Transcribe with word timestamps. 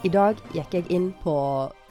I 0.00 0.08
dag 0.08 0.38
gikk 0.56 0.72
jeg 0.78 0.86
inn 0.96 1.10
på 1.20 1.32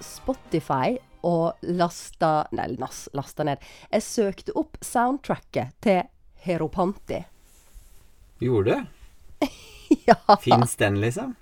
Spotify 0.02 0.96
og 1.30 1.59
lasta 1.78 2.48
Nei, 2.58 2.71
nas, 2.82 3.04
lasta 3.14 3.46
ned. 3.46 3.62
Jeg 3.91 4.02
søkte 4.02 4.55
opp 4.58 4.80
soundtracket 4.82 5.76
til 5.84 6.00
Heropanti. 6.41 7.20
Gjorde 8.41 8.80
du? 8.80 9.44
ja. 10.09 10.18
Fins 10.41 10.73
den, 10.80 10.98
liksom? 11.03 11.36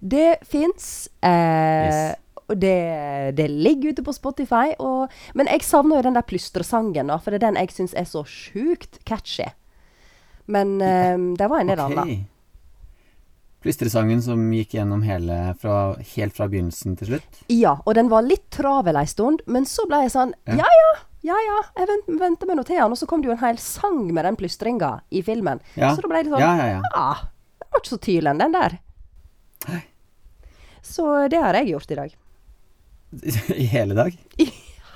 Det 0.00 0.38
fins. 0.48 1.10
Eh, 1.20 1.34
Yes. 1.86 2.16
det, 2.48 2.78
det 3.36 3.48
ligger 3.50 3.92
ute 3.92 4.06
på 4.06 4.14
Spotify. 4.16 4.72
Og, 4.78 5.12
men 5.34 5.50
jeg 5.52 5.66
savner 5.68 6.00
jo 6.00 6.06
den 6.06 6.16
der 6.16 6.24
plystresangen, 6.24 7.12
for 7.20 7.34
det 7.34 7.42
er 7.42 7.48
den 7.50 7.60
jeg 7.60 7.74
syns 7.74 7.92
er 7.92 8.08
så 8.08 8.24
sjukt 8.24 9.02
catchy. 9.04 9.50
Men 10.46 10.78
eh, 10.80 11.18
det 11.36 11.50
var 11.50 11.60
en 11.60 11.74
del 11.74 11.84
annen 11.84 12.02
annet. 12.06 12.32
Plystresangen 13.66 14.20
som 14.22 14.44
gikk 14.54 14.76
gjennom 14.76 15.00
hele 15.02 15.36
fra, 15.58 15.96
helt 16.14 16.36
fra 16.36 16.46
begynnelsen 16.46 16.94
til 17.00 17.08
slutt? 17.10 17.40
Ja, 17.50 17.72
og 17.82 17.96
den 17.98 18.10
var 18.12 18.22
litt 18.22 18.44
travel 18.54 18.98
ei 19.00 19.08
stund, 19.10 19.42
men 19.50 19.66
så 19.66 19.88
ble 19.90 20.04
jeg 20.04 20.14
sånn 20.14 20.36
Ja. 20.46 20.60
Ja 20.62 20.68
ja, 21.26 21.38
ja 21.42 21.58
jeg 21.80 21.88
vent, 21.90 22.12
venter 22.20 22.46
med 22.46 22.60
noe 22.60 22.68
til 22.68 22.78
han. 22.78 22.94
Og 22.94 23.00
så 23.00 23.08
kom 23.10 23.24
det 23.24 23.32
jo 23.32 23.34
en 23.34 23.42
hel 23.42 23.58
sang 23.58 24.04
med 24.14 24.22
den 24.28 24.38
plystringa 24.38 25.00
i 25.10 25.24
filmen. 25.26 25.62
Ja. 25.74 25.90
Så 25.96 26.04
da 26.04 26.12
ble 26.12 26.22
jeg 26.22 26.28
litt 26.28 26.36
sånn 26.36 26.44
Ja, 26.44 26.52
ja, 26.60 26.68
ja. 26.76 26.92
ja 26.94 27.64
Den 27.64 27.72
var 27.72 27.82
ikke 27.82 27.90
så 27.90 27.98
tydelig, 28.06 28.36
den 28.44 28.54
der. 28.54 28.78
Hei. 29.66 29.82
Så 30.86 31.08
det 31.32 31.42
har 31.42 31.58
jeg 31.58 31.72
gjort 31.72 31.90
i 31.90 31.98
dag. 31.98 32.14
I 33.64 33.66
hele 33.72 33.98
dag? 33.98 34.22
I 34.38 34.46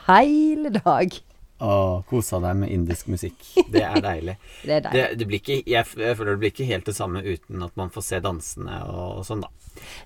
hele 0.06 0.70
dag. 0.78 1.18
Og 1.60 2.06
kosa 2.08 2.38
deg 2.40 2.56
med 2.62 2.70
indisk 2.72 3.10
musikk. 3.12 3.36
Det 3.68 3.82
er 3.84 4.00
deilig. 4.00 4.36
Det 4.66 4.76
er 4.78 4.84
deilig. 4.86 5.18
det 5.20 5.26
blir 5.28 5.40
ikke, 5.42 5.58
jeg, 5.68 5.88
jeg 6.00 6.16
føler 6.16 6.32
det 6.32 6.40
blir 6.44 6.52
ikke 6.54 6.68
helt 6.70 6.86
det 6.88 6.94
samme 6.96 7.20
uten 7.24 7.62
at 7.66 7.76
man 7.76 7.90
får 7.92 8.06
se 8.06 8.20
dansene 8.24 8.78
og, 8.88 9.20
og 9.20 9.26
sånn, 9.28 9.44
da. 9.44 9.50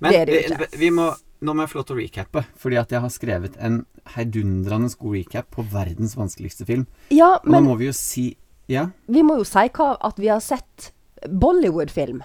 Men 0.02 0.12
Det 0.12 0.20
er 0.20 0.30
det 0.32 0.58
vi, 0.60 0.68
vi 0.86 0.90
må, 0.94 1.08
nå 1.44 1.54
må 1.54 1.64
jeg 1.64 1.72
få 1.72 1.78
lov 1.80 1.86
til 1.88 1.96
å 1.96 2.00
recappe, 2.02 2.42
fordi 2.60 2.78
at 2.80 2.92
jeg 2.92 3.04
har 3.04 3.12
skrevet 3.14 3.56
en 3.64 3.80
heidundrende 4.16 4.90
god 5.00 5.16
recap 5.16 5.48
på 5.54 5.64
verdens 5.72 6.16
vanskeligste 6.18 6.66
film. 6.68 6.84
Ja, 7.14 7.36
Og 7.40 7.48
nå 7.54 7.62
må 7.64 7.78
vi 7.80 7.88
jo 7.90 7.94
si 7.96 8.32
Ja? 8.70 8.88
vi 9.06 9.22
må 9.22 9.38
jo 9.40 9.44
si 9.48 9.66
hva, 9.76 9.94
at 10.00 10.18
vi 10.20 10.30
har 10.32 10.40
sett 10.44 10.90
Bollywood-film. 11.28 12.22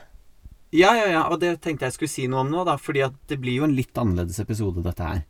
Ja, 0.75 0.91
ja, 0.93 1.07
ja, 1.09 1.21
og 1.31 1.39
det 1.41 1.55
tenkte 1.63 1.87
jeg 1.87 1.95
skulle 1.95 2.11
si 2.11 2.27
noe 2.29 2.43
om 2.43 2.51
nå, 2.51 2.61
da. 2.67 2.75
Fordi 2.77 3.01
at 3.07 3.15
det 3.31 3.39
blir 3.41 3.57
jo 3.61 3.65
en 3.65 3.73
litt 3.73 3.95
annerledes 3.97 4.37
episode, 4.43 4.83
dette 4.85 5.01
her. 5.07 5.23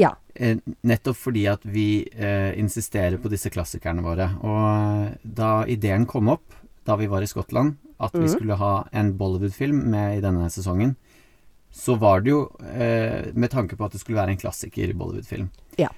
Ja. 0.00 0.14
Eh, 0.34 0.56
nettopp 0.88 1.16
fordi 1.16 1.46
at 1.50 1.60
vi 1.64 2.04
eh, 2.14 2.52
insisterer 2.58 3.18
på 3.20 3.28
disse 3.32 3.50
klassikerne 3.52 4.02
våre. 4.04 4.30
Og 4.42 4.60
eh, 5.08 5.16
da 5.24 5.64
ideen 5.68 6.06
kom 6.06 6.28
opp, 6.32 6.54
da 6.84 6.96
vi 6.96 7.06
var 7.06 7.22
i 7.22 7.28
Skottland, 7.30 7.76
at 8.02 8.12
vi 8.16 8.24
Mhm. 8.26 8.32
skulle 8.34 8.56
ha 8.58 8.72
en 8.92 9.12
Bollywood-film 9.18 9.84
med 9.90 10.18
i 10.18 10.20
denne 10.24 10.48
sesongen, 10.50 10.96
så 11.72 11.94
var 11.98 12.20
det 12.20 12.30
jo 12.32 12.40
eh, 12.74 13.30
med 13.34 13.50
tanke 13.50 13.76
på 13.76 13.84
at 13.86 13.92
det 13.92 14.00
skulle 14.00 14.18
være 14.18 14.30
en 14.34 14.40
klassiker 14.40 14.92
Bollywood-film. 14.94 15.48
Ja. 15.78 15.88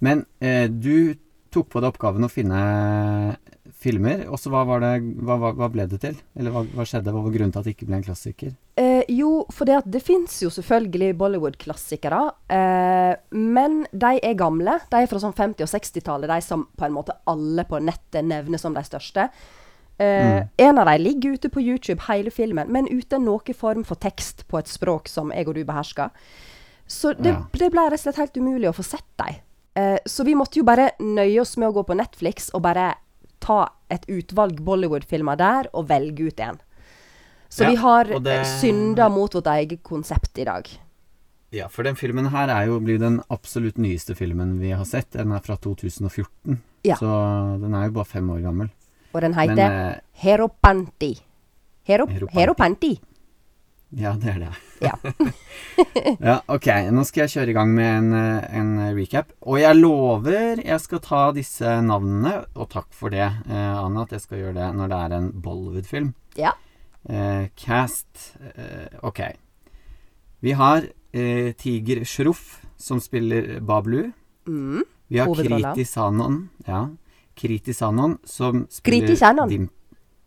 Men 0.00 0.26
eh, 0.40 0.66
du 0.68 1.14
tok 1.52 1.68
på 1.70 1.80
deg 1.80 1.92
oppgaven 1.92 2.24
å 2.24 2.30
finne 2.32 3.36
filmer, 3.82 4.26
og 4.28 4.38
så 4.40 4.50
hva, 4.52 4.62
hva, 4.66 5.52
hva 5.54 5.68
ble 5.72 5.86
det 5.90 6.00
til? 6.02 6.16
Eller 6.38 6.50
hva, 6.54 6.62
hva 6.74 6.84
skjedde? 6.88 7.12
Hva 7.12 7.22
var 7.24 7.34
grunnen 7.34 7.52
til 7.54 7.60
at 7.62 7.66
det 7.68 7.74
ikke 7.76 7.88
ble 7.90 7.98
en 8.00 8.06
klassiker? 8.06 8.54
Eh, 8.74 9.02
jo, 9.12 9.42
for 9.52 9.68
det, 9.68 9.82
det 9.92 10.00
fins 10.00 10.38
jo 10.40 10.48
selvfølgelig 10.48 11.10
Bollywood-klassikere. 11.20 12.20
Eh, 12.48 13.16
men 13.36 13.82
de 13.92 14.12
er 14.24 14.38
gamle. 14.40 14.78
De 14.90 15.02
er 15.02 15.10
fra 15.10 15.20
sånn 15.20 15.34
50- 15.36 15.66
og 15.66 15.68
60-tallet, 15.74 16.30
de 16.32 16.38
som 16.46 16.64
på 16.78 16.86
en 16.86 16.94
måte 16.96 17.16
alle 17.28 17.66
på 17.68 17.82
nettet 17.84 18.24
nevner 18.24 18.58
som 18.62 18.72
de 18.72 18.84
største. 18.86 19.28
Eh, 20.00 20.40
En 20.58 20.78
av 20.80 20.88
dem 20.88 21.02
ligger 21.04 21.36
ute 21.36 21.50
på 21.52 21.60
YouTube, 21.60 22.00
hele 22.08 22.30
filmen, 22.32 22.72
men 22.72 22.88
uten 22.88 23.26
noen 23.28 23.54
form 23.54 23.84
for 23.84 24.00
tekst 24.00 24.46
på 24.48 24.58
et 24.58 24.66
språk 24.72 25.06
som 25.08 25.30
jeg 25.36 25.46
og 25.48 25.54
du 25.54 25.64
behersker. 25.68 26.10
Så 26.88 27.12
det, 27.14 27.34
Ja. 27.36 27.44
det 27.52 27.70
ble 27.72 27.84
rett 27.90 28.00
og 28.00 28.06
slett 28.06 28.16
helt 28.16 28.36
umulig 28.40 28.68
å 28.68 28.74
få 28.74 28.84
sett 28.84 29.04
dem. 29.20 29.36
Eh, 29.76 29.98
så 30.06 30.24
vi 30.24 30.34
måtte 30.34 30.56
jo 30.58 30.64
bare 30.64 30.90
nøye 30.98 31.40
oss 31.40 31.56
med 31.56 31.68
å 31.68 31.72
gå 31.76 31.84
på 31.86 31.96
Netflix 31.96 32.50
og 32.54 32.62
bare 32.62 32.94
ta 33.40 33.68
et 33.90 34.04
utvalg 34.08 34.60
Bollywood-filmer 34.64 35.36
der 35.36 35.68
og 35.74 35.88
velge 35.88 36.26
ut 36.28 36.40
en. 36.40 36.58
Så 37.52 37.68
vi 37.68 37.76
har 37.76 38.04
det- 38.24 38.38
eh, 38.40 38.44
synda 38.60 39.08
mot 39.12 39.34
vårt 39.34 39.46
eget 39.52 39.82
konsept 39.84 40.38
i 40.40 40.44
dag. 40.48 40.68
Ja, 41.52 41.66
for 41.68 41.82
den 41.84 41.94
filmen 42.00 42.30
her 42.32 42.48
er 42.48 42.66
jo 42.70 42.78
blir 42.80 42.98
den 42.98 43.20
absolutt 43.28 43.76
nyeste 43.76 44.14
filmen 44.16 44.58
vi 44.58 44.70
har 44.72 44.84
sett. 44.88 45.10
Den 45.12 45.32
er 45.36 45.40
fra 45.44 45.56
2014, 45.60 46.62
Ja. 46.84 46.96
så 46.96 47.60
den 47.60 47.74
er 47.74 47.84
jo 47.90 47.92
bare 47.98 48.04
fem 48.08 48.30
år 48.30 48.40
gammel. 48.42 48.70
Og 49.14 49.20
den 49.20 49.34
heter 49.34 49.54
Men 49.54 49.58
eh, 49.92 50.00
Heropanti. 50.24 51.18
Hero, 51.84 52.06
Heropanti. 52.06 52.38
Heropanti. 52.38 53.00
ja, 53.92 54.12
det 54.14 54.30
er 54.32 54.38
det. 54.38 54.52
Ja. 54.80 54.94
Ja, 56.20 56.40
ok. 56.48 56.66
Nå 56.90 57.04
skal 57.04 57.26
jeg 57.26 57.30
kjøre 57.34 57.48
i 57.50 57.52
gang 57.52 57.74
med 57.74 57.98
en, 57.98 58.12
eh, 58.14 58.56
en 58.58 58.96
recap. 58.96 59.32
Og 59.42 59.58
jeg 59.60 59.76
lover 59.76 60.62
jeg 60.64 60.80
skal 60.80 60.98
ta 61.00 61.32
disse 61.32 61.76
navnene, 61.84 62.46
og 62.56 62.70
takk 62.70 62.86
for 62.96 63.10
det, 63.10 63.28
eh, 63.50 63.84
Anna, 63.84 64.02
at 64.06 64.10
jeg 64.16 64.20
skal 64.24 64.38
gjøre 64.38 64.54
det 64.54 64.74
når 64.78 64.88
det 64.88 64.98
er 65.04 65.16
en 65.18 65.32
Bollywood-film. 65.42 66.14
ja. 66.38 66.52
Eh, 67.08 67.48
cast 67.56 68.34
eh, 68.54 68.98
Ok. 69.02 69.20
Vi 70.40 70.52
har 70.52 70.82
eh, 71.12 71.52
Tiger 71.52 72.04
Shroff, 72.04 72.60
som 72.76 73.00
spiller 73.00 73.60
Bablu. 73.60 74.10
Mm. 74.46 74.84
Vi 75.08 75.18
har 75.18 75.34
Kriti 75.34 75.84
Sanon, 75.84 76.48
ja. 76.66 76.88
Kriti 77.34 77.74
Sanon, 77.74 78.18
som 78.24 78.66
spiller. 78.70 79.46
Dim, 79.48 79.68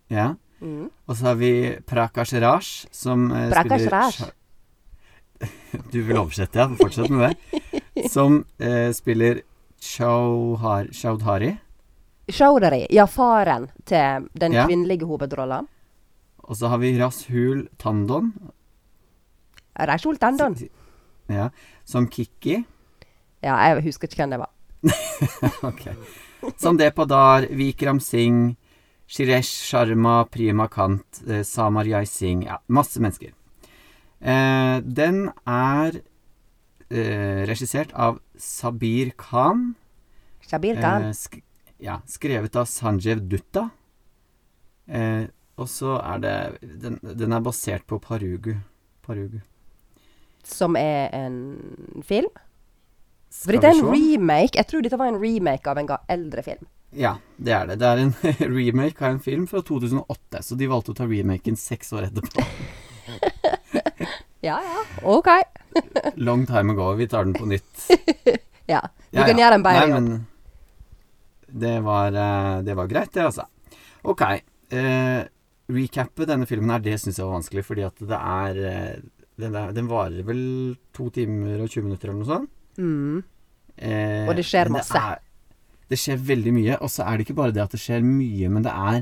ja. 0.07 0.35
Mm. 0.61 0.89
Og 1.05 1.17
så 1.17 1.25
har 1.25 1.35
vi 1.35 1.51
Prakash 1.85 2.33
Raj, 2.39 2.87
som 2.91 3.31
eh, 3.31 3.49
Prakash 3.51 3.85
spiller 3.87 3.91
Raj. 3.91 4.31
Du 5.91 5.99
vil 6.01 6.15
oversette, 6.17 6.55
ja? 6.59 6.69
Fortsett 6.79 7.09
med 7.11 7.33
det. 7.35 8.07
Som 8.13 8.45
eh, 8.57 8.91
spiller 8.95 9.41
Chaudhari. 9.81 11.57
Chaudhari. 12.31 12.85
Ja, 12.89 13.05
faren 13.07 13.67
til 13.85 14.29
den 14.33 14.53
Ja. 14.55 14.65
kvinnelige 14.65 15.05
hovedrolla. 15.05 15.65
Og 16.45 16.57
så 16.59 16.69
har 16.69 16.77
vi 16.81 16.93
Rashul 16.99 17.67
Tandon, 17.81 18.33
Rashul 19.75 20.17
Tandon. 20.17 20.55
ja, 21.27 21.49
som 21.83 22.07
Kikki. 22.07 22.63
Ja, 23.43 23.57
jeg 23.67 23.83
husker 23.85 24.07
ikke 24.07 24.23
hvem 24.23 24.35
det 24.35 24.39
var. 24.43 24.51
Ok. 25.69 25.89
Som 26.61 26.77
Adar, 26.77 27.47
Vikram 27.49 27.99
Singh, 27.99 28.55
Shiresh 29.07 29.65
Sharma, 29.65 30.25
Prima 30.29 30.67
Kant, 30.67 31.21
eh, 31.27 31.43
Samar 31.43 31.85
Jai 31.85 32.05
Singh 32.05 32.45
Ja, 32.45 32.59
masse 32.67 32.99
mennesker. 33.01 33.33
Eh, 34.21 34.81
den 34.81 35.31
er 35.45 36.01
eh, 36.89 37.45
regissert 37.49 37.93
av 37.93 38.19
Sabir 38.37 39.11
Khan. 39.17 39.75
Sabir 40.45 40.79
Khan. 40.81 41.09
Eh, 41.09 41.13
sk 41.13 41.41
ja, 41.81 41.99
skrevet 42.07 42.55
av 42.55 42.65
Sanjev 42.71 43.25
Dutta. 43.27 43.69
Eh, 44.87 45.27
og 45.57 45.69
så 45.71 45.95
er 46.03 46.19
det 46.23 46.35
den, 46.81 46.99
den 47.03 47.31
er 47.35 47.43
basert 47.45 47.85
på 47.87 47.99
Parugu. 48.03 48.55
Parugu. 49.05 49.39
som 50.45 50.75
er 50.77 51.09
en 51.15 52.01
film. 52.05 52.29
For 53.31 53.51
det 53.51 53.63
er 53.67 53.75
en 53.79 53.89
remake. 53.91 54.55
Jeg 54.55 54.67
tror 54.69 54.81
dette 54.85 54.97
var 54.99 55.09
en 55.11 55.19
remake 55.21 55.67
av 55.67 55.77
en 55.81 55.89
eldre 56.09 56.43
film. 56.45 56.67
Ja, 56.95 57.15
det 57.37 57.51
er 57.51 57.65
det. 57.67 57.79
Det 57.81 57.87
er 57.87 57.97
en 58.03 58.13
remake 58.55 59.01
av 59.03 59.15
en 59.15 59.19
film 59.19 59.47
fra 59.47 59.59
2008, 59.65 60.41
så 60.45 60.55
de 60.55 60.67
valgte 60.71 60.93
å 60.93 60.97
ta 61.01 61.07
remaken 61.09 61.57
seks 61.59 61.91
år 61.93 62.09
etterpå. 62.11 62.45
Ja, 64.45 64.59
ja. 64.61 64.81
OK. 65.09 65.27
Long 66.21 66.43
time 66.45 66.75
ago. 66.75 66.91
Vi 66.99 67.07
tar 67.09 67.25
den 67.25 67.33
på 67.33 67.47
nytt. 67.49 67.87
Ja. 68.69 68.83
Du 69.09 69.17
Ja, 69.17 69.25
kan 69.25 69.39
ja. 69.39 69.45
gjøre 69.47 69.57
en 69.57 69.63
bedre 69.65 69.87
jobb. 69.89 69.93
men 69.95 70.27
det 71.65 71.71
var, 71.81 72.13
eh, 72.13 72.61
det 72.67 72.75
var 72.77 72.87
greit, 72.91 73.09
det, 73.15 73.23
altså. 73.25 73.47
Ok. 74.05 74.21
Eh, 74.21 75.23
recappe 75.71 76.27
denne 76.29 76.45
filmen 76.49 76.69
her, 76.75 76.79
det 76.85 76.97
syns 77.01 77.17
jeg 77.19 77.25
var 77.25 77.39
vanskelig, 77.39 77.63
fordi 77.65 77.85
at 77.87 78.01
det 78.05 78.19
er 78.19 78.59
eh, 78.69 78.95
den, 79.41 79.55
er, 79.57 79.71
den 79.75 79.87
varer 79.89 80.23
vel 80.27 80.43
to 80.95 81.09
timer 81.15 81.63
og 81.63 81.69
20 81.71 81.83
minutter 81.87 82.09
eller 82.11 82.21
noe 82.21 82.29
sånt. 82.29 82.51
Mm. 82.77 83.23
Eh, 83.77 84.27
Og 84.29 84.35
det 84.37 84.45
skjer 84.47 84.69
masse. 84.71 84.95
er, 84.95 85.19
det 85.91 85.99
skjer 85.99 86.21
veldig 86.29 86.53
mye. 86.55 86.77
Og 86.81 86.89
så 86.93 87.03
er 87.07 87.17
det 87.17 87.25
ikke 87.27 87.37
bare 87.41 87.55
det 87.55 87.63
at 87.65 87.73
det 87.75 87.81
skjer 87.83 88.05
mye, 88.05 88.49
men 88.53 88.63
det 88.63 88.71
er, 88.71 89.01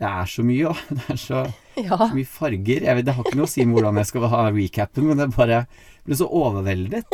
det 0.00 0.08
er 0.08 0.30
så 0.32 0.44
mye, 0.46 0.70
òg. 0.70 0.80
det 0.96 1.06
er 1.16 1.20
så, 1.20 1.42
Ja. 1.80 1.96
så 1.96 2.10
mye 2.16 2.28
farger. 2.28 2.86
Vet, 2.88 3.04
Det 3.08 3.14
har 3.18 3.24
ikke 3.26 3.36
noe 3.40 3.48
å 3.48 3.52
si 3.52 3.64
med 3.66 3.76
hvordan 3.78 4.00
jeg 4.00 4.08
skal 4.14 4.28
ha 4.32 4.46
recapen, 4.54 5.10
men 5.10 5.20
det 5.20 5.28
bare 5.36 5.64
ble 6.06 6.16
så 6.16 6.26
overveldet. 6.30 7.04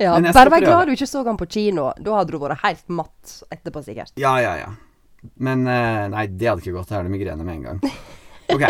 ja. 0.00 0.12
Bare 0.32 0.52
vær 0.52 0.64
glad 0.66 0.86
du 0.90 0.94
ikke 0.98 1.08
så 1.08 1.24
han 1.26 1.38
på 1.40 1.48
kino. 1.50 1.90
Da 1.98 2.18
hadde 2.20 2.34
du 2.36 2.38
vært 2.42 2.60
helt 2.66 2.84
matt 2.92 3.38
etterpå, 3.52 3.82
sikkert. 3.88 4.12
Ja, 4.20 4.36
ja, 4.44 4.54
ja. 4.60 4.70
Men 5.36 5.66
eh, 5.68 6.08
nei, 6.12 6.26
det 6.28 6.48
hadde 6.48 6.62
ikke 6.64 6.76
gått. 6.78 6.90
Jeg 6.92 6.96
har 7.00 7.04
det 7.08 7.12
migrene 7.14 7.44
med 7.44 7.56
en 7.60 7.62
gang. 7.62 7.80
Ok. 8.50 8.64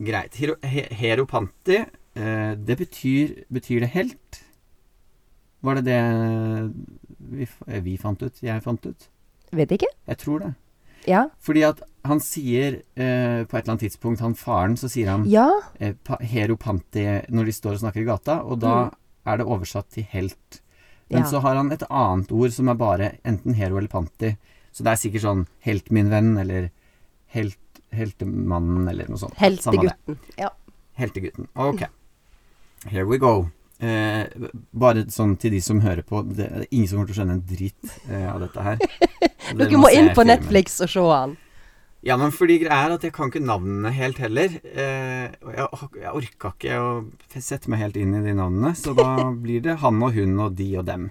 Greit. 0.00 0.36
Hero, 0.40 0.54
he, 0.64 0.86
Heropanti, 0.96 1.76
eh, 2.16 2.52
det 2.56 2.76
betyr 2.80 3.34
Betyr 3.52 3.82
det 3.84 3.90
helt? 3.92 4.38
Var 5.60 5.74
det 5.80 5.84
det 5.84 6.00
vi, 7.18 7.46
eh, 7.66 7.80
vi 7.84 7.96
fant 8.00 8.22
ut? 8.22 8.40
Jeg 8.44 8.62
fant 8.64 8.86
ut? 8.86 9.08
Vet 9.56 9.72
ikke. 9.76 9.88
Jeg 10.08 10.18
tror 10.22 10.40
det. 10.44 10.50
Ja. 11.06 11.26
Fordi 11.42 11.62
at 11.68 11.80
han 12.08 12.20
sier 12.22 12.80
eh, 12.96 13.44
på 13.46 13.54
et 13.56 13.62
eller 13.62 13.74
annet 13.76 13.84
tidspunkt, 13.86 14.20
han 14.24 14.34
faren, 14.34 14.76
så 14.80 14.88
sier 14.90 15.10
han 15.12 15.24
Ja. 15.30 15.46
eh, 15.78 15.92
heropanti 15.92 16.32
Hero 16.32 16.56
Panti 16.56 17.04
når 17.30 17.44
de 17.44 17.52
står 17.52 17.76
og 17.76 17.80
snakker 17.84 18.02
i 18.02 18.08
gata, 18.08 18.40
og 18.42 18.60
da 18.64 18.90
er 19.26 19.36
det 19.38 19.46
oversatt 19.46 19.88
til 19.94 20.04
helt. 20.10 20.60
Men 21.10 21.22
Ja. 21.22 21.28
så 21.30 21.40
har 21.40 21.56
han 21.56 21.70
et 21.72 21.82
annet 21.90 22.32
ord 22.32 22.50
som 22.50 22.68
er 22.68 22.74
bare 22.74 23.12
enten 23.24 23.54
hero 23.54 23.76
eller 23.78 23.88
panti. 23.88 24.36
Så 24.76 24.84
det 24.84 24.92
er 24.92 25.00
sikkert 25.00 25.24
sånn 25.24 25.44
helt 25.64 25.86
min 25.94 26.10
venn, 26.12 26.34
eller 26.42 26.68
helt, 27.32 27.80
heltemannen, 27.96 28.84
eller 28.92 29.08
noe 29.08 29.20
sånt. 29.22 29.36
Heltegutten. 29.40 30.18
Ja. 30.36 30.50
Heltegutten. 31.00 31.48
Ok. 31.56 31.86
Here 32.90 33.06
we 33.08 33.16
go. 33.22 33.48
Eh, 33.80 34.28
bare 34.76 35.06
sånn 35.12 35.34
til 35.40 35.56
de 35.56 35.62
som 35.64 35.80
hører 35.84 36.04
på, 36.04 36.20
det 36.28 36.46
er 36.48 36.66
ingen 36.70 36.90
som 36.90 36.98
kommer 37.00 37.10
til 37.10 37.16
å 37.16 37.18
skjønne 37.22 37.38
en 37.38 37.42
drit 37.48 37.96
eh, 38.04 38.28
av 38.28 38.44
dette 38.44 38.68
her. 38.68 38.84
Dere 39.56 39.72
må, 39.72 39.86
må 39.86 39.90
inn 39.92 40.12
på 40.12 40.22
filmen. 40.22 40.32
Netflix 40.34 40.80
og 40.84 40.92
se 40.92 41.04
han. 41.10 41.36
Ja, 42.06 42.14
men 42.20 42.30
fordi 42.36 42.60
greia 42.62 42.84
er 42.86 42.94
at 42.94 43.04
jeg 43.08 43.12
kan 43.16 43.32
ikke 43.32 43.42
navnene 43.42 43.90
helt 43.96 44.20
heller. 44.22 44.52
Eh, 44.62 45.26
jeg, 45.32 45.88
jeg 46.04 46.12
orka 46.20 46.52
ikke 46.52 46.76
å 46.78 46.90
sette 47.34 47.72
meg 47.72 47.82
helt 47.82 47.96
inn 48.00 48.14
i 48.14 48.22
de 48.22 48.36
navnene, 48.36 48.76
så 48.78 48.94
da 48.96 49.08
blir 49.44 49.64
det 49.64 49.80
han 49.82 50.04
og 50.04 50.14
hun 50.16 50.36
og 50.44 50.60
de 50.60 50.68
og 50.78 50.86
dem. 50.86 51.08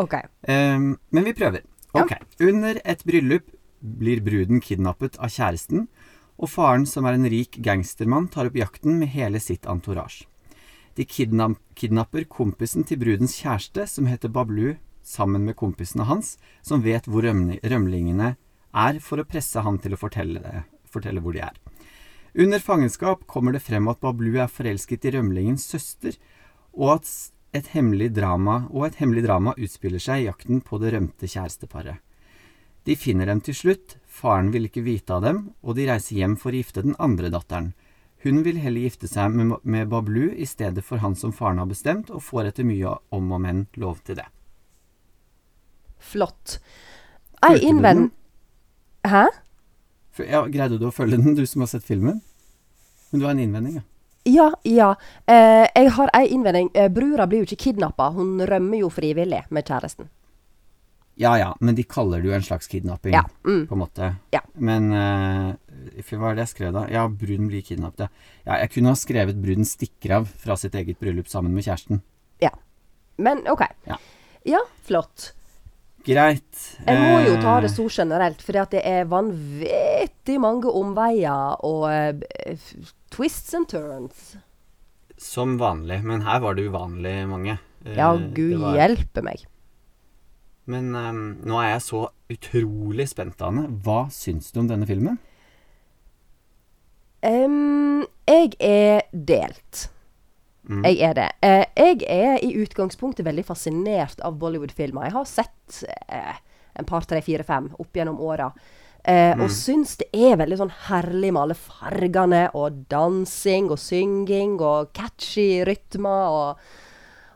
OK. 0.00 0.16
Ehm, 0.48 0.94
men 1.12 1.26
vi 1.26 1.34
prøver. 1.36 1.66
Ok. 1.96 2.14
Under 2.40 2.80
et 2.84 3.04
bryllup 3.04 3.48
blir 3.80 4.20
bruden 4.22 4.60
kidnappet 4.62 5.16
av 5.18 5.32
kjæresten, 5.32 5.88
og 6.40 6.48
faren, 6.48 6.86
som 6.88 7.04
er 7.04 7.16
en 7.16 7.28
rik 7.28 7.58
gangstermann, 7.64 8.28
tar 8.32 8.48
opp 8.48 8.56
jakten 8.56 9.00
med 9.00 9.12
hele 9.12 9.40
sitt 9.42 9.66
entourage. 9.68 10.26
De 10.96 11.04
kidnap 11.04 11.58
kidnapper 11.78 12.26
kompisen 12.28 12.84
til 12.86 13.00
brudens 13.00 13.36
kjæreste, 13.40 13.86
som 13.88 14.08
heter 14.10 14.32
Bablu, 14.32 14.76
sammen 15.02 15.44
med 15.48 15.56
kompisene 15.56 16.06
hans, 16.08 16.36
som 16.62 16.84
vet 16.84 17.08
hvor 17.08 17.24
rømlingene 17.24 18.34
er, 18.36 19.00
for 19.00 19.20
å 19.20 19.26
presse 19.28 19.62
han 19.64 19.78
til 19.82 19.96
å 19.96 20.00
fortelle, 20.00 20.42
det, 20.42 20.64
fortelle 20.90 21.22
hvor 21.24 21.36
de 21.36 21.44
er. 21.46 21.56
Under 22.38 22.62
fangenskap 22.62 23.24
kommer 23.26 23.56
det 23.56 23.64
frem 23.64 23.88
at 23.90 24.00
Bablu 24.02 24.36
er 24.38 24.50
forelsket 24.50 25.08
i 25.08 25.14
rømlingens 25.16 25.66
søster, 25.66 26.14
og 26.76 27.00
at 27.00 27.08
et 27.56 27.72
hemmelig 27.74 28.12
drama, 28.14 28.64
og 28.70 28.86
et 28.86 29.00
hemmelig 29.00 29.24
drama 29.26 29.54
utspiller 29.58 30.02
seg 30.02 30.22
i 30.22 30.28
jakten 30.28 30.62
på 30.62 30.78
det 30.82 30.94
rømte 30.94 31.28
kjæresteparet. 31.30 31.98
De 32.86 32.96
finner 32.96 33.28
dem 33.28 33.42
til 33.44 33.56
slutt, 33.56 33.96
faren 34.06 34.52
vil 34.54 34.68
ikke 34.68 34.84
vite 34.86 35.16
av 35.16 35.24
dem, 35.26 35.40
og 35.60 35.76
de 35.76 35.88
reiser 35.90 36.20
hjem 36.22 36.36
for 36.40 36.54
å 36.54 36.60
gifte 36.62 36.84
den 36.86 36.96
andre 37.02 37.30
datteren. 37.32 37.72
Hun 38.24 38.42
vil 38.44 38.60
heller 38.60 38.84
gifte 38.84 39.08
seg 39.08 39.32
med, 39.34 39.56
med 39.64 39.88
Bablu 39.88 40.30
i 40.30 40.46
stedet 40.48 40.84
for 40.84 41.00
han 41.02 41.16
som 41.16 41.32
faren 41.32 41.60
har 41.60 41.68
bestemt, 41.68 42.12
og 42.12 42.24
får 42.24 42.50
etter 42.50 42.68
mye 42.68 42.94
om 43.16 43.32
og 43.32 43.42
men 43.44 43.66
lov 43.80 44.00
til 44.04 44.20
det. 44.20 44.28
Flott. 46.00 46.58
Ei 47.44 47.58
innvend... 47.64 48.10
Hæ? 49.08 49.26
Ja, 50.20 50.42
greide 50.52 50.76
du 50.76 50.90
å 50.90 50.92
følge 50.92 51.16
den, 51.16 51.36
du 51.36 51.46
som 51.48 51.64
har 51.64 51.70
sett 51.72 51.86
filmen? 51.86 52.20
Men 53.10 53.20
du 53.20 53.24
har 53.24 53.32
en 53.32 53.40
innvending, 53.40 53.80
ja. 53.80 53.86
Ja, 54.24 54.50
ja. 54.68 54.94
Eh, 55.26 55.66
jeg 55.74 55.90
har 55.96 56.10
ei 56.14 56.26
innvending. 56.34 56.70
Eh, 56.74 56.88
brura 56.92 57.26
blir 57.26 57.40
jo 57.42 57.48
ikke 57.48 57.62
kidnappa. 57.72 58.10
Hun 58.12 58.40
rømmer 58.46 58.82
jo 58.82 58.90
frivillig 58.92 59.44
med 59.50 59.64
kjæresten. 59.64 60.08
Ja 61.20 61.34
ja, 61.36 61.50
men 61.60 61.74
de 61.76 61.82
kaller 61.84 62.20
det 62.22 62.30
jo 62.30 62.34
en 62.36 62.42
slags 62.44 62.66
kidnapping, 62.70 63.12
Ja. 63.12 63.22
Mm. 63.44 63.66
på 63.68 63.74
en 63.76 63.80
måte. 63.80 64.14
Ja. 64.32 64.40
Men 64.54 64.92
eh, 64.92 65.54
Hva 66.08 66.30
er 66.30 66.34
det 66.38 66.46
jeg 66.46 66.52
skrev 66.54 66.72
da? 66.72 66.86
Ja, 66.88 67.08
bruden 67.08 67.48
blir 67.48 67.62
kidnappet. 67.62 68.08
ja. 68.46 68.56
Jeg 68.60 68.70
kunne 68.70 68.88
ha 68.88 68.94
skrevet 68.94 69.36
'bruden 69.36 69.64
stikker 69.64 70.10
av' 70.20 70.26
fra 70.28 70.56
sitt 70.56 70.74
eget 70.74 70.98
bryllup 71.00 71.28
sammen 71.28 71.52
med 71.54 71.64
kjæresten. 71.64 72.00
Ja. 72.40 72.50
Men 73.18 73.46
OK. 73.48 73.60
Ja. 73.86 73.96
Ja, 74.44 74.60
flott. 74.82 75.32
Greit. 76.06 76.60
Jeg 76.86 76.96
må 76.98 77.18
jo 77.26 77.34
ta 77.42 77.56
Eh, 77.58 77.62
det 77.66 77.70
så 77.74 77.84
generelt, 77.92 78.40
at 78.56 78.70
det 78.72 78.80
er 78.88 79.04
vanvittig 79.04 80.38
mange 80.40 80.70
omveier 80.72 81.56
og 81.66 81.84
uh, 81.92 82.56
twists 83.12 83.52
and 83.54 83.68
turns. 83.68 84.36
Som 85.20 85.58
vanlig, 85.60 86.02
men 86.02 86.22
her 86.24 86.40
var 86.40 86.54
det 86.56 86.68
uvanlig 86.70 87.28
mange. 87.28 87.58
Eh, 87.84 87.96
Ja, 87.96 88.14
gud 88.16 88.58
var- 88.60 88.76
hjelpe 88.78 89.22
meg. 89.22 89.44
Men 90.66 90.94
um, 90.94 91.20
nå 91.44 91.58
er 91.60 91.72
jeg 91.74 91.82
så 91.82 92.08
utrolig 92.30 93.08
spent, 93.08 93.40
Ane. 93.42 93.66
Hva 93.82 94.06
syns 94.10 94.52
du 94.52 94.60
om 94.60 94.68
denne 94.68 94.86
filmen? 94.86 95.18
Um, 97.22 98.06
jeg 98.28 98.54
er 98.60 99.02
delt. 99.12 99.88
Mm. 100.70 100.84
Jeg 100.86 101.00
er 101.02 101.14
det. 101.18 101.28
Eh, 101.42 101.64
jeg 101.74 102.04
er 102.06 102.36
i 102.46 102.52
utgangspunktet 102.62 103.26
veldig 103.26 103.42
fascinert 103.48 104.20
av 104.22 104.36
Bollywood-filmer. 104.38 105.08
Jeg 105.08 105.16
har 105.16 105.26
sett 105.26 105.80
eh, 106.06 106.36
en 106.78 106.86
par, 106.86 107.02
tre, 107.10 107.18
fire, 107.26 107.42
fem 107.46 107.66
opp 107.74 107.96
gjennom 107.98 108.20
åra. 108.22 108.52
Eh, 109.02 109.32
Og 109.40 109.48
syns 109.50 109.96
det 109.98 110.10
er 110.14 110.36
veldig 110.38 110.60
sånn 110.60 110.72
herlig 110.86 111.32
med 111.32 111.42
alle 111.42 111.56
fargene 111.58 112.44
og 112.54 112.84
dansing 112.92 113.70
og 113.72 113.80
synging 113.80 114.58
og 114.60 114.92
catchy 114.94 115.64
rytmer 115.66 116.36
og, 116.36 116.64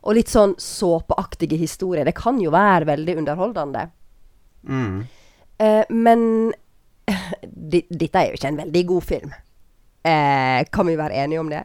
og 0.05 0.15
litt 0.15 0.31
sånn 0.31 0.55
såpeaktige 0.61 1.59
historier. 1.59 2.05
Det 2.05 2.15
kan 2.15 2.39
jo 2.41 2.53
være 2.55 2.87
veldig 2.93 3.19
underholdende. 3.25 3.89
Mm. 4.69 4.99
Eh, 5.59 5.85
men 5.91 6.53
dette 7.43 8.21
er 8.21 8.31
jo 8.31 8.39
ikke 8.39 8.53
en 8.53 8.63
veldig 8.63 8.87
god 8.95 9.09
film. 9.11 9.35
Eh, 10.05 10.61
kan 10.71 10.87
vi 10.87 11.01
være 11.01 11.25
enige 11.25 11.41
om 11.41 11.51
det? 11.51 11.65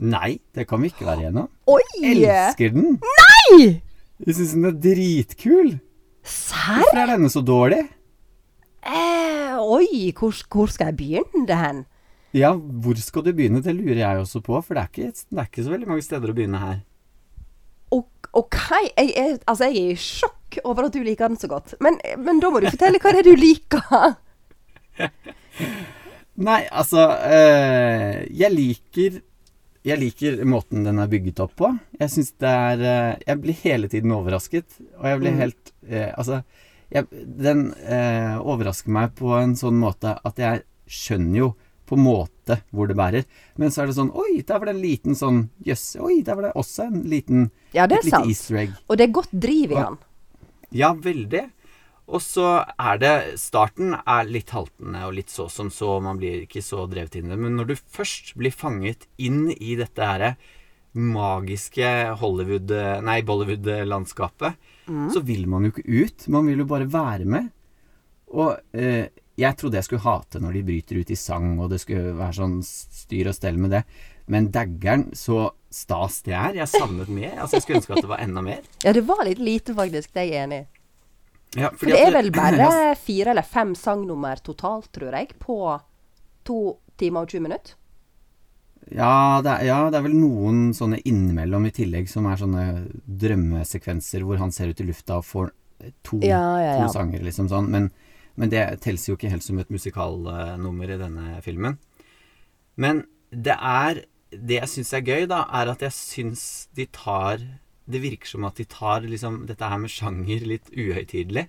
Nei, 0.00 0.38
det 0.56 0.64
kan 0.68 0.80
vi 0.80 0.88
ikke 0.88 1.04
være 1.06 1.28
enige 1.28 1.44
om. 1.44 1.50
Oi! 1.68 1.84
Elsker 2.14 2.72
den! 2.72 2.98
Nei! 3.04 3.80
Jeg 4.24 4.36
syns 4.36 4.54
den 4.56 4.68
er 4.68 4.76
dritkul. 4.80 5.72
Serr? 6.24 6.80
Hvorfor 6.80 7.00
er 7.02 7.10
denne 7.14 7.30
så 7.32 7.42
dårlig? 7.44 7.80
Eh, 8.80 9.56
oi, 9.60 10.12
hvor, 10.16 10.32
hvor 10.52 10.72
skal 10.72 10.90
jeg 10.90 10.96
begynne 11.00 11.60
hen? 11.60 11.82
Ja, 12.36 12.54
hvor 12.54 12.96
skal 13.00 13.26
du 13.26 13.32
begynne? 13.34 13.62
Det 13.64 13.74
lurer 13.76 14.00
jeg 14.00 14.22
også 14.22 14.40
på, 14.44 14.60
for 14.64 14.76
det 14.76 14.82
er 14.82 14.92
ikke, 14.92 15.12
det 15.12 15.42
er 15.42 15.50
ikke 15.50 15.66
så 15.66 15.74
veldig 15.74 15.90
mange 15.90 16.06
steder 16.06 16.32
å 16.32 16.36
begynne 16.36 16.62
her. 16.62 16.80
Ok, 18.32 18.56
jeg 18.94 19.10
er, 19.18 19.38
altså 19.50 19.66
jeg 19.66 19.80
er 19.80 19.94
i 19.96 19.98
sjokk 19.98 20.60
over 20.62 20.86
at 20.86 20.94
du 20.94 21.02
liker 21.02 21.32
den 21.32 21.38
så 21.40 21.48
godt. 21.50 21.74
Men, 21.82 21.96
men 22.18 22.38
da 22.42 22.50
må 22.52 22.60
du 22.62 22.68
fortelle 22.70 23.00
hva 23.02 23.10
det 23.16 23.24
er 23.24 23.26
du 23.26 23.40
liker. 23.40 24.12
Nei, 26.46 26.60
altså 26.70 27.02
øh, 27.10 28.20
Jeg 28.30 28.54
liker 28.54 29.18
Jeg 29.86 29.96
liker 29.98 30.42
måten 30.44 30.84
den 30.84 30.98
er 31.00 31.08
bygget 31.08 31.40
opp 31.40 31.54
på. 31.56 31.70
Jeg 31.98 32.10
syns 32.12 32.34
det 32.42 32.48
er 32.52 32.82
eh, 32.84 33.22
Jeg 33.26 33.40
blir 33.40 33.56
hele 33.62 33.88
tiden 33.88 34.12
overrasket, 34.12 34.66
og 34.98 35.06
jeg 35.08 35.20
blir 35.22 35.32
Mm. 35.32 35.38
helt 35.40 35.72
eh, 35.88 36.10
Altså 36.18 36.42
jeg, 36.92 37.06
Den 37.24 37.72
eh, 37.86 38.36
overrasker 38.42 38.90
meg 38.92 39.14
på 39.16 39.32
en 39.38 39.54
sånn 39.56 39.78
måte 39.80 40.18
at 40.24 40.36
jeg 40.42 40.62
skjønner 40.90 41.38
jo 41.38 41.48
på 41.86 41.96
en 41.96 42.04
måte 42.04 42.60
hvor 42.70 42.86
det 42.86 42.94
bærer. 42.98 43.24
Men 43.58 43.70
så 43.70 43.82
er 43.82 43.86
det 43.90 43.96
sånn 43.96 44.12
Oi, 44.14 44.42
der 44.46 44.58
var 44.60 44.66
det 44.68 44.74
en 44.76 44.82
liten 44.82 45.14
sånn 45.18 45.40
Jøss. 45.66 45.96
oi, 45.98 46.20
der 46.22 46.34
var 46.36 46.42
det 46.48 46.52
også 46.60 46.84
en 46.86 47.00
liten 47.10 47.50
Ja, 47.74 47.86
det 47.86 47.98
er 48.04 48.10
sant. 48.10 48.76
Og 48.88 48.98
det 48.98 49.08
er 49.08 49.12
godt 49.16 49.32
driv 49.32 49.72
i 49.72 49.74
han. 49.80 49.98
Ja, 50.70 50.92
veldig. 50.94 51.48
Og 52.10 52.22
så 52.24 52.46
er 52.74 52.98
det 52.98 53.12
Starten 53.38 53.94
er 53.94 54.26
litt 54.26 54.50
haltende 54.54 55.04
og 55.06 55.14
litt 55.14 55.30
så 55.30 55.46
som 55.52 55.70
så, 55.70 55.98
man 56.02 56.18
blir 56.18 56.42
ikke 56.44 56.62
så 56.64 56.86
drevet 56.90 57.14
inn 57.20 57.28
i 57.28 57.34
det. 57.34 57.38
Men 57.38 57.54
når 57.58 57.70
du 57.70 57.76
først 57.78 58.34
blir 58.40 58.54
fanget 58.54 59.06
inn 59.22 59.46
i 59.54 59.76
dette 59.78 60.08
her 60.08 60.34
magiske 60.98 61.86
Hollywood 62.18 62.72
Nei, 63.06 63.20
Bollywood-landskapet, 63.22 64.58
så 65.14 65.22
vil 65.22 65.46
man 65.46 65.68
jo 65.68 65.70
ikke 65.70 65.86
ut. 65.86 66.26
Man 66.34 66.50
vil 66.50 66.64
jo 66.64 66.66
bare 66.72 66.88
være 66.90 67.28
med. 67.30 67.52
Og 68.34 68.56
eh, 68.74 69.06
jeg 69.38 69.56
trodde 69.56 69.78
jeg 69.78 69.86
skulle 69.86 70.02
hate 70.04 70.42
når 70.42 70.58
de 70.58 70.64
bryter 70.66 70.98
ut 71.00 71.12
i 71.14 71.18
sang, 71.18 71.52
og 71.62 71.70
det 71.70 71.78
skulle 71.84 72.16
være 72.18 72.38
sånn 72.40 72.58
styr 72.66 73.30
og 73.30 73.38
stell 73.38 73.62
med 73.62 73.76
det. 73.78 73.84
Men 74.30 74.50
daggeren, 74.54 75.08
så 75.14 75.52
stas 75.70 76.20
det 76.26 76.34
er. 76.34 76.58
Jeg 76.60 76.70
savnet 76.70 77.08
mer. 77.10 77.38
Altså, 77.38 77.56
jeg 77.56 77.64
skulle 77.64 77.80
ønske 77.80 77.94
at 77.96 78.04
det 78.04 78.10
var 78.10 78.26
enda 78.26 78.42
mer. 78.46 78.66
Ja, 78.84 78.94
det 78.94 79.06
var 79.06 79.22
litt 79.26 79.42
lite, 79.42 79.74
faktisk. 79.78 80.12
Det 80.14 80.26
er 80.26 80.28
jeg 80.30 80.46
enig 80.48 80.62
i. 80.64 80.79
Ja, 81.58 81.72
For 81.74 81.90
det 81.90 81.98
er 81.98 82.14
vel 82.14 82.30
bare 82.34 82.94
fire 83.08 83.32
eller 83.32 83.46
fem 83.46 83.74
sangnummer 83.78 84.38
totalt, 84.44 84.90
tror 84.94 85.16
jeg, 85.16 85.34
på 85.42 85.56
to 86.46 86.60
timer 87.00 87.26
og 87.26 87.32
20 87.32 87.46
minutter. 87.46 87.76
Ja 88.90 89.38
det, 89.44 89.52
er, 89.52 89.64
ja, 89.68 89.78
det 89.92 89.98
er 90.00 90.04
vel 90.08 90.16
noen 90.18 90.70
sånne 90.74 90.98
innimellom 91.06 91.66
i 91.68 91.72
tillegg 91.74 92.08
som 92.10 92.24
er 92.26 92.40
sånne 92.40 92.64
drømmesekvenser 93.22 94.24
hvor 94.26 94.40
han 94.40 94.50
ser 94.54 94.72
ut 94.72 94.80
i 94.82 94.86
lufta 94.88 95.20
og 95.20 95.26
får 95.28 95.52
to, 96.02 96.18
Ja, 96.26 96.42
ja, 96.58 96.72
to 96.80 96.88
sanger, 96.92 97.22
liksom 97.24 97.48
sånn. 97.52 97.68
Men, 97.70 97.90
men 98.40 98.50
det 98.52 98.64
telles 98.84 99.06
jo 99.08 99.14
ikke 99.18 99.30
helt 99.32 99.46
som 99.46 99.60
et 99.62 99.70
musikalnummer 99.70 100.94
i 100.94 100.98
denne 101.00 101.38
filmen. 101.44 101.78
Men 102.80 103.04
det 103.30 103.56
er 103.56 104.04
Det 104.30 104.60
jeg 104.60 104.70
syns 104.70 104.92
er 104.94 105.02
gøy, 105.02 105.24
da, 105.26 105.40
er 105.58 105.72
at 105.72 105.80
jeg 105.82 105.90
syns 105.90 106.42
de 106.78 106.84
tar 106.94 107.40
Det 107.86 108.00
virker 108.02 108.26
som 108.26 108.44
at 108.44 108.56
de 108.60 108.64
tar 108.64 109.00
liksom 109.08 109.44
dette 109.48 109.66
her 109.70 109.78
med 109.82 109.90
sjanger 109.90 110.44
litt 110.46 110.68
uhøytidelig. 110.74 111.46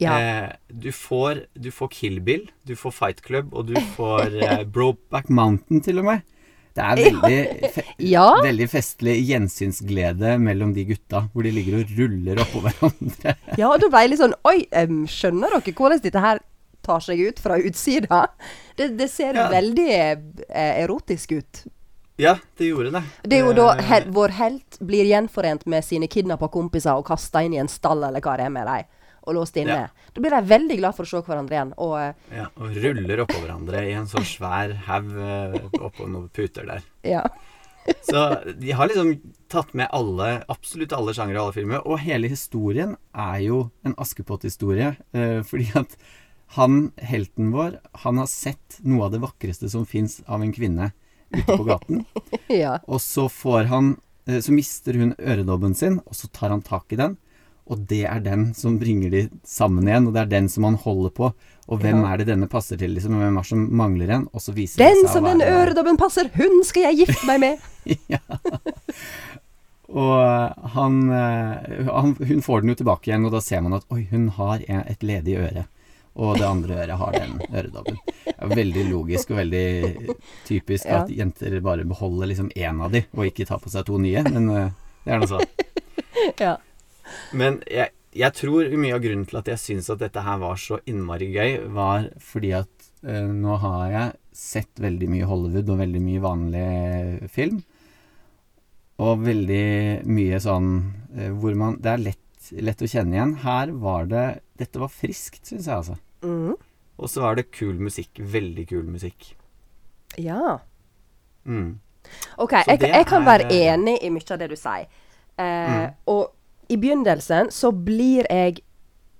Ja. 0.00 0.14
Eh, 0.18 0.50
du, 0.72 0.90
får, 0.92 1.44
du 1.54 1.70
får 1.74 1.88
Kill 1.92 2.20
Bill, 2.24 2.46
du 2.64 2.74
får 2.76 2.94
Fight 2.96 3.22
Club, 3.22 3.52
og 3.52 3.66
du 3.68 3.76
får 3.96 4.36
eh, 4.42 4.62
Brokeback 4.74 5.28
Mountain 5.28 5.80
til 5.84 5.98
og 6.00 6.08
med. 6.08 6.22
Det 6.78 6.84
er 6.84 7.00
veldig, 7.00 7.70
fe 7.74 7.82
Ja. 8.14 8.26
veldig 8.44 8.68
festlig 8.70 9.16
gjensynsglede 9.26 10.36
mellom 10.38 10.70
de 10.76 10.84
gutta, 10.86 11.24
hvor 11.32 11.42
de 11.42 11.50
ligger 11.56 11.80
og 11.80 11.94
ruller 11.98 12.38
oppå 12.44 12.62
hverandre. 12.62 13.34
Ja, 13.60 13.72
og 13.72 13.80
da 13.82 13.88
ble 13.90 14.04
jeg 14.04 14.12
litt 14.12 14.22
sånn 14.22 14.36
Oi, 14.46 14.60
um, 14.84 15.00
skjønner 15.10 15.56
dere 15.58 15.74
hvordan 15.74 16.04
dette 16.04 16.22
her 16.22 16.40
tar 16.86 17.02
seg 17.04 17.20
ut 17.26 17.40
fra 17.42 17.56
utsida. 17.58 18.20
Det, 18.78 18.92
det 18.96 19.08
ser 19.10 19.34
Ja. 19.36 19.48
veldig 19.52 19.88
eh, 19.98 20.78
erotisk 20.84 21.34
ut. 21.40 21.64
Ja, 22.18 22.34
det 22.58 22.66
gjorde 22.72 22.90
det. 22.96 23.02
Det 23.30 23.36
er 23.38 23.44
jo 23.46 23.54
da 23.54 23.68
he 23.78 24.00
vår 24.10 24.32
helt 24.40 24.78
blir 24.82 25.06
gjenforent 25.06 25.66
med 25.70 25.84
sine 25.86 26.08
kidnappa 26.10 26.48
kompiser 26.50 26.98
og 26.98 27.06
kasta 27.06 27.44
inn 27.46 27.54
i 27.54 27.60
en 27.62 27.70
stall 27.70 28.02
eller 28.08 28.24
hva 28.24 28.34
det 28.40 28.48
er 28.48 28.54
med 28.54 28.66
dem, 28.66 28.88
og 29.28 29.36
låst 29.36 29.58
inne. 29.60 29.76
Ja. 29.84 30.08
Da 30.16 30.24
blir 30.24 30.34
de 30.34 30.40
veldig 30.50 30.78
glad 30.80 30.96
for 30.96 31.06
å 31.06 31.10
se 31.12 31.20
hverandre 31.22 31.54
igjen. 31.54 31.70
Og 31.78 31.94
eh, 32.00 32.40
Ja, 32.40 32.48
og 32.58 32.74
ruller 32.82 33.22
oppå 33.22 33.38
hverandre 33.44 33.84
i 33.86 33.94
en 33.94 34.10
så 34.10 34.24
svær 34.26 34.74
haug 34.88 35.14
eh, 35.14 35.56
oppå 35.78 36.08
noen 36.10 36.26
puter 36.34 36.66
der. 36.66 36.82
ja. 37.06 37.22
Så 38.04 38.20
de 38.60 38.72
har 38.76 38.90
liksom 38.90 39.14
tatt 39.48 39.70
med 39.78 39.88
alle, 39.96 40.42
absolutt 40.52 40.92
alle 40.92 41.14
sjangere 41.16 41.40
og 41.40 41.46
alle 41.46 41.54
filmer. 41.56 41.86
Og 41.88 42.02
hele 42.02 42.28
historien 42.28 42.98
er 43.16 43.38
jo 43.46 43.62
en 43.86 43.94
Askepott-historie. 43.96 44.90
Eh, 45.16 45.38
fordi 45.46 45.70
at 45.78 45.94
han, 46.58 46.90
helten 47.00 47.48
vår, 47.54 47.78
han 48.02 48.20
har 48.20 48.28
sett 48.28 48.76
noe 48.84 49.06
av 49.06 49.14
det 49.14 49.22
vakreste 49.22 49.70
som 49.72 49.86
fins 49.88 50.18
av 50.26 50.44
en 50.44 50.52
kvinne 50.52 50.90
ute 51.34 51.46
på 51.56 51.64
gaten. 51.68 52.04
ja. 52.64 52.78
Og 52.88 53.00
så 53.04 53.28
får 53.28 53.68
han 53.70 53.96
eh, 54.26 54.40
Så 54.40 54.52
mister 54.54 54.96
hun 55.00 55.14
øredobben 55.18 55.74
sin, 55.76 56.00
og 56.06 56.14
så 56.16 56.28
tar 56.32 56.50
han 56.54 56.62
tak 56.62 56.92
i 56.92 57.00
den. 57.00 57.16
Og 57.68 57.82
det 57.84 58.04
er 58.08 58.20
den 58.24 58.54
som 58.56 58.78
bringer 58.80 59.10
de 59.12 59.22
sammen 59.44 59.84
igjen, 59.88 60.06
og 60.08 60.14
det 60.16 60.22
er 60.22 60.30
den 60.32 60.46
som 60.48 60.64
han 60.64 60.78
holder 60.80 61.10
på. 61.12 61.26
Og 61.68 61.82
hvem 61.82 62.00
Ja. 62.00 62.14
er 62.14 62.22
det 62.22 62.28
denne 62.30 62.48
passer 62.48 62.78
til, 62.80 62.94
liksom? 62.96 63.12
Og 63.18 63.20
hvem 63.20 63.36
er 63.36 63.44
det 63.44 63.50
som 63.50 63.66
mangler 63.76 64.08
en? 64.16 64.28
Og 64.32 64.40
så 64.40 64.54
viser 64.56 64.80
Den 64.80 65.02
det 65.02 65.10
seg 65.10 65.18
som 65.18 65.24
den 65.28 65.42
øredobben 65.44 65.98
passer, 66.00 66.30
hun 66.32 66.62
skal 66.64 66.88
jeg 66.88 67.02
gifte 67.04 67.26
meg 67.28 67.40
med! 67.44 67.58
ja. 68.14 68.22
Og 69.88 70.14
eh, 70.20 70.68
han, 70.74 70.96
eh, 71.12 71.84
han 71.88 72.14
Hun 72.20 72.42
får 72.44 72.60
den 72.64 72.72
jo 72.74 72.78
tilbake 72.82 73.08
igjen, 73.10 73.24
og 73.28 73.32
da 73.36 73.40
ser 73.44 73.62
man 73.64 73.78
at 73.78 73.86
oi, 73.92 74.06
hun 74.10 74.28
har 74.36 74.64
et 74.68 75.04
ledig 75.04 75.36
øre. 75.40 75.66
Og 76.18 76.38
det 76.40 76.46
andre 76.48 76.80
øret 76.82 76.98
har 76.98 77.14
den 77.14 77.36
øredobben. 77.46 77.98
Det 78.26 78.34
er 78.34 78.54
veldig 78.58 78.84
logisk 78.90 79.30
og 79.30 79.38
veldig 79.38 79.66
typisk 80.48 80.86
Ja. 80.88 81.02
at 81.02 81.12
jenter 81.14 81.60
bare 81.62 81.86
beholder 81.86 82.26
liksom 82.32 82.50
én 82.56 82.80
av 82.82 82.90
de, 82.92 83.04
og 83.14 83.28
ikke 83.28 83.46
tar 83.46 83.60
på 83.62 83.70
seg 83.70 83.86
to 83.86 84.00
nye. 84.02 84.24
Men 84.26 84.50
eh, 84.50 84.72
det 85.04 85.14
er 85.14 85.22
nå 85.22 85.30
så. 85.30 85.42
Ja. 86.42 86.56
Men 87.32 87.62
jeg, 87.70 87.92
jeg 88.12 88.34
tror 88.36 88.66
mye 88.76 88.96
av 88.96 89.00
grunnen 89.00 89.24
til 89.28 89.38
at 89.40 89.46
jeg 89.48 89.60
syns 89.62 89.88
at 89.94 90.02
dette 90.02 90.20
her 90.26 90.40
var 90.42 90.58
så 90.60 90.80
innmari 90.90 91.30
gøy, 91.32 91.54
var 91.72 92.10
fordi 92.20 92.50
at 92.58 92.88
uh, 93.06 93.30
nå 93.32 93.56
har 93.62 93.84
jeg 93.94 94.12
sett 94.38 94.82
veldig 94.82 95.08
mye 95.14 95.28
Hollywood 95.30 95.72
og 95.72 95.80
veldig 95.80 96.02
mye 96.04 96.24
vanlig 96.24 97.30
film. 97.32 97.62
Og 98.98 99.22
veldig 99.24 100.04
mye 100.10 100.40
sånn 100.42 100.68
eh, 101.14 101.30
hvor 101.30 101.54
man 101.54 101.76
Det 101.78 101.90
er 101.92 102.00
lett, 102.02 102.50
lett 102.58 102.82
å 102.82 102.88
kjenne 102.90 103.14
igjen. 103.14 103.34
Her 103.44 103.70
var 103.78 104.08
det 104.10 104.26
Dette 104.58 104.82
var 104.82 104.90
friskt, 104.90 105.44
syns 105.46 105.68
jeg, 105.70 105.76
altså. 105.76 105.98
Mhm. 106.22 106.54
Og 106.98 107.08
så 107.08 107.22
er 107.30 107.34
det 107.38 107.50
kul 107.54 107.76
musikk. 107.78 108.18
Veldig 108.18 108.64
kul 108.68 108.84
musikk. 108.90 109.34
ja. 110.18 110.58
Mm. 111.46 111.78
OK, 112.38 112.52
jeg, 112.66 112.80
jeg 112.82 113.06
kan 113.06 113.22
er, 113.22 113.26
være 113.26 113.44
eh, 113.52 113.72
enig 113.72 113.98
i 114.02 114.08
mye 114.10 114.32
av 114.34 114.38
det 114.38 114.48
du 114.50 114.56
sier. 114.56 114.86
Eh, 115.38 115.68
Mm. 115.68 115.94
Og 116.06 116.32
i 116.68 116.76
begynnelsen 116.76 117.50
så 117.54 117.70
blir 117.72 118.26
jeg 118.28 118.58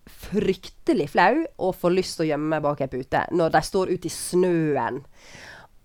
fryktelig 0.08 1.08
flau 1.12 1.44
og 1.58 1.74
får 1.76 1.94
lyst 1.94 2.16
til 2.18 2.24
å 2.26 2.28
gjemme 2.32 2.48
meg 2.56 2.62
bak 2.64 2.80
ei 2.80 2.88
pute 2.88 3.22
når 3.32 3.52
de 3.54 3.60
står 3.62 3.92
ute 3.94 4.08
i 4.08 4.12
snøen. 4.12 5.02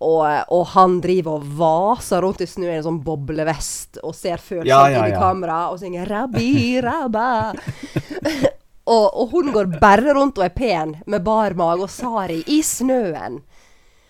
Og, 0.04 0.24
og 0.52 0.66
han 0.74 0.98
driver 1.00 1.38
og 1.38 1.46
vaser 1.56 2.20
rundt 2.24 2.42
i 2.44 2.48
snøen 2.50 2.74
i 2.74 2.78
en 2.80 2.86
sånn 2.88 3.02
boblevest 3.04 4.00
og 4.02 4.12
ser 4.18 4.42
følsomt 4.42 4.68
Ja, 4.68 4.88
ja, 4.90 5.04
inn 5.04 5.12
i 5.12 5.14
ja. 5.14 5.20
kamera 5.22 5.70
og 5.70 5.78
synger 5.80 6.08
'Rabbi, 6.10 6.80
rabba'. 6.82 7.54
og, 8.86 9.04
og 9.16 9.30
hun 9.32 9.52
går 9.54 9.78
bare 9.80 10.12
rundt 10.16 10.38
og 10.38 10.44
er 10.44 10.54
pen 10.54 10.96
med 11.06 11.22
bar 11.24 11.54
mage 11.56 11.86
og 11.86 11.90
sari 11.90 12.42
i 12.52 12.60
snøen. 12.62 13.38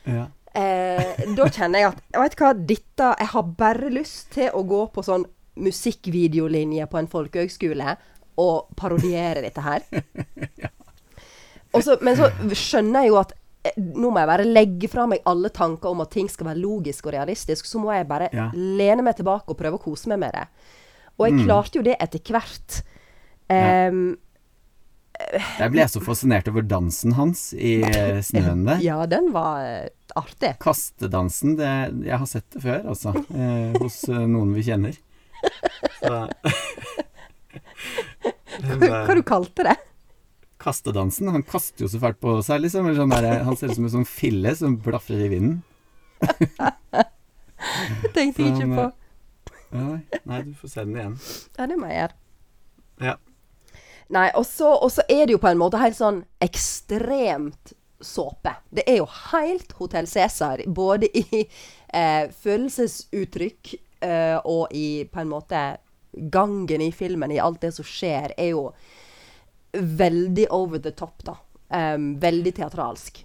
Ja. 0.07 0.27
Eh, 0.55 1.23
da 1.35 1.47
kjenner 1.51 1.81
jeg 1.81 1.89
at 1.91 2.03
Vet 2.15 2.35
du 2.37 2.43
hva, 2.45 2.51
dette 2.55 3.07
Jeg 3.19 3.27
har 3.33 3.43
bare 3.59 3.89
lyst 3.91 4.29
til 4.37 4.53
å 4.55 4.61
gå 4.63 4.85
på 4.95 5.03
sånn 5.03 5.25
musikkvideolinje 5.59 6.87
på 6.91 6.99
en 7.01 7.09
folkehøgskole 7.11 7.97
og 8.39 8.69
parodiere 8.79 9.43
dette 9.43 9.63
her. 9.65 9.83
Også, 11.75 11.97
men 12.07 12.15
så 12.19 12.29
skjønner 12.55 13.03
jeg 13.07 13.11
jo 13.13 13.19
at 13.19 13.33
eh, 13.67 13.75
nå 13.79 14.11
må 14.15 14.21
jeg 14.23 14.31
bare 14.31 14.47
legge 14.47 14.91
fra 14.93 15.07
meg 15.11 15.25
alle 15.27 15.51
tanker 15.55 15.91
om 15.91 16.03
at 16.05 16.13
ting 16.15 16.29
skal 16.31 16.53
være 16.53 16.63
logisk 16.63 17.09
og 17.09 17.15
realistisk. 17.17 17.67
Så 17.67 17.81
må 17.83 17.91
jeg 17.95 18.07
bare 18.11 18.29
Ja. 18.35 18.49
lene 18.55 19.03
meg 19.07 19.17
tilbake 19.19 19.51
og 19.51 19.59
prøve 19.59 19.79
å 19.81 19.83
kose 19.83 20.11
meg 20.13 20.21
med 20.23 20.35
det. 20.39 20.47
Og 21.19 21.27
jeg 21.29 21.35
Mm. 21.39 21.45
klarte 21.47 21.79
jo 21.79 21.83
det 21.83 21.97
etter 22.01 22.19
hvert. 22.31 22.83
Ja. 23.51 23.91
Jeg 25.33 25.73
ble 25.75 25.87
så 25.91 26.01
fascinert 26.05 26.49
over 26.51 26.65
dansen 26.69 27.15
hans 27.19 27.47
i 27.57 27.79
eh, 27.87 28.21
snøen 28.25 28.65
der. 28.69 28.83
ja, 28.85 28.99
den 29.11 29.31
var 29.35 29.63
eh, 29.65 29.89
artig. 30.19 30.55
Kastedansen, 30.63 31.57
det, 31.59 31.71
jeg 32.07 32.21
har 32.21 32.29
sett 32.31 32.47
det 32.55 32.63
før, 32.65 32.81
altså. 32.93 33.15
Eh, 33.35 33.75
hos 33.81 34.01
eh, 34.11 34.25
noen 34.31 34.55
vi 34.57 34.65
kjenner. 34.67 34.99
Så 36.01 36.15
Hva, 38.55 39.05
hva 39.05 39.15
du 39.19 39.23
kalte 39.27 39.67
det? 39.67 39.75
Kastedansen. 40.63 41.29
Han 41.35 41.43
kaster 41.45 41.85
jo 41.85 41.91
så 41.93 41.99
fælt 42.01 42.21
på 42.23 42.39
seg, 42.47 42.63
liksom. 42.65 42.87
Sånn 42.97 43.13
der, 43.13 43.43
han 43.45 43.57
ser 43.59 43.73
ut 43.73 43.79
som 43.79 43.89
en 43.89 43.95
sånn 43.99 44.09
fille 44.09 44.55
som 44.57 44.79
blafrer 44.81 45.27
i 45.27 45.31
vinden. 45.33 45.57
Tenkte 48.15 48.45
jeg 48.45 48.55
ikke 48.55 48.71
på. 48.71 48.87
Nei, 49.75 49.99
nei, 50.31 50.41
du 50.47 50.53
får 50.57 50.71
se 50.71 50.85
den 50.87 50.97
igjen. 50.97 51.17
Ja, 51.59 51.67
det 51.67 51.77
må 51.81 51.91
jeg 51.91 51.99
gjøre. 51.99 52.17
Ja. 53.03 53.15
Nei, 54.13 54.29
og 54.37 54.45
så, 54.47 54.75
er 55.09 55.27
det 55.27 55.37
jo 55.37 55.41
på 55.41 55.49
en 55.49 55.61
måte 55.61 55.81
helt 55.81 55.97
sånn 55.97 56.21
ekstremt 56.45 57.73
såpe. 58.05 58.53
Det 58.69 58.85
er 58.91 59.01
jo 59.01 59.09
helt 59.33 59.73
Hotell 59.79 60.09
Cæsar, 60.11 60.65
både 60.67 61.09
i 61.17 61.45
eh, 61.89 62.29
følelsesuttrykk 62.29 63.75
eh, 64.05 64.37
og 64.45 64.75
i 64.77 65.07
på 65.09 65.23
en 65.23 65.33
måte 65.33 65.63
gangen 66.15 66.85
i 66.85 66.93
filmen, 66.93 67.33
i 67.33 67.41
alt 67.43 67.63
det 67.65 67.73
som 67.75 67.87
skjer, 67.87 68.37
er 68.39 68.53
jo 68.53 68.69
veldig 69.75 70.47
over 70.55 70.79
the 70.79 70.93
top, 70.95 71.25
da. 71.27 71.39
Um, 71.75 72.13
veldig 72.23 72.53
teatralsk. 72.55 73.25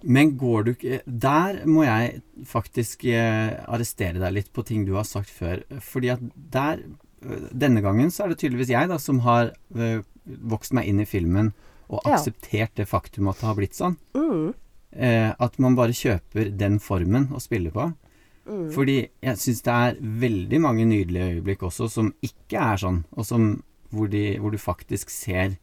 Men 0.00 0.36
går 0.38 0.62
du 0.64 0.70
ikke 0.72 1.00
Der 1.04 1.58
må 1.68 1.82
jeg 1.84 2.22
faktisk 2.48 3.02
eh, 3.10 3.58
arrestere 3.68 4.22
deg 4.22 4.32
litt 4.32 4.52
på 4.54 4.64
ting 4.64 4.86
du 4.88 4.94
har 4.96 5.04
sagt 5.04 5.28
før. 5.28 5.60
Fordi 5.84 6.12
at 6.14 6.22
der 6.54 6.80
Denne 7.52 7.82
gangen 7.84 8.10
så 8.10 8.24
er 8.24 8.32
det 8.32 8.38
tydeligvis 8.40 8.70
jeg 8.72 8.88
da 8.88 8.96
som 8.98 9.18
har 9.26 9.50
eh, 9.76 10.00
vokst 10.24 10.72
meg 10.76 10.86
inn 10.88 11.02
i 11.02 11.08
filmen 11.08 11.52
og 11.90 12.00
akseptert 12.06 12.72
det 12.78 12.86
faktum 12.88 13.28
at 13.28 13.40
det 13.40 13.48
har 13.48 13.56
blitt 13.58 13.74
sånn. 13.76 13.96
Mm. 14.16 14.54
Eh, 14.96 15.30
at 15.38 15.58
man 15.58 15.76
bare 15.76 15.92
kjøper 15.96 16.52
den 16.56 16.78
formen 16.82 17.28
å 17.34 17.40
spille 17.42 17.70
på. 17.74 17.90
Mm. 18.48 18.70
Fordi 18.74 18.96
jeg 19.22 19.38
syns 19.38 19.60
det 19.66 19.74
er 19.74 19.98
veldig 20.00 20.60
mange 20.64 20.86
nydelige 20.88 21.36
øyeblikk 21.36 21.62
også 21.68 21.90
som 21.92 22.12
ikke 22.24 22.62
er 22.72 22.80
sånn, 22.82 23.02
og 23.12 23.26
som 23.28 23.50
hvor, 23.90 24.08
de, 24.10 24.38
hvor 24.38 24.54
du 24.54 24.58
faktisk 24.58 25.10
ser 25.12 25.58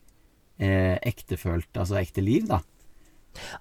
eh, 0.59 0.97
ektefølt, 1.07 1.69
altså 1.79 1.97
ekte 2.01 2.21
liv, 2.23 2.47
da. 2.47 2.61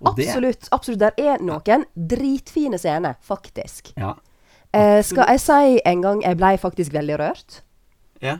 Og 0.00 0.16
det- 0.16 0.28
Absolutt. 0.28 0.68
absolutt. 0.72 1.00
Der 1.00 1.12
er 1.18 1.42
noen 1.42 1.84
dritfine 1.96 2.78
scener, 2.78 3.16
faktisk. 3.22 3.92
Ja. 3.96 4.14
Eh, 4.72 5.02
skal 5.02 5.28
jeg 5.32 5.40
si 5.40 5.80
en 5.84 6.02
gang 6.02 6.22
jeg 6.22 6.36
ble 6.36 6.56
faktisk 6.58 6.92
veldig 6.92 7.18
rørt? 7.20 7.62
Ja. 8.20 8.38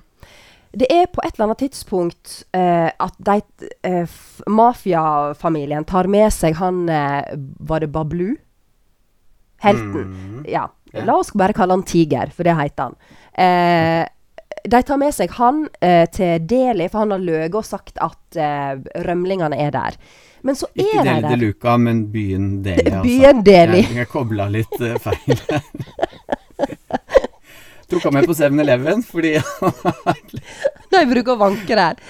Det 0.76 0.86
er 0.92 1.06
på 1.08 1.22
et 1.24 1.32
eller 1.38 1.46
annet 1.46 1.58
tidspunkt 1.62 2.32
eh, 2.52 2.90
at 3.00 3.14
de 3.24 3.36
eh, 3.88 4.16
mafiafamilien 4.52 5.86
tar 5.88 6.04
med 6.12 6.28
seg 6.34 6.58
han 6.58 6.82
eh, 6.92 7.22
Var 7.70 7.80
det 7.80 7.88
Bablu? 7.94 8.34
Helten. 9.64 10.10
Mm. 10.12 10.42
Ja. 10.52 10.66
La 11.06 11.14
oss 11.16 11.30
bare 11.32 11.52
kalle 11.56 11.72
han 11.78 11.82
Tiger, 11.88 12.28
for 12.34 12.44
det 12.44 12.52
heter 12.58 12.90
han. 12.90 12.96
Eh, 13.32 14.04
de 14.68 14.82
tar 14.82 14.98
med 15.00 15.14
seg 15.16 15.32
han 15.38 15.62
eh, 15.80 16.04
til 16.12 16.44
Deli, 16.50 16.90
for 16.92 17.04
han 17.06 17.14
har 17.14 17.24
løyet 17.24 17.54
og 17.56 17.64
sagt 17.64 17.96
at 18.04 18.36
eh, 18.36 18.76
rømlingene 19.06 19.56
er 19.62 19.72
der. 19.74 19.96
Men 20.44 20.58
så 20.60 20.68
Ikke 20.74 20.98
er 21.00 21.02
de 21.02 21.08
Deli 21.08 21.22
de 21.22 21.28
der. 21.30 21.40
Luca, 21.46 21.76
men 21.80 22.04
byen 22.12 22.50
Deli. 22.66 22.82
Det- 22.84 22.92
altså. 22.98 23.06
byen 23.08 23.42
Delhi. 23.48 23.80
Jeg, 23.86 23.96
jeg 24.02 24.12
kobla 24.12 24.48
litt 24.52 24.76
eh, 24.82 24.98
feil. 25.00 25.40
Tok 27.90 28.02
han 28.08 28.16
med 28.16 28.26
på 28.26 28.34
7-Eleven 28.34 29.02
fordi 29.06 29.34
De 30.90 31.02
bruker 31.12 31.34
å 31.36 31.40
vanke 31.40 31.76
der. 31.78 32.00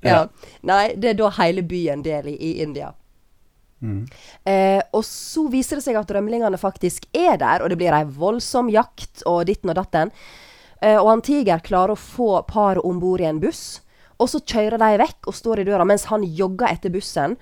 Ja. 0.00 0.14
Ja. 0.14 0.52
Nei, 0.68 0.94
det 0.96 1.12
er 1.12 1.18
da 1.18 1.28
hele 1.40 1.64
byen 1.66 2.04
Delhi 2.06 2.36
i 2.38 2.52
India. 2.62 2.92
mm. 3.82 4.04
Eh, 4.44 4.80
og 4.92 5.02
så 5.04 5.48
viser 5.52 5.78
det 5.78 5.84
seg 5.84 5.98
at 5.98 6.10
rømlingene 6.14 6.58
faktisk 6.60 7.08
er 7.12 7.36
der, 7.40 7.62
og 7.62 7.70
det 7.70 7.78
blir 7.80 7.94
ei 7.94 8.04
voldsom 8.06 8.70
jakt 8.72 9.24
og 9.26 9.44
ditten 9.50 9.70
og 9.74 9.76
datten. 9.80 10.12
Eh, 10.80 10.96
og 10.96 11.10
han 11.10 11.24
Tiger 11.26 11.60
klarer 11.66 11.92
å 11.96 11.98
få 11.98 12.30
paret 12.48 12.84
om 12.86 13.00
bord 13.02 13.20
i 13.20 13.26
en 13.28 13.40
buss, 13.42 13.80
og 14.18 14.30
så 14.30 14.40
kjører 14.40 14.78
de 14.82 15.02
vekk 15.02 15.28
og 15.30 15.34
står 15.34 15.60
i 15.62 15.66
døra 15.68 15.84
mens 15.86 16.06
han 16.10 16.24
jogger 16.24 16.70
etter 16.72 16.94
bussen. 16.94 17.36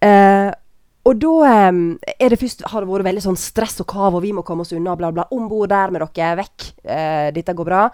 Eh, 0.00 0.48
og 1.08 1.16
da 1.16 1.70
det 1.72 2.38
først 2.40 2.66
har 2.68 2.84
det 2.84 2.90
vært 2.90 3.06
veldig 3.08 3.22
sånn 3.24 3.38
stress 3.40 3.80
og 3.80 3.88
kav, 3.88 4.14
og 4.14 4.22
vi 4.24 4.34
må 4.36 4.44
komme 4.46 4.66
oss 4.66 4.74
unna, 4.76 4.96
bla, 5.00 5.08
bla. 5.14 5.24
Om 5.32 5.46
bord 5.48 5.70
der 5.72 5.94
med 5.94 6.04
dere, 6.04 6.34
vekk. 6.42 6.66
Eh, 6.84 7.30
dette 7.36 7.54
går 7.56 7.68
bra. 7.68 7.86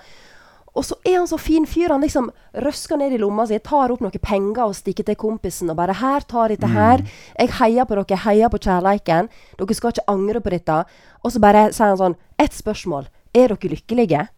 Og 0.77 0.85
så 0.85 0.97
er 1.07 1.17
han 1.17 1.29
så 1.29 1.39
fin 1.41 1.65
fyr. 1.65 1.95
Han 1.95 2.05
liksom 2.05 2.29
røsker 2.67 2.99
ned 3.01 3.15
i 3.17 3.21
lomma 3.21 3.47
si, 3.49 3.57
tar 3.65 3.95
opp 3.95 4.03
noen 4.05 4.21
penger 4.21 4.67
og 4.67 4.77
stikker 4.77 5.07
til 5.07 5.17
kompisen 5.17 5.71
og 5.73 5.79
bare 5.79 5.95
'Her, 5.95 6.21
ta 6.29 6.49
dette 6.49 6.67
her. 6.67 7.01
Jeg 7.39 7.49
heier 7.49 7.85
på 7.85 7.97
dere. 7.97 8.19
Heier 8.19 8.49
på 8.49 8.59
kjærleiken. 8.59 9.29
Dere 9.57 9.75
skal 9.75 9.93
ikke 9.93 10.09
angre 10.09 10.41
på 10.41 10.51
dette.' 10.51 10.85
Og 11.25 11.33
så 11.33 11.41
bare 11.41 11.73
sier 11.73 11.89
han 11.89 11.97
sånn 11.97 12.17
Ett 12.39 12.53
spørsmål. 12.53 13.07
Er 13.35 13.49
dere 13.49 13.71
lykkelige? 13.73 14.29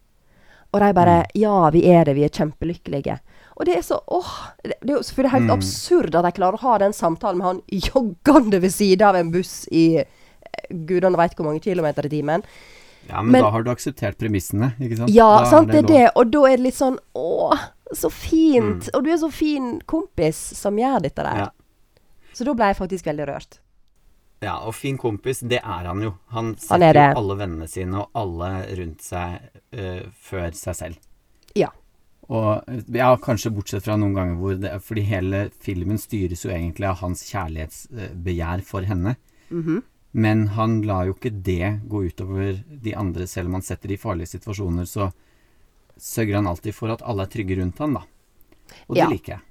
Og 0.72 0.80
de 0.80 0.92
bare 0.92 1.26
'Ja, 1.34 1.70
vi 1.70 1.90
er 1.90 2.04
det. 2.04 2.14
Vi 2.14 2.24
er 2.24 2.28
kjempelykkelige'. 2.28 3.18
Og 3.58 3.66
det 3.66 3.74
er 3.74 3.82
så 3.82 3.98
åh, 4.06 4.32
Det 4.62 4.76
det 4.80 4.92
er 4.92 4.96
jo 4.96 5.02
selvfølgelig 5.02 5.34
helt 5.34 5.50
absurd 5.56 6.14
at 6.14 6.24
de 6.28 6.32
klarer 6.36 6.58
å 6.58 6.62
ha 6.62 6.78
den 6.78 6.94
samtalen 6.94 7.40
med 7.40 7.46
han 7.48 7.62
joggende 7.90 8.60
ved 8.62 8.70
siden 8.74 9.06
av 9.08 9.18
en 9.18 9.32
buss 9.34 9.64
i 9.74 9.98
eh, 9.98 10.06
gudene 10.70 11.18
veit 11.18 11.34
hvor 11.34 11.48
mange 11.48 11.62
kilometer 11.64 12.06
i 12.06 12.12
timen. 12.12 12.44
Ja, 13.08 13.22
men, 13.22 13.32
Men- 13.32 13.42
da 13.42 13.50
har 13.50 13.62
du 13.64 13.70
akseptert 13.72 14.18
premissene, 14.20 14.74
ikke 14.78 14.96
sant? 15.00 15.10
Ja, 15.10 15.40
Da 15.40 15.50
sant, 15.50 15.72
det 15.72 15.84
er 15.84 15.88
det. 15.88 16.10
Og 16.14 16.30
da 16.30 16.44
er 16.46 16.56
det 16.56 16.66
litt 16.68 16.78
sånn 16.78 16.98
åh, 17.16 17.56
så 17.92 18.10
fint! 18.12 18.84
Mm. 18.84 18.94
Og 18.94 19.04
du 19.04 19.10
er 19.10 19.16
så 19.18 19.30
fin 19.32 19.80
kompis 19.88 20.36
som 20.58 20.76
gjør 20.76 21.00
dette 21.02 21.24
der. 21.24 21.46
Ja. 21.46 21.48
Så 22.36 22.44
da 22.44 22.54
ble 22.54 22.68
jeg 22.70 22.78
faktisk 22.78 23.08
veldig 23.08 23.26
rørt. 23.26 23.58
Ja, 24.44 24.60
og 24.62 24.74
fin 24.78 24.98
kompis, 25.00 25.40
det 25.40 25.58
er 25.64 25.88
han 25.88 26.02
jo. 26.04 26.12
Han 26.30 26.52
Han 26.52 26.56
setter 26.62 26.94
han 26.94 27.16
jo 27.16 27.22
alle 27.24 27.36
vennene 27.40 27.66
sine 27.68 28.04
og 28.04 28.10
alle 28.14 28.50
rundt 28.78 29.02
seg 29.02 29.40
uh, 29.74 30.04
før 30.14 30.52
seg 30.54 30.76
selv. 30.78 31.00
Ja. 31.58 31.72
Og 32.28 32.64
ja, 32.92 33.08
kanskje 33.16 33.50
bortsett 33.56 33.86
fra 33.86 33.96
noen 33.96 34.12
ganger 34.12 34.34
hvor 34.36 34.58
det 34.60 34.72
Fordi 34.84 35.00
hele 35.08 35.46
filmen 35.64 35.96
styres 35.96 36.42
jo 36.44 36.50
egentlig 36.52 36.84
av 36.90 36.98
hans 37.00 37.22
kjærlighetsbegjær 37.30 38.62
for 38.68 38.82
henne. 38.88 39.16
Mhm. 39.50 39.82
Men 40.12 40.46
han 40.56 40.82
lar 40.88 41.06
jo 41.06 41.14
ikke 41.14 41.30
det 41.44 41.80
gå 41.88 42.02
utover 42.08 42.64
de 42.68 42.94
andre, 42.96 43.26
selv 43.28 43.48
om 43.50 43.58
han 43.58 43.62
setter 43.62 43.88
de 43.88 43.94
i 43.94 44.00
farlige 44.00 44.32
situasjoner, 44.40 44.86
så 44.88 45.10
sørger 46.00 46.34
han 46.40 46.46
alltid 46.48 46.74
for 46.74 46.90
at 46.90 47.02
alle 47.04 47.22
er 47.26 47.32
trygge 47.32 47.58
rundt 47.60 47.78
han, 47.78 47.92
da. 47.94 48.02
Og 48.88 48.96
det 48.96 49.02
Ja. 49.04 49.08
liker 49.08 49.32
jeg. 49.36 49.42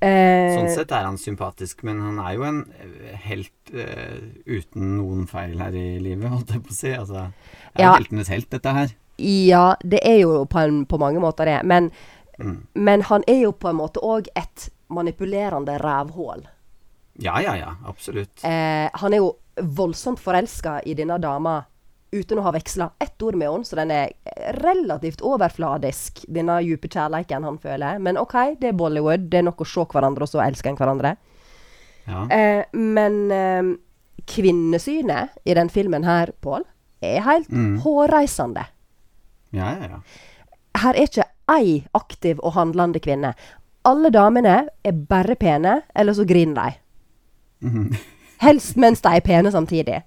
Eh, 0.00 0.54
Sånn 0.54 0.68
sett 0.72 0.92
er 0.92 1.02
han 1.02 1.16
sympatisk, 1.18 1.82
men 1.82 1.98
han 2.00 2.20
er 2.22 2.34
jo 2.36 2.44
en 2.44 2.60
eh, 2.78 3.16
helt 3.16 3.50
eh, 3.74 4.20
uten 4.46 4.96
noen 4.96 5.26
feil 5.26 5.58
her 5.58 5.74
i 5.74 5.98
livet, 5.98 6.30
holdt 6.30 6.52
jeg 6.54 6.62
på 6.62 6.70
å 6.70 6.76
si. 6.76 6.92
Altså, 6.94 7.32
det 7.74 7.82
er 7.82 7.82
Ja. 7.82 7.94
heltenes 7.96 8.28
helt, 8.30 8.48
dette 8.48 8.72
her. 8.72 8.88
Ja, 9.18 9.74
det 9.82 9.98
er 10.06 10.20
jo 10.22 10.44
på, 10.46 10.58
en, 10.62 10.84
på 10.86 10.98
mange 10.98 11.20
måter 11.20 11.44
det. 11.44 11.60
Men, 11.64 11.90
Mm. 12.38 12.66
men 12.74 13.02
han 13.02 13.24
er 13.26 13.40
jo 13.42 13.50
på 13.52 13.66
en 13.68 13.74
måte 13.80 13.98
òg 13.98 14.28
et 14.38 14.68
manipulerende 14.94 15.74
rævhål. 15.82 16.44
Ja, 17.18 17.40
ja, 17.42 17.56
ja, 17.58 17.72
absolutt. 17.90 18.44
Eh, 18.46 18.86
han 18.94 19.12
er 19.12 19.16
jo 19.18 19.32
voldsomt 19.60 20.20
forelska 20.22 20.76
i 20.86 20.94
denne 20.94 21.16
dama 21.18 21.64
uten 22.14 22.38
å 22.38 22.44
ha 22.46 22.52
veksla 22.54 22.92
ett 23.02 23.20
ord 23.26 23.34
med 23.34 23.50
henne, 23.50 23.64
så 23.66 23.74
den 23.76 23.90
er 23.90 24.12
relativt 24.62 25.18
overfladisk, 25.20 26.22
denne 26.30 26.60
dype 26.62 26.86
kjærleiken 26.88 27.42
han 27.44 27.58
føler. 27.58 27.98
Men 27.98 28.16
OK, 28.22 28.54
det 28.60 28.68
er 28.70 28.78
Bollywood. 28.78 29.26
Det 29.28 29.38
er 29.42 29.48
nok 29.50 29.58
å 29.60 29.66
se 29.66 29.84
hverandre, 29.90 30.22
og 30.22 30.28
så 30.30 30.40
elsker 30.46 30.70
en 30.70 30.78
hverandre. 30.78 31.16
Ja. 32.06 32.22
Eh, 32.30 32.64
men 32.72 33.18
eh, 33.34 33.74
kvinnesynet 34.30 35.28
i 35.44 35.54
den 35.58 35.68
filmen 35.68 36.04
her, 36.06 36.30
Pål, 36.40 36.62
er 37.02 37.20
helt 37.26 37.50
Mm. 37.50 37.80
hårreisende. 37.82 38.64
Ja, 39.52 39.70
ja, 39.80 39.88
ja. 39.88 40.00
Her 40.78 40.94
er 40.94 41.06
ikke 41.08 41.24
ei 41.50 41.86
aktiv 41.94 42.38
og 42.44 42.52
handlende 42.52 43.00
kvinne. 43.00 43.34
Alle 43.88 44.10
damene 44.10 44.68
er 44.84 44.92
bare 44.92 45.34
pene, 45.40 45.82
eller 45.96 46.12
så 46.12 46.26
griner 46.28 46.54
de. 46.54 46.78
Mhm. 47.68 47.96
Helst 48.46 48.76
mens 48.76 49.00
de 49.02 49.08
er 49.16 49.20
pene 49.20 49.50
samtidig. 49.50 50.02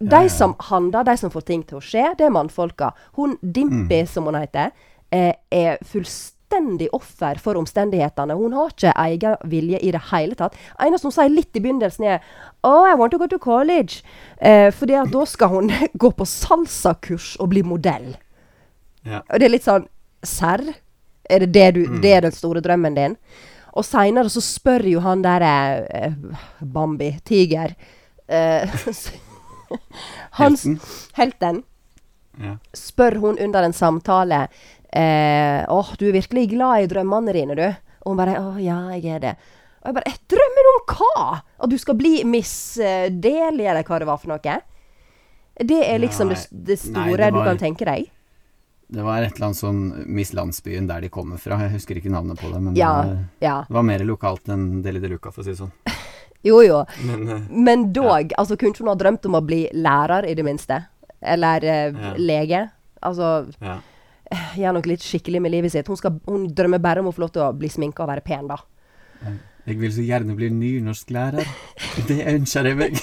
De 0.00 0.28
som 0.32 0.54
handler, 0.70 1.04
de 1.04 1.16
som 1.16 1.30
får 1.30 1.44
ting 1.46 1.62
til 1.68 1.76
å 1.78 1.82
skje, 1.84 2.06
det 2.18 2.24
er 2.26 2.32
mannfolka. 2.32 2.92
Hun 3.16 3.36
Dimpy, 3.42 4.00
Mm. 4.02 4.06
som 4.08 4.24
hun 4.24 4.34
heter, 4.34 4.70
eh, 5.12 5.34
er 5.52 5.76
fullstendig 5.84 6.88
offer 6.92 7.38
for 7.38 7.54
omstendighetene. 7.54 8.34
Hun 8.34 8.52
har 8.52 8.68
ikke 8.72 8.92
egen 8.96 9.36
vilje 9.44 9.78
i 9.82 9.90
det 9.92 10.00
hele 10.10 10.34
tatt. 10.34 10.54
Eneste 10.80 11.04
hun 11.04 11.12
sier 11.12 11.28
litt 11.30 11.54
i 11.56 11.60
begynnelsen, 11.60 12.04
er 12.04 12.20
Oh, 12.64 12.84
I 12.90 12.94
want 12.94 13.12
to 13.12 13.18
go 13.18 13.26
to 13.26 13.38
college. 13.38 14.02
Eh, 14.40 14.70
fordi 14.70 14.94
at 15.02 15.10
da 15.12 15.24
skal 15.24 15.48
hun 15.48 15.68
gå 15.98 16.10
på 16.16 16.24
salsakurs 16.26 17.36
og 17.40 17.50
bli 17.50 17.62
modell. 17.62 18.16
Ja. 19.04 19.20
Og 19.28 19.40
det 19.40 19.48
er 19.48 19.52
litt 19.52 19.66
sånn 19.66 19.88
Serr? 20.24 20.62
Er 21.30 21.44
det 21.44 21.52
det 21.52 21.68
du 21.76 21.82
Mm. 21.86 22.00
Det 22.00 22.12
er 22.12 22.20
den 22.24 22.32
store 22.32 22.60
drømmen 22.64 22.94
din? 22.96 23.16
Og 23.74 23.84
seinere 23.84 24.30
så 24.30 24.40
spør 24.44 24.84
jo 24.86 25.00
han 25.00 25.22
der 25.24 25.42
eh, 25.42 26.12
Bambi, 26.60 27.10
tiger 27.24 27.74
eh, 28.28 28.68
Hans 30.38 30.64
Helten. 30.66 30.80
helten 31.16 31.62
Ja. 32.40 32.56
spør 32.74 33.16
hun 33.22 33.38
under 33.38 33.62
en 33.62 33.72
samtale 33.72 34.48
eh, 34.92 35.64
Åh, 35.68 35.92
du 35.98 36.08
er 36.08 36.16
virkelig 36.16 36.48
glad 36.50 36.82
i 36.82 36.88
drømmene 36.90 37.32
dine, 37.32 37.54
du? 37.54 37.66
Og 38.04 38.10
hun 38.12 38.18
bare 38.18 38.38
Å, 38.40 38.56
ja, 38.58 38.78
jeg 38.96 39.16
er 39.16 39.20
det. 39.22 39.34
Og 39.82 39.90
jeg 39.90 39.94
bare 39.98 40.10
«Eh, 40.10 40.18
Drømmen 40.32 40.70
om 40.72 40.80
hva? 40.94 41.42
At 41.60 41.70
du 41.70 41.78
skal 41.78 41.94
bli 41.98 42.24
Miss 42.24 42.54
Delia, 42.78 43.70
eller 43.70 43.84
hva 43.86 43.98
det 44.00 44.08
var 44.08 44.18
for 44.18 44.32
noe? 44.34 44.56
Det 45.54 45.80
er 45.86 46.00
liksom 46.02 46.32
det, 46.32 46.40
det 46.50 46.78
Nei, 46.78 46.90
store 46.90 47.30
var... 47.30 47.30
du 47.30 47.44
kan 47.46 47.60
tenke 47.60 47.86
deg? 47.86 48.10
Det 48.94 49.02
var 49.02 49.22
et 49.24 49.34
eller 49.34 49.48
annet 49.48 49.58
sånn 49.58 49.80
Miss 50.06 50.30
Landsbyen 50.36 50.86
der 50.86 51.00
de 51.02 51.08
kommer 51.10 51.40
fra. 51.42 51.58
Jeg 51.64 51.72
husker 51.74 51.98
ikke 51.98 52.12
navnet 52.14 52.38
på 52.38 52.50
det, 52.52 52.60
men 52.62 52.76
Ja. 52.78 52.92
var, 53.02 53.16
Ja. 53.42 53.56
det 53.68 53.74
var 53.74 53.82
mer 53.82 54.04
lokalt 54.06 54.48
enn 54.48 54.82
Deli 54.82 55.00
de 55.02 55.08
Luca, 55.08 55.32
for 55.32 55.42
å 55.42 55.44
si 55.44 55.50
det 55.50 55.58
sånn. 55.58 55.72
Jo, 56.44 56.58
jo. 56.60 56.82
Men 57.02 57.28
eh, 57.28 57.40
Men 57.50 57.92
dog, 57.92 58.32
altså 58.36 58.56
kunne 58.60 58.74
ikke 58.74 58.84
hun 58.84 58.90
ha 58.92 58.94
drømt 59.00 59.24
om 59.26 59.32
å 59.38 59.40
bli 59.46 59.62
lærer, 59.72 60.26
i 60.28 60.34
det 60.36 60.44
minste? 60.44 60.76
Eller 61.22 61.64
uh, 61.64 61.98
Ja. 61.98 62.12
lege? 62.20 62.70
Altså, 63.02 63.46
ja. 63.64 63.78
gjør 64.56 64.74
noe 64.76 64.82
litt 64.90 65.00
skikkelig 65.00 65.40
med 65.40 65.50
livet 65.52 65.72
sitt. 65.72 65.88
Hun, 65.88 65.96
skal, 65.96 66.20
hun 66.28 66.46
drømmer 66.52 66.78
bare 66.84 67.00
om 67.00 67.08
å 67.08 67.14
få 67.16 67.24
lov 67.24 67.32
til 67.32 67.42
å 67.46 67.52
bli 67.56 67.68
sminka 67.72 68.04
og 68.04 68.10
være 68.12 68.24
pen, 68.24 68.46
da. 68.52 68.58
Jeg 69.66 69.78
vil 69.80 69.90
så 69.96 70.04
gjerne 70.04 70.36
bli 70.36 70.50
nynorsklærer. 70.52 71.48
Det 72.08 72.20
ønsker 72.34 72.68
jeg 72.68 72.76
meg. 72.76 73.00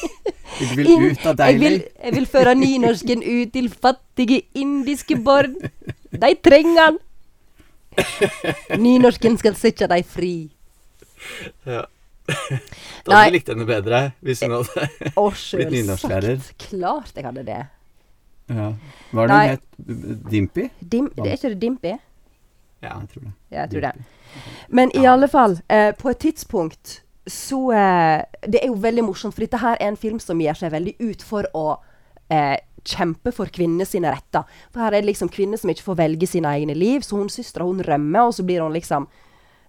Jeg 0.61 0.75
vil 0.77 0.87
Inn- 0.93 1.05
ut 1.11 1.25
av 1.25 1.39
jeg, 1.41 1.59
vil, 1.59 1.77
jeg 2.03 2.13
vil 2.15 2.25
føre 2.29 2.53
nynorsken 2.55 3.23
ut 3.25 3.51
til 3.53 3.69
fattige 3.73 4.41
indiske 4.53 5.15
barn. 5.25 5.55
De 6.11 6.33
trenger 6.45 6.91
den. 6.91 6.99
Nynorsken 8.81 9.37
skal 9.41 9.55
sette 9.59 9.87
dem 9.91 10.03
fri. 10.07 10.33
Ja. 11.67 11.85
Da 13.01 13.17
hadde 13.17 13.31
du 13.31 13.35
likt 13.35 13.47
henne 13.49 13.65
bedre 13.65 13.99
hvis 14.23 14.43
hun 14.45 14.53
hadde 14.53 14.83
Og 15.19 15.33
Blitt 15.57 15.71
nynorsklærer. 15.73 16.37
sagt, 16.45 16.67
Klart 16.69 17.15
jeg 17.17 17.25
hadde 17.25 17.43
det. 17.47 17.57
ja. 18.53 18.67
Var 19.11 19.27
det 19.27 19.35
Nei. 19.35 19.41
hun 19.41 19.55
het? 19.57 20.29
Dimpy? 20.31 20.67
Dim, 20.93 21.07
det 21.17 21.25
er 21.27 21.35
ikke 21.39 21.49
det 21.55 21.59
Dimpy? 21.63 21.93
Ja, 22.81 22.93
jeg 23.01 23.09
tror 23.11 23.25
det. 23.25 23.31
Ja, 23.51 23.57
jeg 23.65 23.69
tror 23.73 23.81
det. 23.87 23.91
Men 24.69 24.91
i 24.95 25.01
Ja. 25.03 25.11
alle 25.15 25.27
fall, 25.27 25.57
eh, 25.69 25.91
på 25.97 26.09
et 26.13 26.19
tidspunkt 26.23 27.01
så 27.31 27.61
eh, 27.71 28.23
Det 28.47 28.59
er 28.61 28.67
jo 28.71 28.81
veldig 28.81 29.05
morsomt, 29.07 29.35
for 29.35 29.45
dette 29.45 29.61
her 29.61 29.79
er 29.79 29.91
en 29.91 29.99
film 29.99 30.19
som 30.19 30.39
gir 30.41 30.57
seg 30.57 30.73
veldig 30.73 30.97
ut 30.99 31.23
for 31.25 31.47
å 31.57 31.65
eh, 32.31 32.57
kjempe 32.87 33.33
for 33.35 33.51
kvinner 33.53 33.87
sine 33.87 34.11
retter. 34.11 34.47
For 34.73 34.83
her 34.83 34.95
er 34.95 35.03
det 35.03 35.11
liksom 35.11 35.31
kvinner 35.33 35.59
som 35.61 35.71
ikke 35.71 35.85
får 35.85 35.99
velge 36.01 36.29
sine 36.29 36.51
egne 36.57 36.75
liv, 36.77 37.05
så 37.05 37.19
hun 37.19 37.29
søstera 37.31 37.67
hun 37.67 37.83
rømmer, 37.85 38.27
og 38.27 38.35
så 38.37 38.45
blir 38.47 38.63
hun 38.63 38.75
liksom 38.75 39.07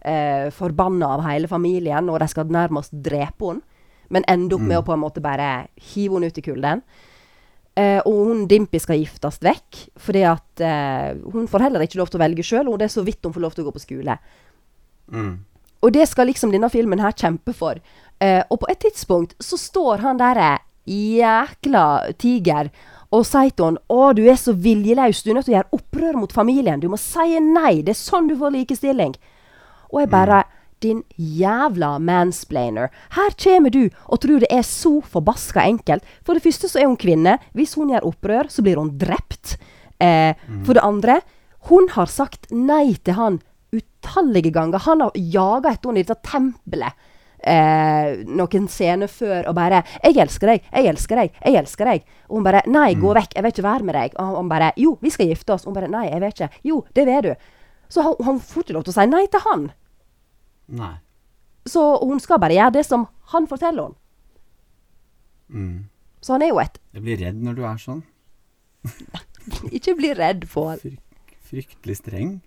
eh, 0.01 0.49
forbanna 0.55 1.15
av 1.17 1.25
hele 1.29 1.51
familien, 1.51 2.09
og 2.11 2.21
de 2.23 2.31
skal 2.33 2.53
nærmest 2.53 2.95
drepe 3.05 3.53
henne. 3.53 3.69
Men 4.13 4.27
ender 4.29 4.59
opp 4.59 4.65
med 4.69 4.77
å 4.77 4.85
på 4.85 4.93
en 4.93 5.01
måte 5.01 5.23
bare 5.25 5.69
hive 5.93 6.19
henne 6.19 6.29
ut 6.29 6.39
i 6.39 6.45
kulden. 6.45 6.83
Eh, 7.81 8.01
og 8.05 8.27
hun 8.29 8.43
Dimpy 8.51 8.77
skal 8.83 9.01
giftes 9.01 9.39
vekk, 9.41 9.79
fordi 9.97 10.27
at 10.29 10.61
eh, 10.61 11.15
hun 11.33 11.49
får 11.49 11.69
heller 11.69 11.85
ikke 11.87 11.97
lov 12.03 12.13
til 12.13 12.21
å 12.21 12.25
velge 12.27 12.45
sjøl, 12.45 12.69
det 12.77 12.91
er 12.91 12.93
så 12.93 13.05
vidt 13.07 13.25
hun 13.25 13.33
får 13.33 13.45
lov 13.47 13.57
til 13.57 13.65
å 13.65 13.71
gå 13.71 13.73
på 13.79 13.85
skole. 13.87 14.19
Mm. 15.13 15.33
Og 15.83 15.93
det 15.93 16.07
skal 16.09 16.31
liksom 16.31 16.53
denne 16.55 16.71
filmen 16.71 17.03
her 17.03 17.13
kjempe 17.13 17.55
for. 17.57 17.81
Eh, 18.23 18.43
og 18.51 18.63
på 18.63 18.71
et 18.71 18.79
tidspunkt 18.85 19.35
så 19.43 19.59
står 19.59 20.05
han 20.05 20.21
derre 20.21 20.59
jækla 20.87 22.13
tiger 22.19 22.71
og 23.13 23.27
sier 23.29 23.51
til 23.51 23.65
han 23.65 23.79
'Å, 23.91 24.15
du 24.17 24.23
er 24.25 24.39
så 24.41 24.55
viljeløs. 24.55 25.23
Du 25.23 25.31
er 25.31 25.35
nødt 25.35 25.45
til 25.45 25.55
å 25.55 25.59
gjøre 25.59 25.77
opprør 25.79 26.17
mot 26.17 26.33
familien. 26.33 26.81
Du 26.81 26.89
må 26.89 26.97
si 26.97 27.39
nei. 27.41 27.83
Det 27.83 27.93
er 27.93 28.01
sånn 28.09 28.29
du 28.29 28.37
får 28.37 28.53
likestilling.' 28.53 29.17
Og 29.93 30.01
jeg 30.01 30.11
bare 30.11 30.45
Din 30.83 31.05
jævla 31.17 32.01
mansplainer. 32.01 32.91
Her 33.11 33.31
kommer 33.39 33.71
du 33.71 33.89
og 34.09 34.21
tror 34.21 34.41
det 34.41 34.51
er 34.51 34.63
så 34.67 35.01
forbaska 35.01 35.63
enkelt. 35.63 36.03
For 36.27 36.35
det 36.35 36.43
første 36.43 36.67
så 36.67 36.81
er 36.81 36.87
hun 36.87 36.97
kvinne. 36.97 37.39
Hvis 37.55 37.75
hun 37.75 37.89
gjør 37.89 38.09
opprør, 38.11 38.51
så 38.51 38.63
blir 38.63 38.77
hun 38.77 38.99
drept. 38.99 39.59
Eh, 40.01 40.35
For 40.65 40.75
det 40.75 40.83
andre, 40.83 41.21
hun 41.71 41.89
har 41.91 42.07
sagt 42.07 42.51
nei 42.51 42.97
til 43.05 43.15
han 43.15 43.41
utallige 44.03 44.51
ganger. 44.51 44.79
Han 44.79 45.01
har 45.01 45.13
jaga 45.15 45.73
etter 45.73 45.91
henne 45.91 46.03
i 46.03 46.07
dette 46.07 46.31
tempelet 46.31 46.93
eh, 47.43 48.23
noen 48.27 48.69
scener 48.71 49.11
før 49.11 49.49
og 49.49 49.55
bare 49.55 49.83
'Jeg 50.03 50.17
elsker 50.17 50.47
deg, 50.47 50.63
jeg 50.73 50.87
elsker 50.87 51.17
deg, 51.17 51.33
jeg 51.45 51.55
elsker 51.55 51.85
deg.' 51.85 52.05
Og 52.29 52.37
hun 52.37 52.45
bare 52.45 52.63
'Nei, 52.67 52.95
gå 52.95 53.15
vekk, 53.15 53.35
jeg 53.35 53.43
vil 53.43 53.53
ikke 53.53 53.63
være 53.63 53.85
med 53.85 53.95
deg.' 53.95 54.15
Og 54.19 54.37
han 54.37 54.49
bare 54.49 54.73
'Jo, 54.77 54.99
vi 55.01 55.11
skal 55.11 55.27
gifte 55.27 55.53
oss.' 55.53 55.67
Og 55.67 55.73
hun 55.73 55.81
bare 55.81 55.89
'Nei, 55.89 56.11
jeg 56.11 56.21
vet 56.21 56.41
ikke.' 56.41 56.61
'Jo, 56.65 56.85
det 56.95 57.07
vil 57.07 57.23
du.' 57.23 57.37
Så 57.89 58.03
han, 58.03 58.15
han 58.25 58.41
får 58.41 58.63
ikke 58.63 58.73
lov 58.73 58.85
til 58.85 58.91
å 58.91 59.01
si 59.01 59.07
nei 59.07 59.27
til 59.27 59.41
han. 59.41 59.73
Nei. 60.69 60.97
Så 61.67 61.99
hun 62.01 62.21
skal 62.21 62.41
bare 62.41 62.55
gjøre 62.55 62.73
det 62.73 62.87
som 62.87 63.07
han 63.35 63.47
forteller 63.47 63.83
henne. 63.83 63.97
Mm. 65.49 65.89
Så 66.23 66.33
han 66.33 66.43
er 66.43 66.49
jo 66.49 66.59
et 66.59 66.79
Jeg 66.95 67.03
blir 67.03 67.19
redd 67.21 67.43
når 67.43 67.55
du 67.55 67.63
er 67.69 67.77
sånn. 67.77 68.03
Ikke 69.77 69.95
bli 69.95 70.15
redd, 70.15 70.47
for 70.49 70.77
Fryk, 70.81 71.37
fryktelig 71.45 71.97
streng. 71.97 72.41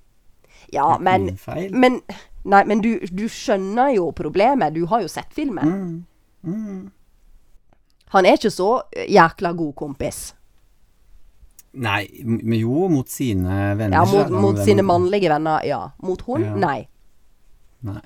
Ja, 0.74 0.98
men. 1.00 1.38
Men, 1.72 2.02
nei, 2.44 2.64
men 2.66 2.82
du, 2.82 3.00
du 3.12 3.26
skjønner 3.30 3.94
jo 3.96 4.12
problemet. 4.16 4.74
Du 4.76 4.86
har 4.92 5.02
jo 5.06 5.08
sett 5.12 5.34
filmen. 5.34 5.76
Mm. 6.44 6.52
Mm. 6.54 6.92
Han 8.16 8.26
er 8.26 8.38
ikke 8.38 8.52
så 8.54 8.70
eh, 8.96 9.08
jækla 9.12 9.52
god 9.58 9.74
kompis. 9.76 10.34
Nei, 11.76 12.06
men 12.24 12.56
jo, 12.62 12.86
mot 12.88 13.10
sine 13.12 13.74
venner. 13.76 13.98
Ja, 13.98 14.06
mot, 14.08 14.30
mot 14.32 14.60
sine 14.64 14.84
mannlige 14.88 15.30
venner, 15.34 15.64
ja. 15.68 15.82
Mot 16.06 16.22
hun, 16.30 16.46
Ja. 16.46 16.56
nei. 16.56 16.88
Nei. 17.86 18.02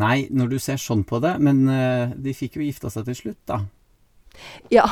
Nei, 0.00 0.26
når 0.34 0.48
du 0.54 0.58
ser 0.58 0.80
sånn 0.80 1.04
på 1.06 1.20
det, 1.22 1.36
men 1.44 1.68
uh, 1.70 2.14
de 2.18 2.32
fikk 2.34 2.56
jo 2.58 2.64
gifta 2.64 2.90
seg 2.90 3.04
til 3.06 3.14
slutt, 3.18 3.42
da. 3.46 3.60
Ja, 4.72 4.88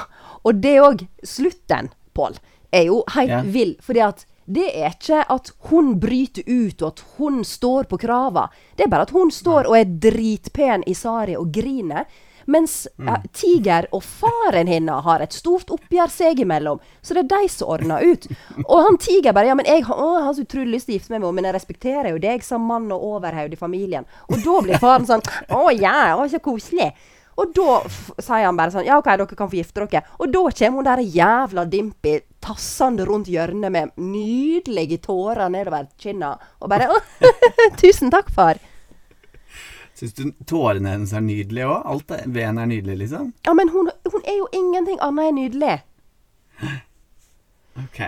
og 0.47 0.61
det 0.63 0.77
òg. 0.79 1.07
Slutten, 1.27 1.89
Pål, 2.15 2.37
er 2.71 2.85
jo 2.91 3.01
helt 3.17 3.33
Ja. 3.33 3.41
vill. 3.43 3.73
Fordi 3.83 4.03
at 4.05 4.27
det 4.47 4.67
er 4.83 4.91
ikke 4.91 5.23
at 5.31 5.53
hun 5.71 5.95
bryter 6.01 6.43
ut, 6.47 6.83
og 6.83 6.89
at 6.89 7.05
hun 7.19 7.43
står 7.45 7.85
på 7.91 7.99
krava. 8.03 8.49
Det 8.77 8.87
er 8.87 8.91
bare 8.91 9.03
at 9.07 9.11
hun 9.15 9.31
står 9.31 9.69
og 9.71 9.77
er 9.79 9.85
dritpen 9.87 10.83
i 10.87 10.95
sari 10.95 11.37
og 11.39 11.53
griner. 11.55 12.05
Mens 12.47 12.89
Mm. 12.99 13.09
eh, 13.09 13.23
Tiger 13.33 13.87
og 13.93 14.03
faren 14.03 14.67
hennes 14.67 15.05
har 15.05 15.21
et 15.23 15.33
stort 15.33 15.71
oppgjør 15.71 16.11
seg 16.11 16.41
imellom. 16.43 16.81
Så 17.01 17.15
det 17.15 17.23
er 17.31 17.39
de 17.39 17.49
som 17.49 17.69
ordner 17.71 18.03
ut. 18.03 18.27
Og 18.67 18.83
han 18.83 18.99
Tiger 18.99 19.33
bare 19.33 19.47
Ja, 19.47 19.55
men 19.55 19.65
jeg, 19.65 19.85
har- 19.85 19.95
å, 19.97 20.17
jeg 20.19 20.25
har 20.25 20.35
så 20.35 20.43
utrolig 20.43 20.73
lyst 20.75 20.87
til 20.87 20.97
å 20.97 20.99
gifte 20.99 21.11
meg 21.15 21.21
med 21.21 21.29
henne, 21.29 21.35
men 21.37 21.45
jeg 21.45 21.55
respekterer 21.55 22.11
jo 22.11 22.19
deg 22.19 22.43
som 22.43 22.61
mann 22.67 22.91
og 22.91 23.01
overhode 23.15 23.53
i 23.53 23.57
familien. 23.57 24.05
Og 24.29 24.43
da 24.43 24.61
blir 24.61 24.79
faren 24.83 25.07
sånn 25.07 25.23
Å 25.51 25.71
ja, 25.81 26.17
å, 26.19 26.27
så 26.29 26.41
koselig. 26.43 26.91
Og 27.40 27.53
da 27.57 27.79
sier 28.21 28.45
han 28.45 28.59
bare 28.59 28.75
sånn 28.75 28.85
Ja, 28.85 28.99
OK, 29.01 29.09
dere 29.09 29.38
kan 29.38 29.49
få 29.51 29.57
gifte 29.61 29.87
dere. 29.87 30.03
Og 30.21 30.33
da 30.33 30.42
kommer 30.59 30.83
hun 30.83 30.88
der 30.88 31.05
jævla 31.05 31.64
Dimpi 31.71 32.18
tassende 32.42 33.07
rundt 33.09 33.31
hjørnet 33.31 33.73
med 33.73 33.95
nydelige 33.97 34.99
tårer 35.07 35.49
nedover 35.53 35.88
kinna 36.01 36.35
og 36.61 36.68
bare 36.73 36.90
Å, 36.92 37.01
tusen 37.81 38.12
takk, 38.12 38.33
far. 38.35 38.61
Syns 39.97 40.16
du 40.18 40.25
tårene 40.49 40.97
hennes 40.97 41.12
er 41.14 41.23
nydelige 41.25 41.68
òg? 41.68 41.87
Alt 41.87 42.12
ved 42.25 42.42
henne 42.42 42.64
er 42.64 42.71
nydelig, 42.73 42.99
liksom? 43.05 43.33
Ja, 43.47 43.55
men 43.55 43.71
hun, 43.71 43.92
hun 44.09 44.25
er 44.27 44.38
jo 44.40 44.49
ingenting 44.57 44.99
annet 45.05 45.31
enn 45.31 45.38
nydelig. 45.38 45.77
Ok. 47.85 48.01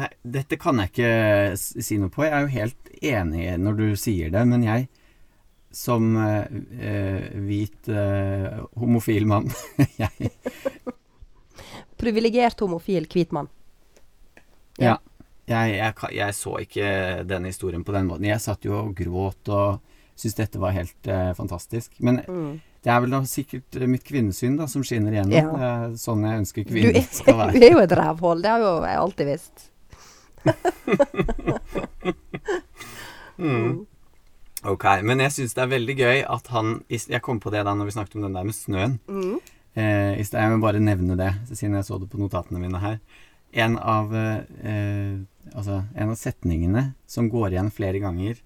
Nei, 0.00 0.08
dette 0.24 0.56
kan 0.60 0.80
jeg 0.80 0.92
ikke 0.92 1.12
si 1.60 1.98
noe 2.00 2.12
på. 2.12 2.24
Jeg 2.24 2.32
er 2.32 2.46
jo 2.46 2.52
helt 2.56 2.92
enig 3.12 3.46
når 3.60 3.78
du 3.78 3.86
sier 4.00 4.32
det, 4.32 4.42
men 4.48 4.64
jeg 4.64 4.88
som 5.72 6.10
eh, 6.20 6.44
eh, 6.80 7.30
hvit 7.46 7.88
eh, 7.88 8.60
homofil 8.78 9.26
mann 9.26 9.48
jeg, 10.02 10.30
Privilegert 12.02 12.60
homofil 12.60 13.06
hvit 13.10 13.32
mann. 13.32 13.48
ja. 14.78 14.98
Jeg, 15.50 15.72
jeg, 15.74 15.94
jeg 16.14 16.34
så 16.38 16.52
ikke 16.62 16.84
denne 17.26 17.50
historien 17.50 17.82
på 17.84 17.92
den 17.92 18.06
måten. 18.06 18.24
Jeg 18.28 18.40
satt 18.40 18.62
jo 18.64 18.76
og 18.78 18.92
gråt 18.96 19.48
og 19.50 19.80
syntes 20.14 20.36
dette 20.38 20.60
var 20.62 20.70
helt 20.76 21.08
eh, 21.10 21.32
fantastisk. 21.34 21.96
Men 21.98 22.20
Mm. 22.30 22.60
det 22.86 22.92
er 22.94 23.00
vel 23.02 23.10
da 23.10 23.20
sikkert 23.26 23.74
mitt 23.90 24.04
kvinnesyn 24.06 24.54
da 24.56 24.68
som 24.70 24.84
skinner 24.86 25.12
igjennom. 25.16 25.34
Ja. 25.34 25.72
Sånn 25.98 26.22
jeg 26.24 26.44
ønsker 26.44 26.64
kvinner 26.70 26.94
er, 26.94 27.08
skal 27.18 27.52
du 27.52 27.58
er 27.66 27.74
jo 27.74 27.82
et 27.82 27.96
rævhold. 27.98 28.42
Det 28.46 28.50
har 28.54 28.62
jo 28.62 28.72
jeg 28.86 29.02
alltid 29.02 29.26
visst. 29.34 29.66
Mm. 33.38 33.86
Ok, 34.62 34.84
men 35.02 35.18
jeg 35.24 35.34
syns 35.34 35.56
det 35.56 35.64
er 35.64 35.72
veldig 35.72 35.94
gøy 35.98 36.20
at 36.30 36.46
han 36.54 36.76
Jeg 36.90 37.22
kom 37.24 37.40
på 37.42 37.50
det 37.50 37.64
da 37.66 37.74
når 37.74 37.88
vi 37.88 37.94
snakket 37.96 38.20
om 38.20 38.28
den 38.28 38.36
der 38.38 38.46
med 38.46 38.54
snøen. 38.54 38.94
Mm. 39.10 39.40
Eh, 39.74 40.20
jeg 40.20 40.52
vil 40.52 40.62
bare 40.62 40.82
nevne 40.82 41.16
det, 41.18 41.32
siden 41.50 41.74
jeg 41.78 41.88
så 41.88 41.98
det 41.98 42.10
på 42.12 42.20
notatene 42.20 42.60
mine 42.62 42.78
her. 42.78 43.00
En 43.52 43.76
av, 43.78 44.14
eh, 44.14 45.18
altså, 45.52 45.82
en 45.96 46.12
av 46.12 46.16
setningene 46.16 46.92
som 47.06 47.28
går 47.32 47.52
igjen 47.52 47.72
flere 47.74 48.00
ganger 48.00 48.38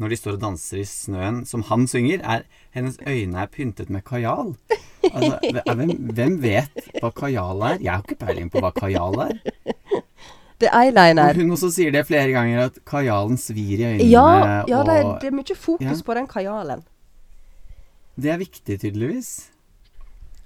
når 0.00 0.12
de 0.12 0.16
står 0.16 0.38
og 0.38 0.44
danser 0.46 0.80
i 0.80 0.86
snøen, 0.88 1.42
som 1.44 1.62
han 1.68 1.86
synger, 1.86 2.22
er 2.24 2.44
'Hennes 2.72 2.96
øyne 3.06 3.36
er 3.42 3.46
pyntet 3.52 3.90
med 3.90 4.04
kajal'. 4.04 4.56
Altså, 5.12 5.38
hvem, 5.74 5.90
hvem 6.14 6.42
vet 6.42 6.88
hva 7.02 7.10
kajal 7.12 7.62
er? 7.62 7.78
Jeg 7.80 7.92
har 7.92 8.02
ikke 8.02 8.24
peiling 8.24 8.50
på 8.50 8.60
hva 8.60 8.72
kajal 8.72 9.20
er. 9.26 9.40
Er 10.68 10.74
eyeliner. 10.82 11.30
Og 11.32 11.40
hun 11.40 11.50
også 11.56 11.70
sier 11.72 11.92
det 11.94 12.02
flere 12.06 12.28
ganger, 12.34 12.66
at 12.68 12.78
kajalen 12.84 13.38
svir 13.40 13.78
i 13.80 13.86
øynene. 13.86 14.08
Ja, 14.10 14.26
ja 14.68 14.82
det, 14.84 14.96
er, 15.00 15.12
det 15.22 15.30
er 15.30 15.36
mye 15.38 15.56
fokus 15.56 15.86
Ja. 15.86 16.04
på 16.04 16.14
den 16.18 16.26
kajalen. 16.28 16.82
det 18.20 18.30
er 18.34 18.36
viktig, 18.38 18.76
tydeligvis. 18.82 19.50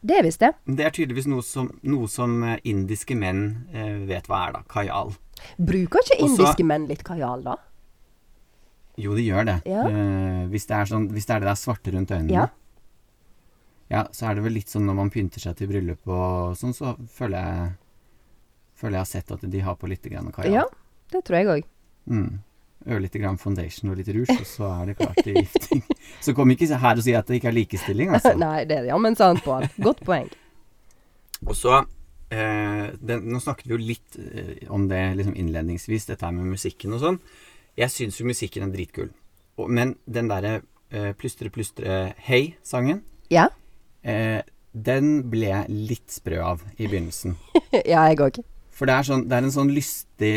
Det 0.04 0.18
er 0.18 0.22
visst 0.22 0.40
det. 0.40 0.52
Det 0.68 0.84
er 0.84 0.90
tydeligvis 0.94 1.26
noe 1.26 1.42
som, 1.42 1.70
noe 1.82 2.06
som 2.12 2.42
eh, 2.44 2.58
indiske 2.68 3.16
menn 3.16 3.66
eh, 3.72 4.04
vet 4.06 4.26
hva 4.28 4.42
er, 4.48 4.52
da. 4.58 4.62
Kajal. 4.68 5.14
Bruker 5.58 6.04
ikke 6.04 6.18
indiske 6.22 6.50
Også, 6.52 6.66
menn 6.68 6.84
litt 6.90 7.02
kajal, 7.04 7.42
da? 7.42 7.56
Jo, 9.00 9.14
de 9.16 9.24
gjør 9.24 9.48
det. 9.48 9.56
Ja. 9.66 9.86
Eh, 9.88 10.42
hvis, 10.52 10.66
det 10.68 10.76
er 10.76 10.90
sånn, 10.92 11.08
hvis 11.10 11.26
det 11.26 11.34
er 11.34 11.40
det 11.42 11.48
der 11.48 11.58
svarte 11.58 11.94
rundt 11.96 12.12
øynene. 12.14 12.30
Ja. 12.36 12.46
Ja, 13.90 14.04
så 14.12 14.28
er 14.30 14.36
det 14.38 14.44
vel 14.46 14.54
litt 14.56 14.70
sånn 14.72 14.86
når 14.88 14.94
man 15.00 15.10
pynter 15.12 15.40
seg 15.42 15.56
til 15.58 15.68
bryllup 15.72 16.06
og 16.08 16.54
sånn, 16.60 16.72
så 16.76 16.94
føler 17.16 17.40
jeg 17.40 17.72
Føler 18.84 18.98
jeg 18.98 19.00
har 19.06 19.08
sett 19.08 19.30
at 19.32 19.44
de 19.48 19.60
har 19.64 19.76
på 19.80 19.88
litt 19.88 20.04
grann 20.12 20.28
kajal. 20.34 20.58
Ja, 20.60 20.64
det 21.14 21.22
tror 21.24 21.38
jeg 21.40 21.48
òg. 21.48 21.68
Mm. 22.12 22.42
Ørlite 22.84 23.16
grann 23.22 23.38
foundation 23.40 23.88
og 23.94 23.96
litt 23.96 24.10
rouge, 24.12 24.34
og 24.36 24.44
så 24.44 24.66
er 24.74 24.90
det 24.90 24.96
klart 24.98 25.22
til 25.24 25.38
gifting. 25.38 25.80
Så 26.24 26.34
kom 26.36 26.50
ikke 26.52 26.68
her 26.82 27.00
og 27.00 27.04
si 27.06 27.14
at 27.16 27.30
det 27.30 27.38
ikke 27.38 27.48
er 27.48 27.56
likestilling, 27.56 28.12
altså. 28.12 28.34
Nei, 28.44 28.66
det 28.68 28.76
er 28.82 28.90
jammen 28.90 29.16
sant, 29.16 29.40
Pål. 29.44 29.64
Godt 29.80 30.02
poeng. 30.04 30.28
Og 31.48 31.56
så 31.56 31.78
eh, 31.80 32.92
den, 33.00 33.24
Nå 33.32 33.40
snakket 33.40 33.70
vi 33.70 33.74
jo 33.74 33.80
litt 33.80 34.18
eh, 34.20 34.68
om 34.72 34.84
det 34.92 35.00
liksom 35.16 35.34
innledningsvis, 35.40 36.10
dette 36.12 36.28
her 36.28 36.36
med 36.36 36.52
musikken 36.52 36.92
og 36.96 37.00
sånn. 37.06 37.18
Jeg 37.80 37.88
syns 37.92 38.20
jo 38.20 38.28
musikken 38.28 38.68
er 38.68 38.72
dritkul. 38.76 39.08
Og, 39.56 39.68
men 39.72 39.96
den 40.04 40.28
derre 40.28 40.58
eh, 40.92 41.12
plystre, 41.16 41.48
plystre, 41.54 42.12
hei-sangen, 42.28 43.00
Ja? 43.32 43.48
eh, 44.04 44.42
den 44.74 45.22
ble 45.30 45.48
jeg 45.54 45.76
litt 45.94 46.10
sprø 46.20 46.40
av 46.42 46.64
i 46.76 46.84
begynnelsen. 46.84 47.36
ja, 47.92 48.04
jeg 48.10 48.20
òg. 48.28 48.44
For 48.74 48.90
det 48.90 48.94
er, 48.98 49.06
sånn, 49.06 49.22
det 49.30 49.36
er 49.38 49.46
en 49.46 49.52
sånn 49.54 49.70
lystig 49.70 50.32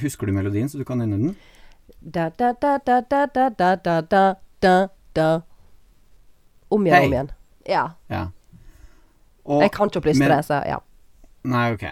Husker 0.00 0.26
du 0.28 0.32
melodien, 0.36 0.68
så 0.72 0.78
du 0.80 0.84
kan 0.88 0.98
nynne 1.02 1.18
den? 1.20 1.34
Da, 2.00 2.30
da, 2.32 2.52
da, 2.56 2.78
da, 2.80 3.00
da, 3.04 3.26
da, 3.28 3.48
da, 3.52 4.00
da, 4.00 4.22
da, 4.64 4.74
da. 5.16 5.26
Om 6.72 6.86
igjen, 6.88 6.96
hey. 6.96 7.06
om 7.06 7.12
igjen. 7.16 7.30
Ja. 7.68 7.84
Ja. 8.10 8.22
Og, 9.46 9.62
Jeg 9.62 9.72
kan 9.76 9.90
ikke 9.90 10.00
å 10.02 10.04
plystre, 10.08 10.28
det, 10.32 10.44
så 10.48 10.60
ja. 10.66 10.78
Nei, 11.46 11.66
ok. 11.76 11.84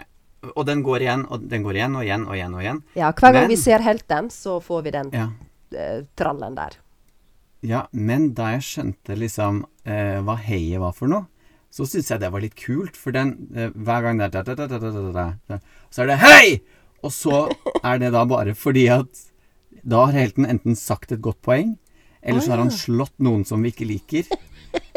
Og 0.55 0.65
den 0.67 0.81
går 0.85 1.05
igjen, 1.05 1.23
og 1.31 1.45
den 1.49 1.63
går 1.65 1.77
igjen 1.79 1.95
og 1.97 2.03
igjen 2.05 2.25
og 2.27 2.35
igjen 2.35 2.55
og 2.57 2.63
igjen. 2.65 2.81
ja. 2.99 3.11
Hver 3.13 3.31
gang 3.33 3.45
Men- 3.45 3.53
vi 3.53 3.59
ser 3.61 3.79
helten, 3.85 4.27
så 4.29 4.57
får 4.61 4.83
vi 4.83 4.91
den 4.91 5.09
Ja. 5.13 5.29
eh, 5.77 6.01
trallen 6.15 6.55
der. 6.55 6.77
Ja, 7.61 7.87
men 7.91 8.33
da 8.33 8.51
jeg 8.51 8.61
skjønte 8.61 9.15
liksom 9.17 9.63
eh, 9.85 10.19
hva 10.21 10.35
heiet 10.37 10.79
var 10.79 10.91
for 10.93 11.07
noe, 11.07 11.25
så 11.75 11.83
syns 11.89 12.07
jeg 12.11 12.21
det 12.21 12.31
var 12.31 12.43
litt 12.43 12.55
kult, 12.55 12.95
for 12.95 13.11
den 13.15 13.35
eh, 13.51 13.71
Hver 13.75 14.05
gang 14.05 14.21
det 14.21 14.31
er 14.31 15.59
Så 15.91 16.03
er 16.03 16.07
det 16.07 16.19
'hei!' 16.21 16.61
Og 17.03 17.11
så 17.11 17.51
er 17.83 17.99
det 17.99 18.13
da 18.15 18.23
bare 18.25 18.55
fordi 18.55 18.87
at 18.89 19.11
da 19.85 20.05
har 20.07 20.15
helten 20.17 20.47
enten 20.49 20.75
sagt 20.75 21.11
et 21.11 21.21
godt 21.21 21.41
poeng, 21.45 21.77
eller 22.23 22.41
så 22.41 22.55
har 22.55 22.63
han 22.63 22.71
slått 22.73 23.13
noen 23.21 23.43
som 23.45 23.61
vi 23.61 23.69
ikke 23.69 23.85
liker. 23.85 24.23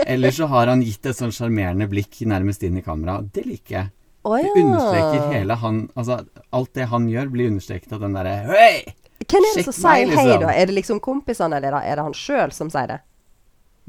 Eller 0.07 0.31
så 0.33 0.47
har 0.49 0.71
han 0.71 0.81
gitt 0.81 1.05
et 1.05 1.19
sånn 1.19 1.35
sjarmerende 1.35 1.89
blikk 1.91 2.23
nærmest 2.25 2.63
inn 2.65 2.79
i 2.79 2.83
kamera. 2.87 3.21
Det 3.21 3.45
liker 3.45 3.75
jeg. 3.75 3.91
Det 4.25 4.63
understreker 4.63 5.33
hele 5.33 5.55
han 5.55 5.91
Altså, 5.95 6.25
alt 6.53 6.73
det 6.75 6.89
han 6.89 7.07
gjør, 7.09 7.29
blir 7.31 7.51
understreket 7.53 7.93
av 7.93 8.01
den 8.01 8.17
derre 8.17 8.35
'hei!' 8.49 8.95
Hvem 9.29 9.45
er 9.45 9.55
det 9.59 9.65
som 9.67 9.75
sier 9.75 10.09
hei, 10.15 10.25
da? 10.25 10.39
Liksom. 10.39 10.51
Er 10.55 10.67
det 10.67 10.75
liksom 10.75 11.01
kompisene, 11.01 11.57
eller 11.59 11.83
er 11.83 11.97
det 11.97 12.05
han 12.07 12.15
sjøl 12.17 12.53
som 12.55 12.71
sier 12.71 12.87
det? 12.87 13.01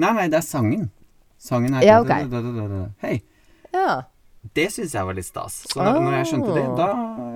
Nei, 0.01 0.11
nei, 0.17 0.27
det 0.27 0.39
er 0.41 0.47
sangen. 0.47 0.89
Sangen 1.39 1.73
er 1.79 1.85
Ja, 1.87 2.01
okay. 2.03 2.27
Hei. 3.01 3.21
Ja. 3.71 4.01
Det 4.55 4.67
syns 4.73 4.93
jeg 4.95 5.05
var 5.07 5.13
litt 5.15 5.27
stas. 5.27 5.61
Så 5.71 5.79
når, 5.79 5.99
når 6.03 6.13
jeg 6.19 6.27
skjønte 6.33 6.53
det, 6.55 6.67
da 6.77 6.87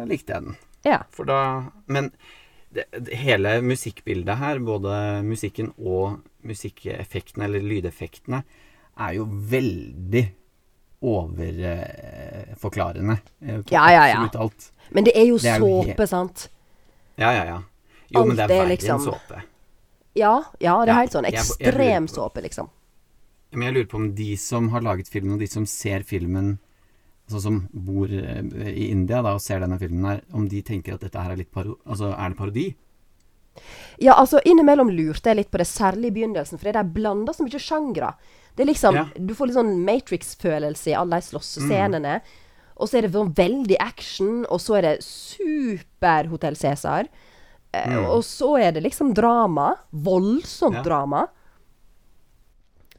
likte 0.09 0.35
jeg 0.35 0.41
den. 0.47 0.55
Ja. 0.83 0.99
For 1.15 1.23
da 1.27 1.39
Men 1.87 2.11
det, 2.73 2.83
det, 2.91 3.15
hele 3.21 3.61
musikkbildet 3.63 4.37
her, 4.39 4.59
både 4.59 5.21
musikken 5.23 5.71
og 5.77 6.19
musikkeffektene, 6.43 7.45
eller 7.47 7.61
lydeffektene, 7.63 8.43
er 8.99 9.13
jo 9.15 9.25
veldig 9.29 10.25
overforklarende. 11.03 13.17
Eh, 13.41 13.61
på 13.61 13.71
Ja, 13.71 13.91
ja, 13.91 14.07
ja. 14.07 14.29
Alt. 14.33 14.71
Men 14.89 15.03
det 15.03 15.11
er 15.15 15.25
jo 15.27 15.37
Det 15.37 15.45
er 15.51 15.59
såpe, 15.59 16.07
sant? 16.07 16.49
Ja, 17.15 17.31
ja, 17.31 17.45
ja. 17.45 17.61
Jo, 18.09 18.25
men 18.25 18.35
det 18.35 18.43
er 18.43 18.51
er 18.51 18.57
verre 18.57 18.67
liksom- 18.69 18.99
enn 18.99 19.05
såpe. 19.13 19.41
Ja, 20.15 20.43
ja, 20.59 20.85
det 20.85 20.91
er 20.91 20.95
helt 20.99 21.11
sånn 21.11 21.25
ekstrem 21.25 22.07
såpe, 22.07 22.41
liksom. 22.41 22.69
Men 23.55 23.67
jeg 23.69 23.73
lurer 23.77 23.89
på 23.91 23.99
om 24.01 24.15
de 24.15 24.35
som 24.37 24.69
har 24.73 24.81
laget 24.81 25.09
filmen, 25.09 25.33
og 25.33 25.39
de 25.39 25.47
som 25.47 25.65
ser 25.65 26.03
filmen 26.03 26.59
Altså 27.23 27.39
som 27.39 27.61
bor 27.71 28.11
eh, 28.11 28.41
i 28.67 28.89
India 28.91 29.21
da 29.23 29.31
og 29.37 29.39
ser 29.41 29.61
denne 29.63 29.77
filmen 29.79 30.03
her, 30.03 30.17
om 30.35 30.43
de 30.51 30.59
tenker 30.61 30.93
at 30.97 31.05
dette 31.05 31.21
her 31.23 31.31
er 31.31 31.37
litt 31.39 31.53
paro... 31.55 31.77
Altså, 31.87 32.09
er 32.11 32.33
det 32.33 32.37
parodi? 32.37 32.65
Ja, 34.03 34.17
altså 34.17 34.41
innimellom 34.43 34.89
lurte 34.91 35.29
jeg 35.31 35.37
litt 35.39 35.49
på 35.53 35.61
det, 35.61 35.67
særlig 35.69 36.09
i 36.11 36.15
begynnelsen, 36.17 36.59
for 36.59 36.67
det 36.67 36.81
er 36.81 36.89
blanda 36.97 37.31
så 37.33 37.45
mye 37.45 37.61
sjangre. 37.63 38.09
Det 38.57 38.65
er 38.65 38.69
liksom 38.73 38.95
Ja. 38.99 39.05
Du 39.15 39.33
får 39.37 39.47
litt 39.49 39.55
sånn 39.55 39.71
Matrix-følelse 39.87 40.91
i 40.91 40.95
alle 40.99 41.21
de 41.21 41.27
slåssescenene. 41.29 42.17
Og 42.75 42.89
så 42.89 42.97
er 42.97 43.07
det 43.07 43.13
sånn 43.15 43.33
veldig 43.37 43.77
action, 43.79 44.45
og 44.49 44.59
så 44.59 44.77
er 44.79 44.81
det 44.89 44.95
super 45.07 46.27
Hotell 46.27 46.55
Cæsar. 46.59 47.07
Eh, 47.73 47.87
Mm. 47.87 48.05
Og 48.09 48.21
så 48.27 48.59
er 48.59 48.71
det 48.73 48.83
liksom 48.83 49.13
drama. 49.15 49.75
Voldsomt 49.93 50.75
Ja. 50.75 50.83
drama. 50.83 51.27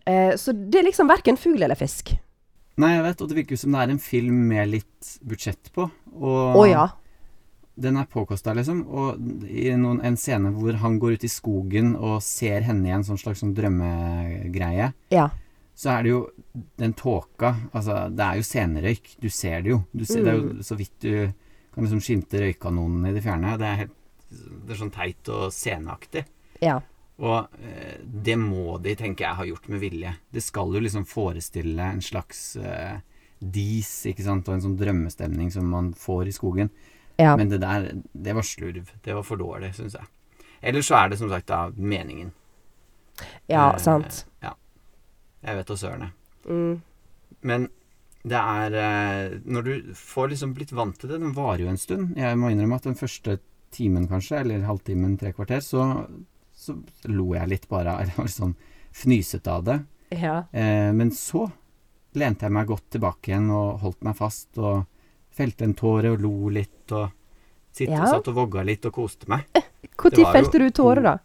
Eh, 0.04 0.34
så 0.36 0.52
det 0.52 0.80
er 0.80 0.88
liksom 0.88 1.08
verken 1.08 1.38
fugl 1.40 1.62
eller 1.64 1.78
fisk. 1.78 2.14
Nei, 2.80 2.90
jeg 2.96 3.04
vet, 3.06 3.22
og 3.22 3.30
det 3.30 3.36
virker 3.38 3.54
jo 3.54 3.60
som 3.62 3.74
det 3.76 3.84
er 3.84 3.92
en 3.94 4.02
film 4.02 4.38
med 4.50 4.70
litt 4.72 5.14
budsjett 5.22 5.70
på. 5.74 5.86
Og 6.18 6.56
oh, 6.58 6.64
ja. 6.66 6.88
den 7.78 8.00
er 8.00 8.08
påkosta, 8.10 8.54
liksom. 8.58 8.82
Og 8.90 9.46
i 9.46 9.68
noen, 9.78 10.00
en 10.02 10.18
scene 10.18 10.50
hvor 10.56 10.80
han 10.82 10.98
går 11.02 11.16
ut 11.16 11.26
i 11.26 11.30
skogen 11.30 11.94
og 11.94 12.18
ser 12.26 12.66
henne 12.66 12.90
i 12.90 12.94
en 12.96 13.06
sånn 13.06 13.20
slags 13.20 13.44
sånn 13.44 13.54
drømmegreie, 13.54 14.90
Ja. 15.14 15.28
så 15.78 15.94
er 15.94 16.02
det 16.02 16.10
jo 16.10 16.20
den 16.78 16.92
tåka 16.94 17.54
Altså, 17.72 18.08
det 18.10 18.26
er 18.26 18.36
jo 18.42 18.48
scenerøyk. 18.50 19.14
Du 19.22 19.28
ser 19.30 19.62
det 19.62 19.70
jo. 19.70 19.84
Du 19.94 20.04
ser, 20.04 20.24
Det 20.24 20.32
er 20.32 20.40
jo 20.40 20.62
så 20.66 20.76
vidt 20.78 20.98
du 21.00 21.32
kan 21.74 21.86
liksom 21.86 22.02
skimte 22.02 22.42
røykkanonene 22.42 23.10
i 23.10 23.14
det 23.14 23.22
fjerne. 23.22 23.56
Det 23.58 23.66
er 23.70 23.80
helt 23.84 24.00
Det 24.34 24.74
er 24.74 24.82
sånn 24.82 24.94
teit 24.94 25.28
og 25.30 25.52
sceneaktig. 25.54 26.24
Ja. 26.62 26.80
Og 27.22 27.46
eh, 27.62 27.98
det 28.02 28.34
må 28.40 28.78
de, 28.82 28.94
tenker 28.98 29.24
jeg, 29.28 29.38
ha 29.38 29.44
gjort 29.46 29.68
med 29.70 29.80
vilje. 29.84 30.14
Det 30.34 30.42
skal 30.42 30.72
jo 30.74 30.80
liksom 30.82 31.04
forestille 31.06 31.82
en 31.94 32.02
slags 32.02 32.56
eh, 32.56 32.96
dis, 33.38 33.90
ikke 34.10 34.24
sant, 34.26 34.48
og 34.48 34.56
en 34.56 34.64
sånn 34.64 34.78
drømmestemning 34.80 35.52
som 35.54 35.68
man 35.70 35.92
får 35.94 36.30
i 36.30 36.34
skogen. 36.34 36.70
ja. 37.20 37.36
Men 37.36 37.48
det 37.52 37.60
der, 37.62 37.90
det 38.12 38.34
var 38.34 38.42
slurv. 38.42 38.90
Det 39.04 39.14
var 39.14 39.22
for 39.22 39.38
dårlig, 39.38 39.74
syns 39.76 39.94
jeg. 39.94 40.10
Ellers 40.64 40.88
så 40.88 40.96
er 40.98 41.12
det 41.12 41.18
som 41.20 41.30
sagt 41.30 41.46
da 41.46 41.68
meningen. 41.76 42.32
ja, 43.46 43.70
Eh, 43.74 43.78
sant. 43.78 44.24
Ja. 44.42 44.54
Jeg 45.44 45.56
vet 45.60 45.66
da 45.70 45.76
søren, 45.76 46.00
jeg. 46.08 46.50
Mm. 46.50 46.82
Men 47.42 47.68
det 48.24 48.36
er 48.40 48.74
eh, 48.80 49.38
Når 49.44 49.62
du 49.64 49.94
får 49.96 50.30
liksom 50.32 50.54
blitt 50.56 50.72
vant 50.72 50.96
til 51.00 51.08
det 51.08 51.18
Den 51.20 51.32
varer 51.36 51.62
jo 51.64 51.68
en 51.68 51.78
stund. 51.80 52.16
Jeg 52.16 52.36
må 52.40 52.50
innrømme 52.52 52.76
at 52.76 52.84
den 52.88 52.96
første 52.96 53.38
timen, 53.70 54.08
kanskje, 54.08 54.40
eller 54.40 54.64
halvtimen, 54.66 55.18
tre 55.20 55.32
kvarter, 55.36 55.60
så, 55.64 56.06
så 56.64 56.76
lo 57.12 57.28
jeg 57.36 57.50
litt 57.50 57.68
bare. 57.70 57.96
Eller 58.02 58.16
var 58.16 58.28
litt 58.28 58.36
sånn 58.38 58.56
fnyset 58.94 59.50
av 59.50 59.64
det. 59.66 59.78
Ja. 60.14 60.38
Eh, 60.52 60.90
men 60.94 61.10
så 61.16 61.46
lente 62.14 62.46
jeg 62.46 62.54
meg 62.54 62.68
godt 62.70 62.88
tilbake 62.94 63.32
igjen 63.32 63.48
og 63.50 63.80
holdt 63.82 64.04
meg 64.06 64.16
fast 64.18 64.58
og 64.62 64.84
felte 65.34 65.66
en 65.66 65.74
tåre 65.74 66.12
og 66.14 66.20
lo 66.22 66.50
litt 66.54 66.92
og 66.94 67.08
sitt, 67.74 67.90
Ja. 67.90 68.06
satt 68.06 68.28
og 68.30 68.36
vogga 68.38 68.62
litt 68.62 68.86
og 68.86 68.94
koste 68.94 69.26
meg. 69.28 69.48
Når 69.98 70.18
eh, 70.20 70.32
felte 70.32 70.60
du 70.62 70.68
tårer, 70.70 71.02
da? 71.02 71.18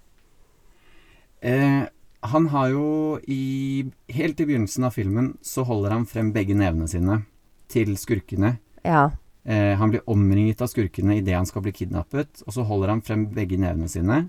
Eh, 1.45 1.83
han 2.21 2.47
har 2.51 2.69
jo 2.73 3.19
i 3.31 3.85
Helt 4.11 4.41
i 4.41 4.45
begynnelsen 4.49 4.83
av 4.83 4.91
filmen 4.97 5.37
så 5.45 5.63
holder 5.63 5.93
han 5.95 6.07
frem 6.09 6.33
begge 6.35 6.57
nevene 6.57 6.89
sine 6.89 7.21
til 7.69 7.93
skurkene. 8.01 8.57
Ja. 8.83 9.11
Eh, 9.45 9.75
han 9.77 9.93
blir 9.93 10.01
omringet 10.09 10.61
av 10.65 10.71
skurkene 10.71 11.19
idet 11.21 11.37
han 11.37 11.45
skal 11.47 11.63
bli 11.63 11.71
kidnappet, 11.71 12.41
og 12.47 12.53
så 12.55 12.65
holder 12.65 12.95
han 12.95 13.03
frem 13.05 13.27
begge 13.35 13.59
nevene 13.61 13.87
sine. 13.87 14.23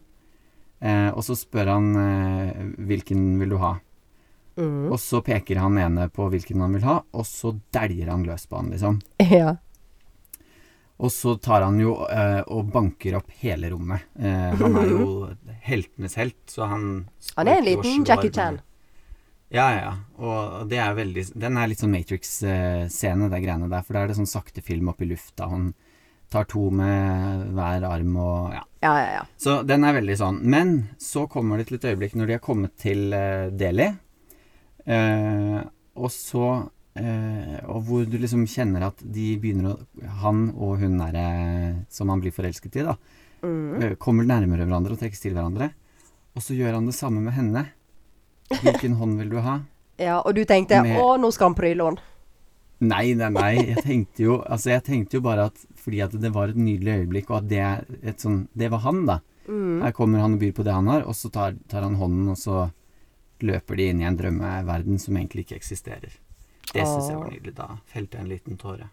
Eh, 0.80 1.08
og 1.12 1.22
så 1.26 1.36
spør 1.36 1.74
han 1.74 1.88
eh, 2.00 2.60
hvilken 2.88 3.24
vil 3.40 3.54
du 3.54 3.58
ha. 3.60 3.74
Mm. 4.60 4.90
Og 4.92 4.98
så 5.00 5.20
peker 5.24 5.60
han 5.62 5.78
ene 5.80 6.08
på 6.12 6.28
hvilken 6.32 6.60
han 6.64 6.76
vil 6.76 6.86
ha, 6.88 7.00
og 7.12 7.26
så 7.28 7.54
dæljer 7.72 8.10
han 8.12 8.24
løs 8.28 8.46
på 8.48 8.60
han, 8.60 8.72
liksom. 8.74 9.00
Ja. 9.30 9.56
Og 11.00 11.12
så 11.12 11.36
tar 11.40 11.64
han 11.64 11.78
jo 11.80 11.94
eh, 12.12 12.42
og 12.52 12.72
banker 12.74 13.16
opp 13.16 13.30
hele 13.40 13.70
rommet. 13.72 14.08
Eh, 14.20 14.50
han 14.60 14.80
er 14.82 14.90
jo 14.90 15.06
heltenes 15.70 16.18
helt, 16.20 16.42
så 16.50 16.68
han 16.68 16.90
Han 17.36 17.48
er 17.48 17.60
en 17.60 17.68
liten 17.70 18.04
Jackie 18.04 18.32
Chan. 18.32 18.60
Ja, 19.50 19.64
ja, 19.74 19.78
ja. 19.82 19.94
Og 20.22 20.68
det 20.70 20.78
er 20.78 20.92
veldig 20.94 21.24
Den 21.34 21.56
er 21.58 21.66
litt 21.66 21.80
sånn 21.82 21.90
Matrix-scene, 21.90 23.30
det 23.32 23.40
greiene 23.42 23.70
der. 23.72 23.82
For 23.86 23.96
da 23.96 24.04
er 24.04 24.12
det 24.12 24.18
sånn 24.20 24.30
sakte 24.30 24.62
film 24.62 24.92
opp 24.92 25.00
i 25.02 25.08
lufta. 25.10 25.48
Han 25.50 25.72
tar 26.30 26.44
to 26.50 26.68
med 26.70 27.48
hver 27.56 27.84
arm 27.90 28.16
og 28.16 28.52
Ja. 28.54 28.62
Ja, 28.82 28.92
ja, 28.96 29.08
ja. 29.18 29.24
Så 29.36 29.58
den 29.68 29.84
er 29.84 29.92
veldig 29.92 30.14
sånn. 30.16 30.38
Men 30.42 30.88
så 30.98 31.26
kommer 31.28 31.58
det 31.60 31.66
til 31.68 31.76
et 31.76 31.84
øyeblikk 31.90 32.14
når 32.16 32.26
de 32.30 32.32
har 32.38 32.40
kommet 32.44 32.76
til 32.80 33.12
uh, 33.12 33.50
Delhi, 33.52 33.90
uh, 34.88 35.60
og 36.00 36.10
så 36.14 36.44
uh, 36.64 37.58
Og 37.68 37.82
hvor 37.86 38.06
du 38.08 38.16
liksom 38.18 38.46
kjenner 38.48 38.86
at 38.88 39.02
de 39.04 39.34
begynner 39.40 39.74
å 39.74 40.08
Han 40.22 40.46
og 40.56 40.78
hun 40.80 40.96
derre 41.00 41.26
som 41.92 42.08
han 42.12 42.22
blir 42.24 42.32
forelsket 42.36 42.80
i, 42.80 42.86
da, 42.88 42.96
Mm. 43.40 43.94
kommer 43.96 44.26
nærmere 44.28 44.66
hverandre 44.66 44.92
og 44.92 44.98
trekkes 45.00 45.22
til 45.22 45.32
hverandre. 45.32 45.70
Og 46.36 46.42
så 46.44 46.52
gjør 46.52 46.74
han 46.76 46.84
det 46.84 46.92
samme 46.92 47.22
med 47.24 47.32
henne. 47.32 47.62
Hvilken 48.50 48.98
hånd 49.00 49.16
vil 49.16 49.30
du 49.32 49.38
ha? 49.40 49.60
ja. 49.96 50.18
Og 50.20 50.34
du 50.34 50.42
tenkte 50.44 50.82
Med- 50.82 50.98
'Å, 51.00 51.16
nå 51.18 51.30
skal 51.32 51.48
han 51.48 51.54
pryle 51.54 51.86
henne'. 51.86 51.98
Nei, 52.80 53.14
nei, 53.14 53.28
nei. 53.30 53.54
Jeg 53.72 53.82
tenkte 53.84 54.22
jo 54.24 54.42
Altså, 54.44 54.70
jeg 54.76 54.82
tenkte 54.84 55.14
jo 55.14 55.20
bare 55.22 55.46
at 55.46 55.56
fordi 55.80 56.02
at 56.04 56.14
det 56.20 56.32
var 56.34 56.52
et 56.52 56.60
nydelig 56.60 57.02
øyeblikk, 57.02 57.30
og 57.32 57.42
at 57.42 57.50
det, 57.50 57.60
er 57.64 58.08
et 58.12 58.22
sånn, 58.22 58.44
det 58.56 58.70
var 58.72 58.84
han, 58.86 59.04
da. 59.08 59.20
Mm. 59.48 59.80
Her 59.82 59.94
kommer 59.96 60.22
han 60.22 60.36
og 60.36 60.42
byr 60.42 60.54
på 60.56 60.66
det 60.66 60.76
han 60.76 60.90
har, 60.92 61.06
og 61.08 61.16
så 61.16 61.32
tar, 61.32 61.56
tar 61.70 61.86
han 61.86 61.98
hånden, 62.00 62.28
og 62.32 62.38
så 62.38 62.68
løper 63.44 63.80
de 63.80 63.90
inn 63.90 64.02
i 64.02 64.08
en 64.08 64.18
drømmeverden 64.18 65.00
som 65.00 65.16
egentlig 65.16 65.46
ikke 65.46 65.60
eksisterer. 65.60 66.12
Det 66.70 66.84
syns 66.86 67.08
jeg 67.10 67.18
var 67.18 67.30
nydelig. 67.32 67.54
Da 67.56 67.68
felte 67.90 68.18
jeg 68.18 68.24
en 68.26 68.30
liten 68.30 68.58
tåre. 68.60 68.90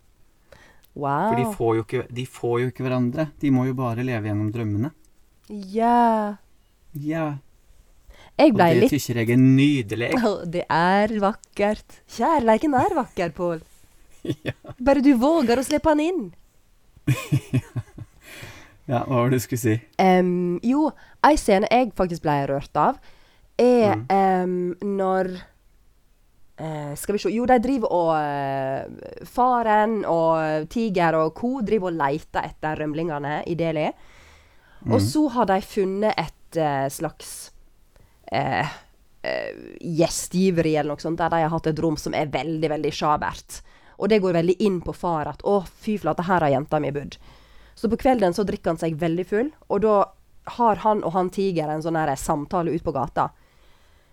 Wow. 0.98 1.30
For 1.30 1.38
de 1.38 1.50
får, 1.60 1.74
jo 1.78 1.84
ikke, 1.86 2.06
de 2.20 2.24
får 2.26 2.56
jo 2.62 2.70
ikke 2.72 2.86
hverandre. 2.88 3.28
De 3.42 3.52
må 3.54 3.68
jo 3.68 3.76
bare 3.78 4.06
leve 4.06 4.32
gjennom 4.32 4.50
drømmene. 4.54 4.94
Ja. 5.76 6.38
Ja. 6.98 7.28
Jeg 8.38 8.54
Og 8.54 8.60
det 8.60 8.68
litt 8.78 8.94
tykker 8.94 9.22
jeg 9.22 9.34
er 9.34 9.42
nydelig. 9.42 10.10
Det 10.50 10.64
er 10.70 11.14
vakkert. 11.22 12.02
Kjærleiken 12.18 12.74
er 12.78 12.98
vakker, 12.98 13.32
Pål. 13.38 13.62
ja. 14.48 14.54
Bare 14.82 15.04
du 15.06 15.14
våger 15.22 15.62
å 15.62 15.66
slippe 15.66 15.94
han 15.94 16.02
inn. 16.02 16.28
Ja, 18.88 19.02
hva 19.04 19.22
var 19.24 19.30
det 19.32 19.40
du 19.40 19.44
skulle 19.44 19.62
si? 19.62 19.76
Um, 20.02 20.58
jo, 20.64 20.88
ei 21.28 21.36
scene 21.40 21.68
jeg 21.72 21.92
faktisk 21.98 22.24
ble 22.26 22.40
rørt 22.52 22.78
av, 22.80 23.00
er 23.60 23.96
Mm. 23.98 24.04
um, 24.14 24.76
når 24.98 25.32
uh, 26.62 26.94
Skal 26.96 27.16
vi 27.16 27.22
se 27.24 27.32
Jo, 27.34 27.46
de 27.50 27.58
driver 27.64 27.90
og 27.90 28.12
uh, 28.14 29.26
Faren 29.26 30.04
og 30.06 30.68
Tiger 30.70 31.18
og 31.18 31.34
co. 31.38 31.62
driver 31.66 31.90
og 31.90 31.98
leter 31.98 32.46
etter 32.46 32.78
rømlingene 32.84 33.40
i 33.50 33.56
Delhi. 33.58 33.88
Og 34.88 35.02
så 35.02 35.24
har 35.34 35.46
de 35.50 35.58
funnet 35.66 36.14
et 36.18 36.58
uh, 36.62 36.86
slags 36.90 37.52
gjestgiveri 39.82 40.76
eller 40.78 40.94
noe 40.94 41.02
sånt, 41.02 41.18
der 41.20 41.30
de 41.34 41.42
har 41.44 41.52
hatt 41.52 41.68
et 41.72 41.80
rom 41.84 41.98
som 42.00 42.14
er 42.16 42.30
veldig, 42.32 42.70
veldig 42.70 42.92
sjabert. 42.94 43.62
Og 43.98 44.10
det 44.10 44.22
går 44.22 44.34
veldig 44.34 44.56
inn 44.62 44.82
på 44.82 44.94
far 44.94 45.28
at 45.28 45.42
'Å, 45.44 45.66
fy 45.66 45.98
flate, 45.98 46.24
her 46.24 46.42
har 46.42 46.50
jenta 46.50 46.80
mi 46.80 46.92
bodd'. 46.92 47.18
Så 47.76 47.90
på 47.90 47.98
kvelden 47.98 48.34
så 48.34 48.44
drikker 48.44 48.72
han 48.72 48.78
seg 48.78 48.96
veldig 48.96 49.26
full, 49.26 49.52
og 49.70 49.82
da 49.82 50.06
har 50.58 50.76
han 50.76 51.04
og 51.04 51.12
han 51.14 51.30
tiger 51.30 51.70
en 51.70 51.82
sånn 51.82 51.96
her 51.96 52.16
samtale 52.16 52.72
ute 52.72 52.84
på 52.84 52.92
gata. 52.92 53.30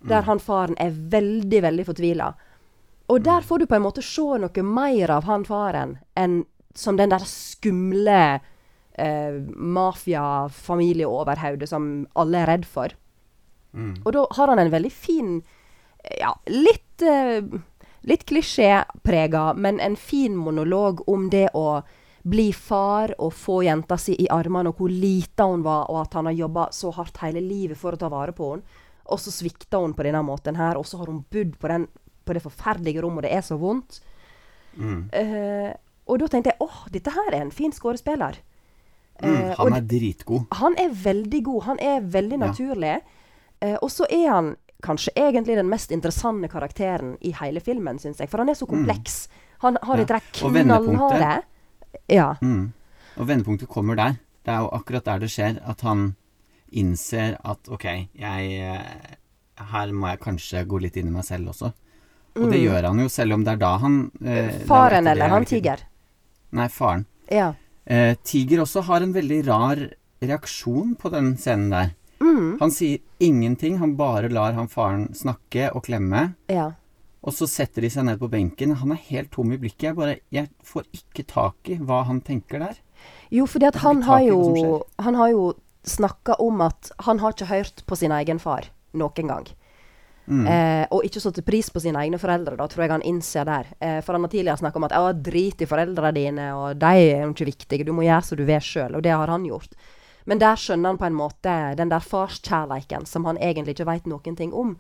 Der 0.05 0.23
han 0.23 0.39
faren 0.39 0.77
er 0.79 0.91
veldig, 0.91 1.63
veldig 1.63 1.87
fortvila. 1.87 2.35
Og 3.09 3.23
der 3.25 3.41
får 3.41 3.59
du 3.59 3.67
på 3.67 3.75
en 3.75 3.83
måte 3.83 4.03
se 4.05 4.23
noe 4.41 4.63
mer 4.63 5.11
av 5.11 5.25
han 5.25 5.45
faren 5.45 5.99
enn 6.17 6.45
som 6.75 6.97
den 6.99 7.11
der 7.13 7.25
skumle 7.29 8.41
eh, 8.99 9.35
mafia-familieoverhodet 9.79 11.69
som 11.71 12.07
alle 12.19 12.39
er 12.43 12.47
redd 12.51 12.67
for. 12.67 12.89
Mm. 13.73 13.95
Og 14.05 14.13
da 14.17 14.27
har 14.39 14.49
han 14.53 14.59
en 14.63 14.71
veldig 14.75 14.93
fin 14.93 15.43
Ja, 16.21 16.35
litt 16.53 17.01
eh, 17.01 17.41
Litt 18.05 18.25
klisjéprega, 18.29 19.55
men 19.57 19.81
en 19.81 19.97
fin 19.97 20.35
monolog 20.37 21.03
om 21.09 21.31
det 21.33 21.49
å 21.57 21.83
bli 22.25 22.51
far 22.53 23.15
og 23.19 23.33
få 23.37 23.63
jenta 23.65 23.97
si 24.01 24.15
i 24.25 24.29
armene, 24.33 24.69
og 24.73 24.77
hvor 24.81 24.93
lita 24.93 25.45
hun 25.49 25.63
var, 25.65 25.91
og 25.93 26.03
at 26.07 26.15
han 26.17 26.27
har 26.31 26.37
jobba 26.39 26.69
så 26.73 26.93
hardt 26.97 27.19
hele 27.25 27.41
livet 27.45 27.77
for 27.81 27.93
å 27.97 28.01
ta 28.01 28.09
vare 28.13 28.33
på 28.37 28.51
henne. 28.55 28.81
Og 29.13 29.21
så 29.21 29.33
svikta 29.33 29.81
hun 29.83 29.93
på 29.97 30.05
denne 30.07 30.23
måten 30.25 30.57
her, 30.57 30.79
og 30.81 30.87
så 30.89 30.97
har 31.03 31.11
hun 31.13 31.25
bodd 31.33 31.59
på, 31.61 31.69
den, 31.69 31.87
på 32.25 32.33
det 32.37 32.41
forferdelige 32.45 33.03
rommet, 33.05 33.25
og 33.25 33.27
det 33.29 33.33
er 33.37 33.45
så 33.45 33.59
vondt. 33.61 33.99
Mm. 34.77 35.03
Uh, 35.13 35.73
og 36.09 36.19
da 36.21 36.29
tenkte 36.33 36.53
jeg 36.55 36.61
åh, 36.65 36.79
dette 36.93 37.13
her 37.13 37.29
er 37.33 37.43
en 37.45 37.53
fin 37.53 37.73
skuespiller. 37.73 38.41
Mm. 39.23 39.35
Eh, 39.37 39.53
Han 39.61 39.73
er 39.77 39.85
dritgod. 39.87 40.47
han 40.59 40.75
er 40.77 40.89
veldig 40.91 41.43
god. 41.47 41.63
Han 41.63 41.79
er 41.81 42.01
veldig 42.01 42.39
Ja. 42.41 42.47
naturlig. 42.47 42.95
Eh, 43.63 43.77
og 43.81 43.89
så 43.91 44.05
er 44.11 44.29
han 44.29 44.57
kanskje 44.85 45.15
egentlig 45.17 45.57
den 45.59 45.69
mest 45.73 45.91
interessante 45.95 46.49
karakteren 46.53 47.17
i 47.25 47.33
hele 47.41 47.61
filmen, 47.65 47.99
syns 48.03 48.21
jeg. 48.21 48.29
For 48.31 48.39
han 48.45 48.53
er 48.53 48.59
så 48.59 48.69
kompleks. 48.69 49.25
Han 49.65 49.79
har 49.83 49.97
Mm. 49.97 49.99
Ja. 49.99 50.05
et 50.05 50.11
rekk 50.11 50.33
knallharde 50.53 51.43
Ja. 52.13 52.35
Mm. 52.43 52.73
Og 53.17 53.27
vendepunktet 53.29 53.69
kommer 53.69 53.97
der. 53.97 54.19
Det 54.45 54.53
er 54.53 54.61
jo 54.61 54.69
akkurat 54.77 55.05
der 55.05 55.19
det 55.23 55.31
skjer, 55.31 55.61
at 55.67 55.81
han 55.87 56.17
innser 56.73 57.37
at 57.45 57.69
ok, 57.71 57.85
jeg 58.19 58.61
eh, 58.61 59.17
Her 59.71 59.93
må 59.95 60.09
jeg 60.11 60.19
kanskje 60.21 60.65
gå 60.67 60.81
litt 60.83 60.97
inn 60.99 61.07
i 61.07 61.11
meg 61.15 61.23
selv 61.25 61.53
også. 61.53 61.69
Og 62.35 62.51
det 62.51 62.59
gjør 62.65 62.89
han 62.89 62.99
jo, 62.99 63.09
selv 63.09 63.35
om 63.37 63.45
det 63.47 63.53
er 63.53 63.57
da 63.63 63.77
han 63.79 64.11
eh, 64.25 64.51
Mm. 64.51 64.67
Faren 64.67 65.07
eller 65.07 65.25
er 65.25 65.29
han 65.31 65.45
tiger. 65.45 65.79
Nei, 66.53 66.67
faren. 66.69 67.07
Ja. 67.31 67.53
Eh, 67.87 68.17
Tiger 68.25 68.59
også 68.65 68.83
har 68.83 69.03
en 69.03 69.13
veldig 69.15 69.47
rar 69.47 69.77
reaksjon 70.21 70.97
på 70.99 71.11
den 71.13 71.37
scenen 71.37 71.71
der. 71.71 71.93
Mm. 72.25 72.57
Han 72.61 72.73
sier 72.73 73.03
ingenting, 73.23 73.77
han 73.83 73.97
bare 73.99 74.31
lar 74.33 74.57
han 74.57 74.71
faren 74.73 75.11
snakke 75.17 75.69
og 75.75 75.85
klemme. 75.89 76.31
Ja. 76.49 76.71
Og 77.25 77.33
så 77.37 77.49
setter 77.49 77.85
de 77.85 77.91
seg 77.93 78.07
ned 78.09 78.21
på 78.21 78.29
benken. 78.33 78.75
Han 78.81 78.93
er 78.93 79.01
helt 79.09 79.33
tom 79.33 79.53
i 79.53 79.61
blikket. 79.61 79.91
Jeg 79.91 79.99
bare 79.99 80.17
Jeg 80.33 80.51
får 80.65 80.89
ikke 80.93 81.25
tak 81.29 81.73
i 81.73 81.79
hva 81.81 82.03
han 82.09 82.21
tenker 82.25 82.61
der. 82.61 82.81
Jo, 83.33 83.47
fordi 83.49 83.69
at 83.69 83.81
han 83.85 84.03
har 84.05 84.25
jo. 84.25 84.83
Han 85.01 85.17
har 85.21 85.33
jo 85.33 85.53
snakka 85.85 86.39
om 86.41 86.63
at 86.65 86.93
han 87.05 87.21
har 87.21 87.35
ikke 87.35 87.51
hørt 87.51 87.85
på 87.85 87.97
sin 87.97 88.13
egen 88.13 88.41
far 88.41 88.71
noen 88.97 89.29
gang. 89.29 89.49
Mm. 90.25 90.47
Eh, 90.49 90.85
og 90.89 91.05
ikke 91.05 91.21
satt 91.21 91.41
pris 91.45 91.69
på 91.69 91.83
sine 91.85 92.01
egne 92.01 92.17
foreldre, 92.21 92.57
da, 92.57 92.67
tror 92.71 92.87
jeg 92.87 92.93
han 92.95 93.05
innser 93.05 93.45
der. 93.45 93.69
Eh, 93.77 93.99
for 94.01 94.17
han 94.17 94.25
har 94.25 94.33
tidligere 94.33 94.63
snakka 94.63 94.81
om 94.81 94.87
at 94.89 94.95
«Å, 94.97 95.13
drit 95.13 95.61
i 95.61 95.69
foreldrene 95.69 96.15
dine, 96.17 96.47
og 96.57 96.81
de 96.81 96.93
er 97.03 97.27
jo 97.27 97.35
ikke 97.35 97.51
viktige, 97.51 97.85
du 97.85 97.93
må 97.93 98.07
gjøre 98.07 98.25
som 98.25 98.41
du 98.41 98.47
vil 98.49 98.65
sjøl. 98.65 98.97
Og 98.97 99.05
det 99.05 99.13
har 99.13 99.29
han 99.29 99.45
gjort. 99.45 99.77
Men 100.25 100.41
der 100.41 100.57
skjønner 100.57 100.95
han 100.95 101.01
på 101.01 101.09
en 101.09 101.17
måte 101.19 101.55
den 101.79 101.91
der 101.93 102.05
farskjærleiken 102.05 103.05
som 103.07 103.27
han 103.29 103.39
egentlig 103.39 103.77
ikke 103.77 103.89
veit 103.89 104.07
noen 104.09 104.37
ting 104.37 104.55
om. 104.57 104.77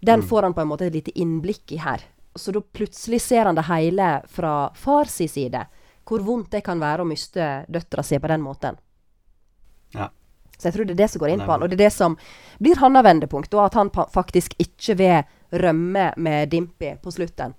Den 0.00 0.22
får 0.22 0.46
han 0.46 0.54
på 0.54 0.62
en 0.62 0.70
måte 0.70 0.86
et 0.86 0.94
lite 0.94 1.14
innblikk 1.18 1.72
i 1.74 1.80
her. 1.82 2.04
Så 2.38 2.54
da 2.54 2.62
plutselig 2.62 3.20
ser 3.24 3.48
han 3.50 3.58
det 3.58 3.66
hele 3.66 4.20
fra 4.30 4.70
fars 4.78 5.18
side. 5.18 5.64
Hvor 6.06 6.22
vondt 6.24 6.52
det 6.54 6.62
kan 6.64 6.80
være 6.80 7.02
å 7.02 7.08
miste 7.08 7.48
døtra 7.68 8.04
si 8.06 8.18
på 8.18 8.30
den 8.30 8.44
måten. 8.44 8.78
Ja. 9.92 10.08
Så 10.58 10.68
jeg 10.68 10.74
tror 10.74 10.86
det 10.86 10.94
er 10.94 11.02
det 11.02 11.10
som 11.10 11.22
går 11.22 11.32
inn 11.34 11.42
på 11.42 11.50
han. 11.50 11.62
Og 11.62 11.70
det 11.70 11.78
er 11.78 11.84
det 11.86 11.94
som 11.94 12.16
blir 12.62 12.78
hans 12.78 13.04
vendepunkt. 13.04 13.54
Og 13.54 13.66
at 13.66 13.78
han 13.78 13.90
faktisk 13.90 14.54
ikke 14.62 14.96
vil 14.98 15.62
rømme 15.62 16.12
med 16.16 16.50
Dimpy 16.54 16.94
på 17.02 17.12
slutten. 17.14 17.54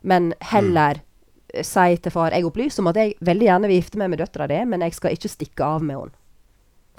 Men 0.00 0.32
heller 0.52 1.00
mm. 1.00 1.64
si 1.66 1.96
til 2.00 2.12
far 2.12 2.32
Jeg 2.32 2.46
opplyser 2.46 2.82
om 2.82 2.88
at 2.92 2.96
jeg 2.96 3.18
veldig 3.20 3.46
gjerne 3.46 3.68
vil 3.68 3.80
gifte 3.80 4.00
meg 4.00 4.12
med 4.12 4.22
døtra 4.22 4.46
di, 4.48 4.60
men 4.64 4.84
jeg 4.86 4.96
skal 4.96 5.16
ikke 5.16 5.32
stikke 5.32 5.66
av 5.66 5.84
med 5.84 5.98
henne. 5.98 6.16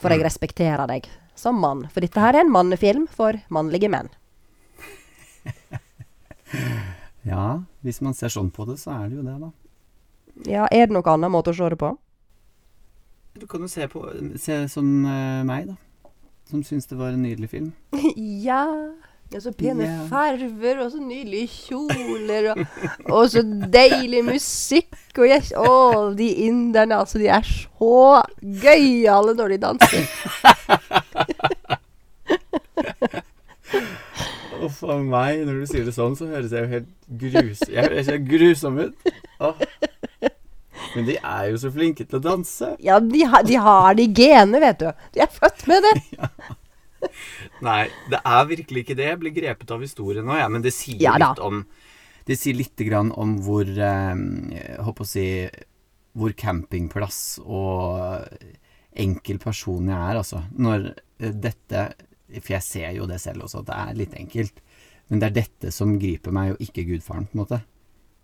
For 0.02 0.10
jeg 0.10 0.20
Mm. 0.22 0.26
respekterer 0.26 0.88
deg 0.90 1.06
som 1.38 1.60
mann. 1.62 1.86
For 1.94 2.02
dette 2.02 2.20
her 2.20 2.34
er 2.36 2.42
en 2.42 2.52
mannefilm 2.52 3.08
for 3.10 3.38
mannlige 3.50 3.90
menn. 3.90 4.10
Ja, 7.24 7.62
hvis 7.86 8.02
man 8.02 8.16
ser 8.18 8.32
sånn 8.34 8.50
på 8.52 8.66
det, 8.66 8.80
så 8.82 8.92
er 8.96 9.10
det 9.12 9.20
jo 9.20 9.24
det, 9.26 9.36
da. 9.40 9.52
Ja, 10.50 10.64
er 10.74 10.88
det 10.90 10.96
noen 10.96 11.06
annen 11.14 11.32
måte 11.32 11.52
å 11.54 11.56
se 11.56 11.68
det 11.70 11.78
på? 11.78 11.92
Du 13.38 13.46
kan 13.48 13.62
jo 13.64 13.70
se 13.72 13.86
på 13.88 14.02
Se 14.42 14.58
som 14.74 15.06
eh, 15.06 15.44
meg, 15.48 15.70
da. 15.70 16.10
Som 16.50 16.64
syns 16.68 16.90
det 16.90 16.98
var 17.00 17.14
en 17.14 17.22
nydelig 17.24 17.50
film. 17.54 17.70
ja. 18.48 18.66
Er 19.32 19.40
så 19.40 19.52
pene 19.56 19.86
yeah. 19.86 20.08
farver, 20.10 20.82
og 20.84 20.90
så 20.92 21.00
nydelige 21.00 21.48
kjoler, 21.48 22.50
og, 22.52 22.58
og 23.16 23.30
så 23.32 23.44
deilig 23.72 24.26
musikk. 24.28 24.98
Og 25.16 25.24
yes, 25.30 25.54
å, 25.56 26.12
de 26.18 26.28
inderne, 26.50 26.98
altså, 27.00 27.22
de 27.22 27.30
er 27.32 27.48
så 27.48 28.24
gøyale 28.42 29.36
når 29.40 29.54
de 29.54 29.60
danser. 29.64 30.04
Og 34.62 34.70
for 34.76 35.00
meg, 35.00 35.46
når 35.48 35.62
du 35.62 35.70
sier 35.72 35.88
det 35.88 35.96
sånn, 35.96 36.18
så 36.20 36.28
høres 36.30 36.52
jeg 36.52 36.68
jo 36.68 36.72
helt 36.76 36.92
grus... 37.24 37.64
Jeg 37.72 38.04
helt 38.12 38.28
grusom 38.30 38.82
ut. 38.84 39.12
Åh. 39.42 39.64
Men 40.92 41.08
de 41.08 41.16
er 41.18 41.46
jo 41.54 41.60
så 41.62 41.72
flinke 41.72 42.04
til 42.04 42.20
å 42.20 42.24
danse. 42.26 42.76
Ja, 42.84 43.00
de, 43.00 43.24
har- 43.32 43.48
de 43.48 43.58
har 43.64 43.96
de 43.98 44.06
genene, 44.12 44.60
vet 44.62 44.84
du. 44.84 44.90
De 45.16 45.24
er 45.24 45.32
født 45.32 45.66
med 45.72 45.88
det. 45.88 45.96
Nei, 47.68 47.86
det 48.12 48.20
er 48.24 48.46
virkelig 48.50 48.84
ikke 48.86 48.96
det. 49.00 49.08
Jeg 49.12 49.20
blir 49.22 49.34
grepet 49.36 49.72
av 49.76 49.82
historien 49.84 50.26
nå, 50.28 50.36
ja. 50.40 50.48
Men 50.52 50.64
det 50.66 50.74
sier 50.76 51.02
Ja 51.02 51.16
litt 51.22 51.42
om 51.44 51.64
Det 52.28 52.38
sier 52.38 52.54
lite 52.58 52.86
grann 52.88 53.12
om 53.18 53.38
hvor 53.46 53.66
eh, 53.66 54.16
Jeg 54.56 54.82
håper 54.86 55.06
å 55.06 55.10
si 55.10 55.26
Hvor 56.18 56.34
campingplass 56.38 57.40
og 57.46 58.28
enkel 59.02 59.40
person 59.40 59.88
jeg 59.88 59.96
er, 59.98 60.18
altså. 60.20 60.44
Når 60.60 60.90
eh, 60.92 61.32
dette 61.32 61.86
For 62.38 62.54
jeg 62.58 62.66
ser 62.68 62.92
jo 62.98 63.08
det 63.10 63.22
selv 63.24 63.46
også, 63.48 63.64
at 63.64 63.70
det 63.72 63.80
er 63.82 64.00
litt 64.04 64.16
enkelt. 64.20 64.62
Men 65.12 65.20
det 65.20 65.28
er 65.32 65.38
dette 65.42 65.72
som 65.76 65.98
griper 66.00 66.32
meg, 66.32 66.54
og 66.54 66.62
ikke 66.64 66.86
gudfaren, 66.88 67.26
på 67.32 67.38
en 67.38 67.44
måte. 67.46 67.62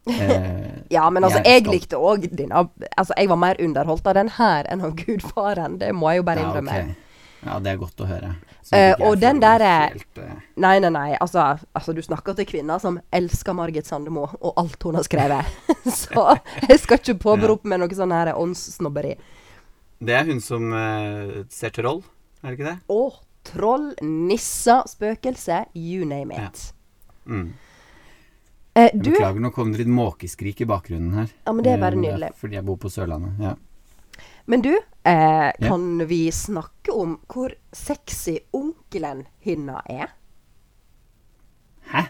Eh, 0.08 0.70
Ja, 0.94 1.10
men 1.12 1.26
altså, 1.28 1.42
Jeg 1.44 1.66
jeg 1.66 1.74
likte 1.74 1.98
òg 2.00 2.30
denne 2.32 2.62
Altså, 2.96 3.12
jeg 3.18 3.28
var 3.28 3.36
mer 3.42 3.58
underholdt 3.60 4.06
av 4.08 4.14
den 4.16 4.30
her 4.38 4.64
enn 4.72 4.80
av 4.88 4.94
Gudfaren. 4.96 5.76
Det 5.82 5.90
må 5.96 6.14
jeg 6.14 6.22
jo 6.22 6.28
bare 6.30 6.46
innrømme. 6.46 6.72
ja, 6.72 6.86
innrømme. 6.86 7.07
Ja, 7.46 7.58
det 7.64 7.72
er 7.72 7.80
godt 7.80 8.02
å 8.02 8.08
høre. 8.10 8.32
Jeg 8.68 8.96
og 9.06 9.20
den 9.22 9.40
derre 9.40 9.70
helt, 9.94 10.20
eh, 10.20 10.40
Nei, 10.60 10.74
nei, 10.84 10.90
nei. 10.92 11.10
Altså, 11.22 11.44
altså 11.78 11.94
du 11.96 12.02
snakker 12.04 12.36
til 12.36 12.48
kvinner 12.50 12.82
som 12.84 12.98
elsker 13.16 13.56
Margit 13.56 13.88
Sandemo 13.88 14.26
og 14.28 14.58
alt 14.60 14.84
hun 14.84 14.98
har 14.98 15.06
skrevet. 15.08 15.54
Så 16.02 16.26
jeg 16.66 16.82
skal 16.84 17.00
ikke 17.00 17.20
påberope 17.28 17.70
meg 17.70 17.80
noe 17.84 18.00
sånn 18.00 18.16
her 18.16 18.34
åndssnobberi. 18.36 19.14
Det 19.98 20.18
er 20.18 20.28
hun 20.28 20.42
som 20.44 20.68
uh, 20.74 21.46
ser 21.54 21.72
troll, 21.74 22.04
er 22.44 22.52
det 22.52 22.58
ikke 22.58 22.68
det? 22.68 22.76
Å, 22.94 23.06
troll, 23.48 23.88
nisser, 24.04 24.84
spøkelse, 24.90 25.64
you 25.78 26.06
name 26.06 26.36
it. 26.36 26.68
Mm. 27.26 27.54
Eh, 28.78 28.92
du, 28.94 29.10
Beklager, 29.10 29.42
nå 29.42 29.50
kom 29.56 29.72
det 29.74 29.82
litt 29.82 29.90
måkeskrik 29.90 30.62
i 30.62 30.68
bakgrunnen 30.70 31.16
her. 31.18 31.32
Ja, 31.48 31.54
men 31.54 31.66
det 31.66 31.74
er 31.74 31.82
bare 31.82 31.98
nydelig. 31.98 32.30
Fordi 32.38 32.60
jeg 32.60 32.66
bor 32.68 32.78
på 32.82 32.92
Sørlandet. 32.94 33.40
Ja. 33.42 33.56
Men 34.48 34.64
du, 34.64 34.74
eh, 35.04 35.52
kan 35.60 35.88
vi 36.08 36.22
snakke 36.32 36.94
om 36.96 37.18
hvor 37.28 37.52
sexy 37.76 38.38
onkelen 38.56 39.26
hinna 39.44 39.82
er? 39.92 40.14
Hæ? 41.92 42.08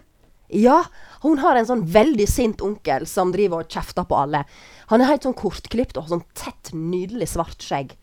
Ja, 0.54 0.84
hun 1.26 1.42
har 1.44 1.58
en 1.58 1.68
sånn 1.68 1.84
veldig 1.92 2.28
sint 2.30 2.62
onkel 2.64 3.08
som 3.10 3.34
driver 3.34 3.66
og 3.66 3.74
kjefter 3.74 4.06
på 4.08 4.16
alle. 4.16 4.46
Han 4.94 5.02
er 5.02 5.10
helt 5.12 5.26
sånn 5.28 5.36
kortklipt 5.38 5.98
og 5.98 6.06
har 6.06 6.14
sånn 6.16 6.28
tett, 6.38 6.72
nydelig 6.78 7.28
svart 7.34 7.66
skjegg. 7.66 7.98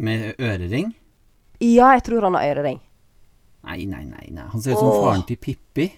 Med 0.00 0.38
ørering? 0.40 0.94
Ja, 1.60 1.90
jeg 1.92 2.06
tror 2.06 2.24
han 2.24 2.38
har 2.38 2.54
ørering. 2.54 2.78
Nei, 3.68 3.82
nei, 3.84 4.06
nei. 4.08 4.30
nei. 4.32 4.46
Han 4.48 4.62
ser 4.62 4.72
ut 4.72 4.80
som 4.80 4.88
Åh. 4.88 5.02
faren 5.04 5.26
til 5.28 5.36
Pippi. 5.36 5.90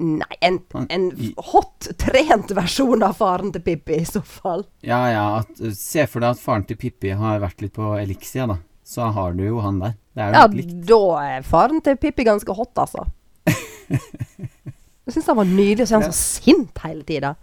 Nei, 0.00 0.36
en, 0.40 0.54
en 0.88 1.06
hot, 1.50 1.88
trent 2.00 2.50
versjon 2.56 3.02
av 3.04 3.18
faren 3.18 3.50
til 3.52 3.60
Pippi 3.66 3.98
i 4.00 4.04
så 4.08 4.22
fall. 4.24 4.62
Ja, 4.86 5.02
ja. 5.12 5.24
At, 5.42 5.50
eh, 5.60 5.74
se 5.76 6.06
for 6.08 6.24
deg 6.24 6.30
at 6.32 6.40
faren 6.40 6.64
til 6.68 6.78
Pippi 6.80 7.10
har 7.20 7.42
vært 7.42 7.60
litt 7.60 7.74
på 7.76 7.90
Elixia, 8.00 8.46
da. 8.48 8.56
Så 8.86 9.10
har 9.14 9.34
du 9.36 9.42
jo 9.44 9.60
han 9.60 9.78
der. 9.82 9.92
Det 10.16 10.22
er 10.24 10.32
jo 10.32 10.38
Ja, 10.40 10.46
likt. 10.56 10.72
da 10.88 11.00
er 11.36 11.44
faren 11.46 11.82
til 11.84 11.98
Pippi 12.00 12.24
ganske 12.26 12.54
hot, 12.56 12.72
altså. 12.80 13.04
Jeg 13.90 15.12
syns 15.16 15.26
han 15.30 15.36
var 15.42 15.48
nydelig, 15.50 15.86
så 15.90 15.98
er 15.98 16.02
han 16.04 16.12
så 16.12 16.16
sint 16.40 16.80
hele 16.86 17.04
tida. 17.04 17.34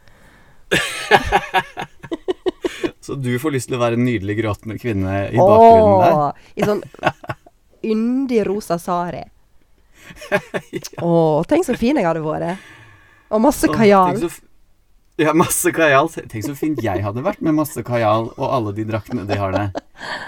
Så 3.08 3.16
du 3.16 3.32
får 3.40 3.54
lyst 3.56 3.70
til 3.70 3.78
å 3.78 3.80
være 3.82 3.96
en 3.96 4.04
nydelig 4.04 4.36
gråtende 4.42 4.76
kvinne 4.82 5.14
i 5.32 5.38
bakgrunnen 5.40 6.02
der? 6.02 6.16
Åh, 6.18 6.32
I 6.60 6.66
sånn 6.68 6.82
yndig 7.94 8.42
rosa 8.50 8.76
sari. 8.82 9.22
Å, 11.02 11.14
tenk 11.50 11.66
så 11.68 11.76
fin 11.78 11.98
jeg 12.00 12.06
hadde 12.08 12.24
vært. 12.26 12.62
Og 13.34 13.42
masse 13.44 13.68
kajal. 13.72 14.20
tenk 14.22 14.44
Ja, 15.18 15.34
masse 15.34 15.72
kajal. 15.74 16.12
Tenk 16.14 16.46
så 16.46 16.54
fint 16.58 16.80
jeg 16.84 17.02
hadde 17.02 17.24
vært 17.26 17.42
med 17.42 17.56
masse 17.58 17.82
kajal 17.84 18.30
og 18.36 18.46
alle 18.48 18.74
de 18.78 18.86
draktene 18.86 19.26
de 19.28 19.40
har 19.40 19.56
der. 19.56 19.72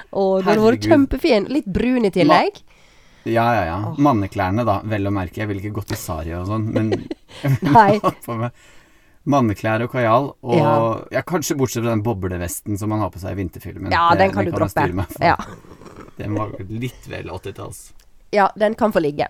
Å, 0.10 0.24
du 0.42 0.48
hadde 0.50 0.64
vært 0.66 0.88
kjempefin. 0.90 1.46
Litt 1.54 1.70
brun 1.70 2.10
i 2.10 2.12
tillegg. 2.16 2.58
Ja, 3.30 3.46
ja, 3.54 3.64
ja. 3.68 3.78
Manneklærne, 4.02 4.64
da. 4.66 4.80
Vel 4.90 5.06
å 5.06 5.14
merke. 5.14 5.44
Jeg 5.44 5.52
ville 5.52 5.62
ikke 5.62 5.76
gått 5.82 5.94
i 5.94 6.00
sari 6.00 6.34
og 6.34 6.48
sånn, 6.50 6.70
men 6.74 6.90
Nei. 7.78 8.00
manneklær 9.34 9.84
og 9.86 9.92
kajal. 9.94 10.32
Og 10.42 10.58
Ja. 10.58 10.74
ja. 11.20 11.22
kanskje 11.28 11.58
bortsett 11.60 11.84
fra 11.84 11.92
den 11.94 12.02
boblevesten 12.06 12.80
som 12.80 12.90
man 12.90 13.04
har 13.04 13.12
på 13.14 13.22
seg 13.22 13.36
i 13.36 13.42
vinterfilmen. 13.44 13.92
Ja, 13.94 14.08
den 14.18 14.32
kan 14.34 14.46
det 14.48 14.52
du 14.56 14.58
kan 14.58 14.72
droppe. 14.74 15.06
Ja. 15.22 15.36
Den 16.18 16.34
var 16.36 16.56
litt 16.68 17.06
vel 17.08 17.30
80-talls. 17.30 17.92
ja, 18.36 18.50
den 18.58 18.74
kan 18.76 18.92
få 18.92 19.00
ligge. 19.06 19.30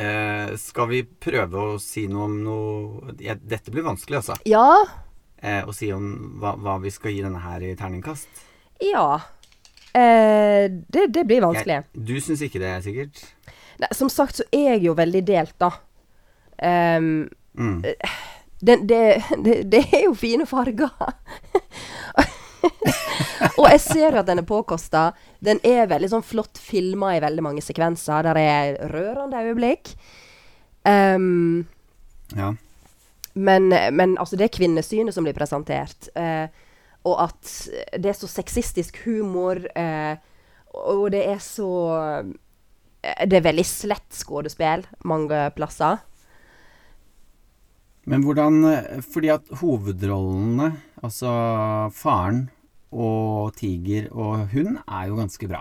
Eh, 0.00 0.52
skal 0.60 0.88
vi 0.88 1.02
prøve 1.04 1.64
å 1.74 1.78
si 1.82 2.06
noe 2.08 2.24
om 2.28 2.36
noe 2.44 3.14
ja, 3.20 3.34
Dette 3.36 3.72
blir 3.74 3.84
vanskelig, 3.84 4.20
altså. 4.22 4.36
Ja. 4.48 4.64
Eh, 5.42 5.60
å 5.68 5.74
si 5.76 5.90
om 5.92 6.38
hva, 6.40 6.54
hva 6.60 6.78
vi 6.80 6.92
skal 6.94 7.12
gi 7.16 7.24
denne 7.26 7.42
her 7.42 7.64
i 7.66 7.74
terningkast. 7.76 8.42
Ja. 8.84 9.18
Eh, 9.92 10.70
det, 10.88 11.08
det 11.12 11.26
blir 11.28 11.42
vanskelig. 11.44 11.80
Jeg, 11.82 12.04
du 12.06 12.14
syns 12.22 12.44
ikke 12.46 12.62
det, 12.62 12.72
sikkert? 12.86 13.22
Nei, 13.80 13.90
som 13.96 14.08
sagt 14.12 14.40
så 14.40 14.44
er 14.54 14.74
jeg 14.76 14.86
jo 14.88 14.96
veldig 14.98 15.22
delt, 15.28 15.56
da. 15.60 15.72
Um, 16.60 17.28
Mm. 17.58 17.80
den, 18.62 18.84
det, 18.86 18.98
det, 19.44 19.54
det 19.72 19.80
er 19.90 20.04
jo 20.04 20.12
fine 20.14 20.46
farger. 20.46 20.92
og 23.60 23.66
jeg 23.70 23.80
ser 23.82 24.14
jo 24.14 24.20
at 24.20 24.28
den 24.28 24.42
er 24.42 24.48
påkosta. 24.48 25.10
Den 25.42 25.60
er 25.66 25.88
veldig 25.90 26.10
sånn 26.12 26.26
flott 26.26 26.60
filma 26.60 27.14
i 27.16 27.22
veldig 27.22 27.44
mange 27.44 27.64
sekvenser. 27.64 28.26
Der 28.26 28.40
er 28.40 28.80
rørende 28.92 29.44
øyeblikk. 29.44 29.94
Um, 30.84 31.66
Ja. 32.36 32.54
men, 33.34 33.68
men 33.68 34.16
altså, 34.18 34.36
det 34.36 34.48
er 34.48 34.56
kvinnesynet 34.56 35.14
som 35.14 35.26
blir 35.26 35.36
presentert. 35.36 36.10
Uh, 36.16 36.46
og 37.08 37.16
at 37.28 37.50
det 37.96 38.12
er 38.12 38.18
så 38.18 38.28
sexistisk 38.28 39.00
humor. 39.06 39.62
Uh, 39.74 40.20
og 40.76 41.08
det 41.10 41.24
er 41.26 41.40
så 41.42 41.66
eh, 43.02 43.24
Det 43.26 43.40
er 43.40 43.48
veldig 43.48 43.64
slett 43.66 44.14
skuespill 44.14 44.84
mange 45.08 45.40
plasser. 45.56 45.98
Men 48.06 48.22
hvordan 48.22 48.60
Fordi 49.02 49.32
at 49.34 49.50
hovedrollene, 49.60 50.70
altså 51.02 51.32
faren 51.96 52.44
og 52.92 53.52
Tiger 53.56 54.08
og 54.12 54.48
hun, 54.52 54.78
er 54.86 55.08
jo 55.10 55.16
ganske 55.20 55.48
bra. 55.50 55.60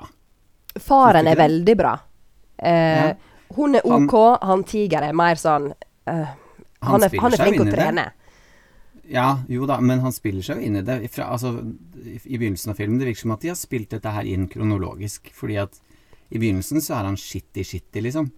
Faren 0.80 1.28
er 1.28 1.36
veldig 1.40 1.76
bra. 1.78 1.96
Eh, 2.58 2.96
Ja. 3.10 3.14
Hun 3.56 3.74
er 3.76 3.82
OK, 3.86 4.14
han 4.46 4.64
Tiger 4.64 5.02
er 5.08 5.14
mer 5.18 5.36
sånn 5.42 5.72
eh, 6.06 6.28
han, 6.86 7.04
er, 7.04 7.10
han 7.20 7.34
er 7.34 7.42
flink 7.42 7.58
til 7.58 7.68
å 7.68 7.72
trene. 7.74 8.04
Ja, 9.10 9.40
jo 9.50 9.66
da, 9.66 9.80
men 9.82 10.04
han 10.04 10.14
spiller 10.14 10.46
seg 10.46 10.60
jo 10.60 10.68
inn 10.68 10.76
i 10.78 10.84
det. 10.86 11.00
Fra, 11.10 11.32
altså, 11.34 11.56
I 11.98 12.20
i 12.30 12.38
begynnelsen 12.38 12.70
av 12.72 12.78
filmen 12.78 13.00
Det 13.02 13.08
virker 13.10 13.24
som 13.26 13.32
at 13.34 13.42
de 13.42 13.50
har 13.50 13.58
spilt 13.58 13.90
dette 13.96 14.12
her 14.14 14.28
inn 14.30 14.46
kronologisk. 14.48 15.32
Fordi 15.34 15.58
at 15.58 15.80
i 16.30 16.38
begynnelsen 16.38 16.78
så 16.86 17.00
er 17.00 17.08
han 17.10 17.18
shitty-shitty, 17.18 18.04
liksom. 18.06 18.30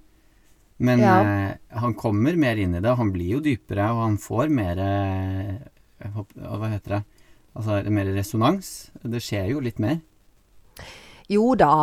Men 0.79 0.99
Ja. 1.03 1.17
eh, 1.21 1.57
han 1.77 1.93
kommer 1.93 2.37
mer 2.39 2.55
inn 2.55 2.73
i 2.75 2.79
det, 2.79 2.89
og 2.89 2.97
han 3.03 3.11
blir 3.11 3.35
jo 3.35 3.41
dypere, 3.43 3.91
og 3.91 3.99
han 4.05 4.17
får 4.17 4.47
mer 4.49 4.79
eh, 4.79 5.57
Hva 6.07 6.71
heter 6.71 6.95
det? 6.95 7.03
Altså 7.55 7.71
er 7.77 7.83
det 7.83 7.91
mer 7.91 8.05
resonans. 8.15 8.91
Det 9.03 9.21
skjer 9.21 9.49
jo 9.51 9.59
litt 9.63 9.79
mer. 9.79 9.99
Jo 11.31 11.53
da. 11.59 11.73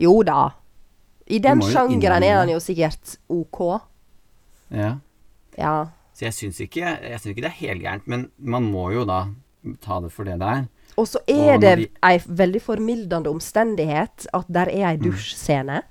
Jo 0.00 0.22
da. 0.26 0.48
I 1.30 1.38
den 1.38 1.60
sjangeren 1.62 2.24
er 2.26 2.38
han 2.40 2.50
jo 2.50 2.58
sikkert 2.62 3.16
OK. 3.30 3.60
Ja. 4.74 4.94
Ja. 5.58 5.74
Så 6.16 6.26
jeg 6.26 6.34
syns 6.36 6.60
ikke, 6.64 6.80
jeg 6.84 7.20
synes 7.20 7.32
ikke 7.34 7.44
det 7.46 7.50
er 7.52 7.58
helgærent, 7.60 8.08
men 8.10 8.30
man 8.38 8.66
må 8.72 8.88
jo 8.94 9.04
da 9.08 9.26
ta 9.84 10.00
det 10.00 10.10
for 10.12 10.24
det 10.28 10.38
det 10.40 10.48
er. 10.48 10.64
Og 10.98 11.06
så 11.08 11.20
er 11.30 11.54
og 11.54 11.60
det 11.62 11.74
de- 11.78 11.88
ei 12.04 12.18
veldig 12.26 12.60
formildende 12.62 13.30
omstendighet 13.30 14.26
at 14.34 14.48
der 14.52 14.68
er 14.72 14.88
ei 14.90 14.96
dusjscene. 15.00 15.82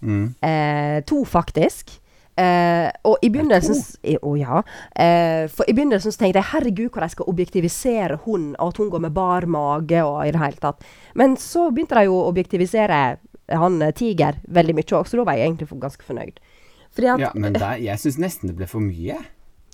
Mm. 0.00 0.34
Eh, 0.42 1.00
to, 1.08 1.24
faktisk. 1.24 2.00
Eh, 2.34 2.88
og 3.06 3.22
i 3.22 3.28
begynnelsen 3.30 3.78
Å 4.26 4.30
ja. 4.34 4.58
Eh, 4.90 5.44
for 5.54 5.68
i 5.70 5.74
begynnelsen 5.76 6.10
så 6.10 6.18
tenkte 6.18 6.40
jeg 6.40 6.50
herregud 6.50 6.88
hvor 6.90 7.04
de 7.04 7.12
skal 7.12 7.28
objektivisere 7.30 8.18
hun, 8.24 8.48
og 8.58 8.72
at 8.72 8.80
hun 8.82 8.90
går 8.90 9.04
med 9.06 9.14
bar 9.14 9.46
mage 9.46 10.00
og 10.02 10.24
i 10.26 10.32
det 10.34 10.42
hele 10.42 10.58
tatt. 10.62 10.82
Men 11.14 11.38
så 11.38 11.68
begynte 11.70 11.98
de 11.98 12.08
jo 12.08 12.18
å 12.18 12.26
objektivisere 12.32 13.00
han 13.54 13.78
eh, 13.82 13.94
Tiger 13.94 14.40
veldig 14.50 14.74
mye 14.74 14.98
òg, 14.98 15.06
så 15.06 15.20
da 15.20 15.28
var 15.28 15.38
jeg 15.38 15.50
egentlig 15.50 15.80
ganske 15.86 16.06
fornøyd. 16.06 16.42
Fordi 16.94 17.10
at 17.12 17.22
Ja, 17.22 17.32
men 17.38 17.54
der, 17.54 17.78
jeg 17.82 18.02
syns 18.02 18.18
nesten 18.22 18.50
det 18.50 18.56
ble 18.58 18.68
for 18.70 18.82
mye. 18.82 19.18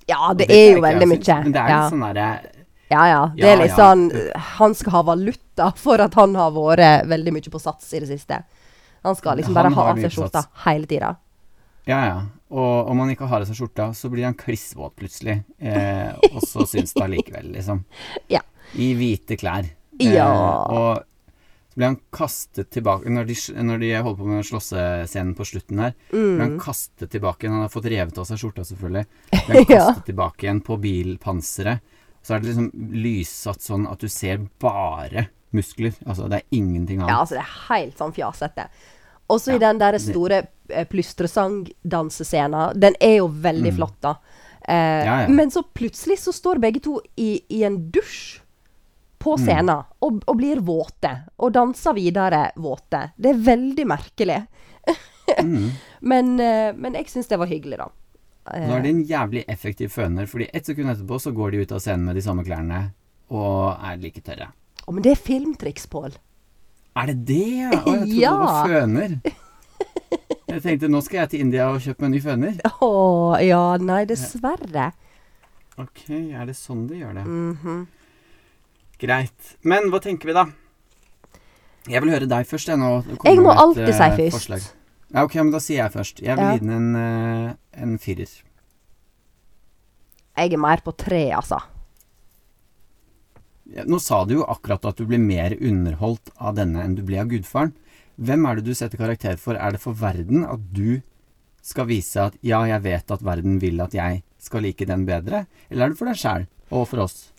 Ja, 0.08 0.32
det, 0.34 0.48
det 0.50 0.56
er 0.56 0.72
jo 0.74 0.82
veldig 0.84 1.08
mye. 1.08 1.36
Men 1.44 1.54
det 1.54 1.62
er 1.62 1.72
ja. 1.72 1.78
litt 1.84 1.94
sånn 1.94 2.08
derre 2.08 2.30
ja, 2.90 3.02
ja. 3.06 3.18
Det 3.36 3.46
er 3.46 3.60
litt 3.60 3.76
sånn 3.76 4.08
eh, 4.10 4.46
Han 4.58 4.72
skal 4.74 4.96
ha 4.96 5.02
valuta 5.12 5.68
for 5.78 6.02
at 6.02 6.16
han 6.18 6.32
har 6.34 6.50
vært 6.50 7.06
veldig 7.06 7.34
mye 7.36 7.52
på 7.52 7.60
sats 7.62 7.92
i 7.94 8.00
det 8.02 8.08
siste. 8.10 8.40
Han 9.06 9.16
skal 9.16 9.38
liksom 9.38 9.54
Han 9.54 9.60
bare 9.60 9.74
ha 9.76 9.84
av 9.92 10.00
seg 10.02 10.12
skjorta 10.16 10.42
hele 10.66 10.90
tida. 10.90 11.14
Ja, 11.86 12.00
ja. 12.08 12.18
Og 12.50 12.88
om 12.90 12.98
han 12.98 13.10
ikke 13.12 13.28
har 13.30 13.40
av 13.44 13.46
seg 13.46 13.56
skjorta, 13.60 13.90
så 13.94 14.08
blir 14.10 14.24
han 14.26 14.34
klissvåt 14.34 14.96
plutselig. 14.98 15.36
Eh, 15.62 16.10
og 16.34 16.40
så 16.42 16.64
syns 16.66 16.92
det 16.96 17.04
allikevel, 17.04 17.52
liksom. 17.54 17.84
Ja. 18.34 18.40
I 18.74 18.92
hvite 18.98 19.36
klær. 19.38 19.68
Ja. 20.02 20.26
Eh, 20.26 20.74
og 20.74 21.04
så 21.70 21.76
blir 21.78 21.86
han 21.92 21.98
kastet 22.10 22.70
tilbake 22.74 23.06
Når 23.10 23.26
de, 23.28 23.34
når 23.62 23.78
de 23.78 23.90
holder 23.94 24.18
på 24.18 24.26
med 24.26 24.44
slåssescenen 24.48 25.36
på 25.38 25.46
slutten 25.46 25.78
her, 25.84 25.94
blir 26.10 26.26
Mm. 26.34 26.40
han 26.40 26.58
kastet 26.60 27.10
tilbake 27.14 27.44
igjen. 27.46 27.54
Han 27.54 27.62
har 27.68 27.70
fått 27.70 27.86
revet 27.86 28.18
av 28.18 28.26
seg 28.26 28.38
skjorta, 28.42 28.64
selvfølgelig. 28.66 29.04
Blir 29.46 29.54
han 29.54 29.66
Ja. 29.70 29.78
kastet 29.86 30.04
tilbake 30.10 30.42
igjen 30.48 30.60
på 30.66 30.76
bilpanseret. 30.82 31.80
Så 32.22 32.34
er 32.34 32.40
det 32.42 32.50
liksom 32.50 32.70
lyssatt 33.00 33.62
sånn 33.64 33.86
at 33.90 34.02
du 34.02 34.08
ser 34.12 34.42
bare 34.60 35.28
muskler. 35.56 35.94
Altså, 36.06 36.26
det 36.28 36.42
er 36.42 36.58
ingenting 36.58 36.98
annet. 37.00 37.14
Ja, 37.14 37.20
altså 37.22 37.38
det 37.38 37.44
er 37.46 37.54
helt 37.70 37.96
sånn 37.98 38.12
fjasete. 38.18 38.66
Og 39.30 39.38
så 39.40 39.52
Ja, 39.54 39.56
i 39.56 39.58
den 39.62 39.78
der 39.78 39.92
det- 39.92 40.00
eh, 40.72 40.84
plystresang-dansescena. 40.90 42.72
Den 42.74 42.94
er 43.00 43.16
jo 43.20 43.28
veldig 43.28 43.72
Mm. 43.72 43.76
flott, 43.76 44.00
da. 44.00 44.14
Eh, 44.68 45.04
Ja, 45.06 45.20
ja. 45.22 45.28
Men 45.28 45.50
så 45.50 45.62
plutselig 45.74 46.18
så 46.18 46.32
står 46.32 46.58
begge 46.60 46.80
to 46.82 47.00
i, 47.16 47.40
i 47.48 47.62
en 47.64 47.90
dusj 47.90 48.40
på 49.18 49.36
Mm. 49.36 49.44
scenen 49.46 49.84
og, 50.00 50.22
og 50.26 50.36
blir 50.36 50.60
våte. 50.60 51.24
Og 51.38 51.52
danser 51.52 51.94
videre 51.94 52.52
våte. 52.56 53.12
Det 53.18 53.30
er 53.30 53.34
veldig 53.56 53.86
merkelig. 53.86 54.46
Mm. 55.38 55.70
Men, 56.00 56.40
eh, 56.40 56.72
men 56.74 56.92
jeg 56.94 57.06
syns 57.06 57.28
det 57.28 57.38
var 57.38 57.46
hyggelig, 57.46 57.76
da. 57.78 57.84
Eh, 58.52 58.66
Nå 58.66 58.74
er 58.74 58.82
de 58.82 58.88
en 58.88 59.04
jævlig 59.06 59.44
effektiv 59.46 59.92
føner, 59.94 60.26
fordi 60.26 60.48
ett 60.52 60.66
sekund 60.66 60.90
etterpå 60.90 61.20
så 61.22 61.30
går 61.32 61.52
de 61.52 61.58
ut 61.62 61.70
av 61.72 61.78
scenen 61.78 62.04
med 62.04 62.16
de 62.16 62.22
samme 62.24 62.42
klærne 62.42 62.90
og 63.30 63.76
er 63.78 63.96
like 64.02 64.20
tørre. 64.26 64.48
Å, 64.88 64.92
men 64.92 65.02
det 65.04 65.12
er 65.12 65.20
filmtriks, 65.22 65.86
Pål. 65.86 66.16
Er 66.96 67.06
det 67.12 67.24
det? 67.26 67.70
Å, 67.70 67.70
jeg 67.70 67.84
trodde 67.84 68.06
Ja. 68.24 68.32
det 68.32 68.40
var 68.42 68.66
føner. 68.74 69.14
Jeg 70.50 70.62
tenkte 70.64 70.88
nå 70.90 71.00
skal 71.06 71.22
jeg 71.22 71.30
til 71.34 71.40
India 71.44 71.68
og 71.70 71.80
kjøpe 71.84 72.02
meg 72.02 72.08
en 72.10 72.14
ny 72.16 72.20
føner. 72.24 72.56
Å 72.82 72.90
ja, 73.44 73.62
nei, 73.78 74.00
dessverre. 74.10 74.90
Ok, 75.80 76.02
er 76.10 76.48
det 76.50 76.56
sånn 76.58 76.86
de 76.90 76.98
gjør 77.00 77.14
det? 77.20 77.24
Mhm. 77.28 77.78
Greit. 79.00 79.54
Men 79.64 79.88
hva 79.92 80.00
tenker 80.04 80.28
vi, 80.28 80.34
da? 80.36 80.44
Jeg 81.88 82.02
vil 82.04 82.12
høre 82.12 82.26
deg 82.28 82.44
først. 82.50 82.68
Jeg, 82.68 82.76
nå 82.82 82.90
Jeg 83.24 83.40
må 83.40 83.54
alltid 83.54 83.86
et, 83.88 83.94
si 83.96 84.02
eh, 84.04 84.16
først. 84.18 84.34
forslag. 84.36 84.66
Ja, 85.14 85.22
ok, 85.24 85.34
men 85.40 85.50
da 85.54 85.60
sier 85.64 85.78
jeg 85.84 85.94
først. 85.94 86.20
Jeg 86.22 86.36
vil 86.36 86.44
Ja. 86.44 86.52
gi 86.52 86.58
den 86.66 86.70
en, 86.76 86.96
eh, 86.96 87.54
en 87.82 87.96
firer. 87.98 88.28
Jeg 90.36 90.52
er 90.52 90.58
mer 90.58 90.80
på 90.84 90.92
tre, 90.96 91.30
altså. 91.32 91.58
Nå 93.86 94.00
sa 94.02 94.24
du 94.26 94.34
jo 94.34 94.44
akkurat 94.50 94.84
at 94.90 94.96
du 94.98 95.06
ble 95.06 95.18
mer 95.18 95.54
underholdt 95.60 96.30
av 96.42 96.56
denne 96.58 96.82
enn 96.84 96.96
du 96.98 97.02
ble 97.06 97.20
av 97.22 97.28
gudfaren. 97.30 97.72
Hvem 98.16 98.46
er 98.46 98.58
det 98.60 98.64
du 98.66 98.74
setter 98.74 98.98
karakter 99.00 99.36
for? 99.40 99.56
Er 99.56 99.72
det 99.76 99.80
for 99.80 99.96
verden 99.96 100.44
at 100.44 100.60
du 100.74 101.00
skal 101.62 101.86
vise 101.86 102.16
at 102.20 102.36
ja, 102.42 102.62
jeg 102.68 102.82
vet 102.82 103.10
at 103.10 103.22
verden 103.24 103.58
vil 103.60 103.80
at 103.84 103.94
jeg 103.94 104.22
skal 104.40 104.62
like 104.64 104.86
den 104.88 105.04
bedre? 105.08 105.44
Eller 105.70 105.86
er 105.86 105.92
det 105.94 105.98
for 105.98 106.08
deg 106.10 106.18
sjæl 106.20 106.46
og 106.70 106.86
for 106.88 107.04
oss? 107.06 107.30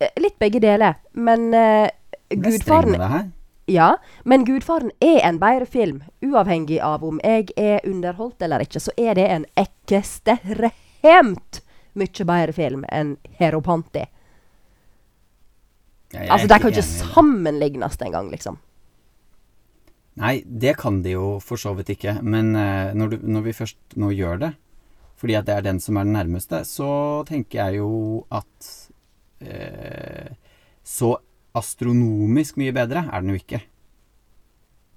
Eh, 0.00 0.10
Litt 0.22 0.38
begge 0.38 0.60
deler. 0.62 0.98
Men 1.12 1.50
med 1.50 1.90
Gudfaren. 2.30 3.32
Ja, 3.68 3.96
men 4.24 4.46
Gudfaren 4.48 4.90
er 5.04 5.20
en 5.28 5.38
bedre 5.42 5.66
film. 5.68 6.00
Uavhengig 6.24 6.78
av 6.80 7.02
om 7.04 7.18
jeg 7.24 7.50
er 7.56 7.82
underholdt 7.84 8.40
eller 8.42 8.64
ikke, 8.64 8.80
så 8.80 8.94
er 8.96 9.18
det 9.18 9.26
en 9.28 9.44
ekstremt 9.60 11.60
mye 11.98 12.24
bedre 12.30 12.54
film 12.56 12.86
enn 12.88 13.16
Heropanti. 13.40 14.06
Ja, 16.14 16.24
Altså, 16.32 16.48
de 16.48 16.56
kan 16.62 16.72
ikke 16.72 16.86
sammenlignes 16.86 17.98
engang, 18.00 18.30
liksom. 18.32 18.56
Nei, 20.18 20.34
det 20.44 20.76
kan 20.80 21.00
de 21.04 21.12
jo 21.14 21.26
for 21.44 21.60
så 21.60 21.72
vidt 21.78 21.92
ikke. 21.94 22.16
Men 22.22 22.50
eh, 22.58 22.90
når, 22.98 23.12
du, 23.14 23.16
når 23.30 23.44
vi 23.46 23.52
først 23.56 23.96
nå 24.00 24.10
gjør 24.16 24.40
det, 24.42 24.52
fordi 25.18 25.34
at 25.38 25.46
det 25.48 25.54
er 25.56 25.64
den 25.66 25.80
som 25.82 25.96
er 25.98 26.06
den 26.06 26.14
nærmeste, 26.18 26.60
så 26.66 26.88
tenker 27.28 27.58
jeg 27.64 27.78
jo 27.80 28.24
at 28.34 28.68
eh, 29.42 30.30
Så 30.86 31.16
astronomisk 31.58 32.56
mye 32.60 32.74
bedre 32.76 33.06
er 33.08 33.20
den 33.24 33.32
jo 33.34 33.38
ikke. 33.40 33.60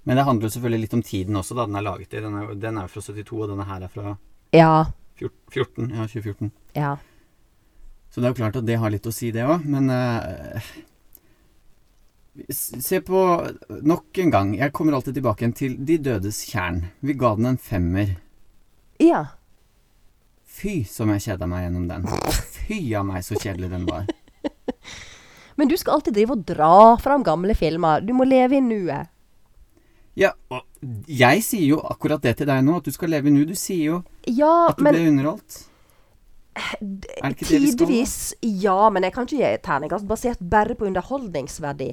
Men 0.06 0.18
det 0.18 0.24
handler 0.26 0.48
jo 0.48 0.54
selvfølgelig 0.56 0.82
litt 0.84 0.94
om 0.98 1.02
tiden 1.06 1.38
også, 1.38 1.54
da 1.58 1.66
den 1.68 1.78
er 1.78 1.84
laget 1.86 2.14
i. 2.14 2.20
Den 2.22 2.34
er, 2.38 2.48
jo- 2.48 2.54
den 2.58 2.78
er 2.82 2.88
fra 2.90 3.00
72, 3.02 3.32
og 3.44 3.48
denne 3.52 3.66
her 3.68 3.82
er 3.86 3.92
fra 3.92 4.16
Ja. 4.52 4.70
14, 5.22 5.90
ja, 5.94 6.06
2014. 6.10 6.50
Ja. 6.74 6.96
Så 8.10 8.20
det 8.20 8.26
er 8.26 8.32
jo 8.34 8.40
klart 8.42 8.56
at 8.58 8.66
det 8.66 8.78
har 8.82 8.90
litt 8.90 9.06
å 9.06 9.12
si, 9.14 9.30
det 9.32 9.44
òg. 9.46 9.62
Men 9.64 9.88
eh, 9.90 10.60
Se 12.52 13.00
på 13.00 13.46
Nok 13.68 14.18
en 14.18 14.30
gang. 14.30 14.54
Jeg 14.56 14.72
kommer 14.72 14.96
alltid 14.96 15.18
tilbake 15.18 15.44
igjen 15.44 15.56
til 15.56 15.76
De 15.84 15.98
dødes 16.00 16.42
kjern. 16.48 16.86
Vi 17.00 17.16
ga 17.18 17.34
den 17.36 17.52
en 17.52 17.60
femmer. 17.60 18.14
Ja. 19.02 19.24
Fy 20.48 20.82
som 20.88 21.12
jeg 21.12 21.24
kjeda 21.26 21.48
meg 21.50 21.66
gjennom 21.66 21.88
den. 21.90 22.06
Fy 22.56 22.80
av 22.96 23.06
meg 23.08 23.24
så 23.26 23.36
kjedelig 23.40 23.72
den 23.72 23.88
var. 23.88 24.06
Men 25.60 25.68
du 25.68 25.76
skal 25.76 25.98
alltid 25.98 26.16
drive 26.16 26.36
og 26.36 26.44
dra 26.48 26.76
fram 27.00 27.24
gamle 27.26 27.56
filmer. 27.56 28.00
Du 28.00 28.14
må 28.16 28.24
leve 28.28 28.56
i 28.56 28.64
nuet. 28.64 29.10
Ja, 30.18 30.32
og 30.52 30.64
jeg 31.08 31.40
sier 31.44 31.64
jo 31.70 31.80
akkurat 31.88 32.20
det 32.24 32.34
til 32.40 32.48
deg 32.48 32.64
nå, 32.64 32.78
at 32.80 32.88
du 32.88 32.92
skal 32.92 33.12
leve 33.12 33.30
i 33.30 33.34
nuet. 33.34 33.52
Du 33.52 33.56
sier 33.56 33.84
jo 33.84 34.00
Ja, 34.28 34.70
at 34.70 34.80
du 34.80 34.84
men 34.84 34.96
ble 34.96 35.04
underholdt. 35.12 35.60
Er? 36.52 37.32
Tidvis, 37.40 38.34
ja, 38.44 38.90
men 38.92 39.06
jeg 39.06 39.14
kan 39.14 39.28
ikke 39.28 39.40
gi 39.40 39.52
terningkast 39.64 40.08
basert 40.08 40.42
bare 40.52 40.76
på 40.76 40.84
underholdningsverdi. 40.88 41.92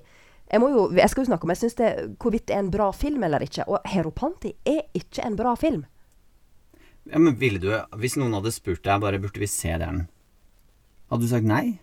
Jeg, 0.49 0.61
jo, 0.61 0.87
jeg 0.97 1.11
skal 1.11 1.23
jo 1.23 1.29
snakke 1.29 1.45
om 1.45 1.53
jeg 1.53 1.61
synes 1.61 1.77
det, 1.77 1.89
hvorvidt 2.17 2.47
det 2.49 2.55
er 2.57 2.63
en 2.63 2.73
bra 2.73 2.89
film 2.95 3.23
eller 3.27 3.43
ikke. 3.45 3.67
Og 3.69 3.85
Heropanti 3.85 4.55
er 4.65 4.87
ikke 4.97 5.25
en 5.27 5.37
bra 5.37 5.53
film. 5.59 5.83
Ja, 7.09 7.19
men 7.19 7.37
ville 7.39 7.61
du 7.61 7.69
Hvis 7.97 8.17
noen 8.19 8.35
hadde 8.37 8.53
spurt 8.53 8.83
deg 8.85 9.01
bare 9.01 9.21
burde 9.21 9.41
vi 9.41 9.47
se 9.49 9.71
den, 9.81 10.03
hadde 11.09 11.25
du 11.25 11.31
sagt 11.31 11.47
nei? 11.47 11.79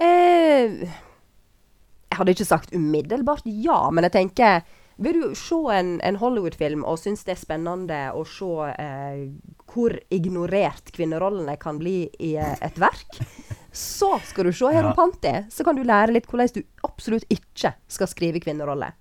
Eh, 0.00 0.80
jeg 2.10 2.16
hadde 2.16 2.34
ikke 2.34 2.48
sagt 2.48 2.74
umiddelbart 2.76 3.44
ja, 3.44 3.82
men 3.92 4.06
jeg 4.08 4.14
tenker 4.16 4.62
Vil 5.00 5.20
du 5.20 5.34
se 5.38 5.58
en, 5.76 5.94
en 6.04 6.18
Hollywood-film 6.20 6.84
og 6.88 7.00
synes 7.00 7.24
det 7.24 7.34
er 7.36 7.40
spennende 7.40 8.00
å 8.16 8.24
se 8.28 8.68
eh, 8.74 9.22
hvor 9.70 9.94
ignorert 10.12 10.92
kvinnerollene 10.96 11.54
kan 11.60 11.78
bli 11.80 12.02
i 12.20 12.34
eh, 12.36 12.56
et 12.60 12.80
verk, 12.80 13.20
så 13.72 14.16
skal 14.26 14.48
du 14.48 14.52
se 14.56 14.70
her 14.74 14.88
om 14.88 14.94
Panti, 14.96 15.32
Så 15.50 15.64
kan 15.64 15.76
du 15.76 15.82
lære 15.86 16.14
litt 16.14 16.26
hvordan 16.26 16.50
du 16.54 16.62
absolutt 16.86 17.26
ikke 17.30 17.74
skal 17.88 18.10
skrive 18.10 18.42
kvinnerolle. 18.42 18.92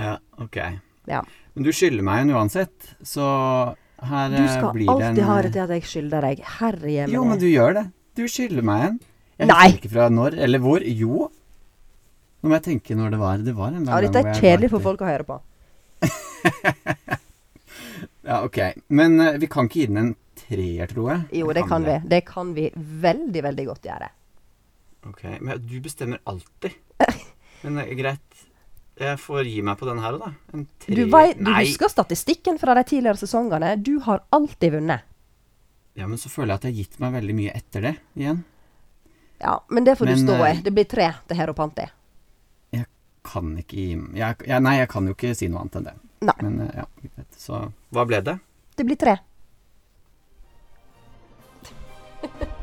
Ja, 0.00 0.16
ok. 0.40 0.56
Ja. 1.08 1.22
Men 1.54 1.66
du 1.66 1.72
skylder 1.72 2.04
meg 2.04 2.24
en 2.24 2.34
uansett, 2.36 2.94
så 3.04 3.26
her 4.06 4.32
Du 4.32 4.42
eh, 4.42 4.48
skal 4.52 4.72
blir 4.74 4.88
det 4.88 4.96
en 4.96 5.10
alltid 5.10 5.24
ha 5.24 5.36
rett 5.36 5.44
det 5.44 5.52
til 5.52 5.64
at 5.64 5.74
jeg 5.76 5.90
skylder 5.90 6.26
deg. 6.28 6.42
Herre 6.58 6.90
jemini. 6.92 7.16
Jo, 7.16 7.24
men 7.24 7.40
du 7.40 7.46
gjør 7.48 7.78
det. 7.78 7.84
Du 8.16 8.24
skylder 8.28 8.64
meg 8.66 8.86
en. 8.90 8.98
Jeg 9.36 9.50
Nei. 9.50 9.56
husker 9.66 9.82
ikke 9.82 9.92
fra 9.94 10.08
når 10.12 10.38
eller 10.46 10.64
hvor. 10.64 10.84
Jo. 10.84 11.28
Nå 12.40 12.50
må 12.50 12.56
jeg 12.58 12.66
tenke 12.70 12.96
når 12.96 13.12
det 13.12 13.20
var. 13.20 13.44
Det 13.44 13.56
var 13.56 13.76
en 13.76 13.88
Ja, 13.88 14.00
dette 14.04 14.24
er 14.24 14.40
kjedelig 14.40 14.72
for 14.72 14.84
folk 14.84 15.04
å 15.04 15.08
høre 15.10 15.28
på. 15.28 15.40
Ja, 18.26 18.40
ok. 18.42 18.58
Men 18.90 19.20
uh, 19.20 19.36
vi 19.38 19.46
kan 19.50 19.68
ikke 19.68 19.84
gi 19.84 19.86
den 19.86 20.00
en 20.00 20.14
treer, 20.48 20.86
tror 20.90 21.10
jeg. 21.12 21.22
Jo, 21.42 21.52
det 21.56 21.66
kan 21.68 21.84
vi. 21.86 21.96
Det 22.08 22.22
kan 22.28 22.52
vi 22.56 22.68
veldig, 22.76 23.42
veldig 23.50 23.66
godt 23.66 23.88
gjøre. 23.90 24.08
Ok, 25.06 25.22
Men 25.40 25.60
du 25.66 25.76
bestemmer 25.80 26.18
alltid. 26.24 26.74
Men 27.62 27.78
eh, 27.82 27.92
greit. 27.98 28.42
Jeg 28.96 29.18
får 29.20 29.44
gi 29.44 29.60
meg 29.60 29.76
på 29.76 29.84
den 29.90 29.98
her, 30.00 30.16
da. 30.16 30.30
En 30.56 30.62
Du, 30.86 31.02
vet, 31.12 31.36
du 31.36 31.50
husker 31.52 31.90
statistikken 31.92 32.56
fra 32.58 32.74
de 32.78 32.84
tidligere 32.88 33.20
sesongene. 33.20 33.74
Du 33.76 33.98
har 34.06 34.22
alltid 34.32 34.72
vunnet. 34.78 35.04
Ja, 35.96 36.06
men 36.08 36.18
så 36.20 36.28
føler 36.32 36.54
jeg 36.54 36.60
at 36.60 36.64
jeg 36.64 36.72
har 36.72 36.78
gitt 36.82 36.96
meg 37.00 37.12
veldig 37.16 37.34
mye 37.36 37.52
etter 37.56 37.84
det 37.86 37.94
igjen. 38.20 38.40
Ja, 39.40 39.58
men 39.68 39.84
det 39.84 39.94
får 39.98 40.08
Men, 40.08 40.16
du 40.16 40.24
stå 40.26 40.34
i. 40.46 40.50
eh, 40.50 40.62
Det 40.64 40.72
blir 40.72 40.84
tre 40.88 41.10
til 41.28 41.36
Heropanti. 41.36 41.86
Jeg 42.72 42.86
kan 43.24 43.52
ikke 43.60 43.76
gi 43.76 43.86
jeg, 44.16 44.36
jeg, 44.48 44.60
Nei, 44.64 44.74
jeg 44.80 44.88
kan 44.92 45.08
jo 45.08 45.14
ikke 45.16 45.34
si 45.36 45.48
noe 45.52 45.60
annet 45.64 45.76
enn 45.80 45.86
det. 45.90 45.94
Nei. 46.28 46.36
Men 46.42 46.60
eh, 46.66 46.80
ja. 46.80 47.24
Så 47.36 47.60
hva 47.92 48.04
ble 48.08 48.20
det? 48.24 48.38
Det 48.76 48.84
blir 48.88 48.96
tre. 49.00 49.18
Ha 52.26 52.32
ha 52.40 52.44
ha. 52.44 52.55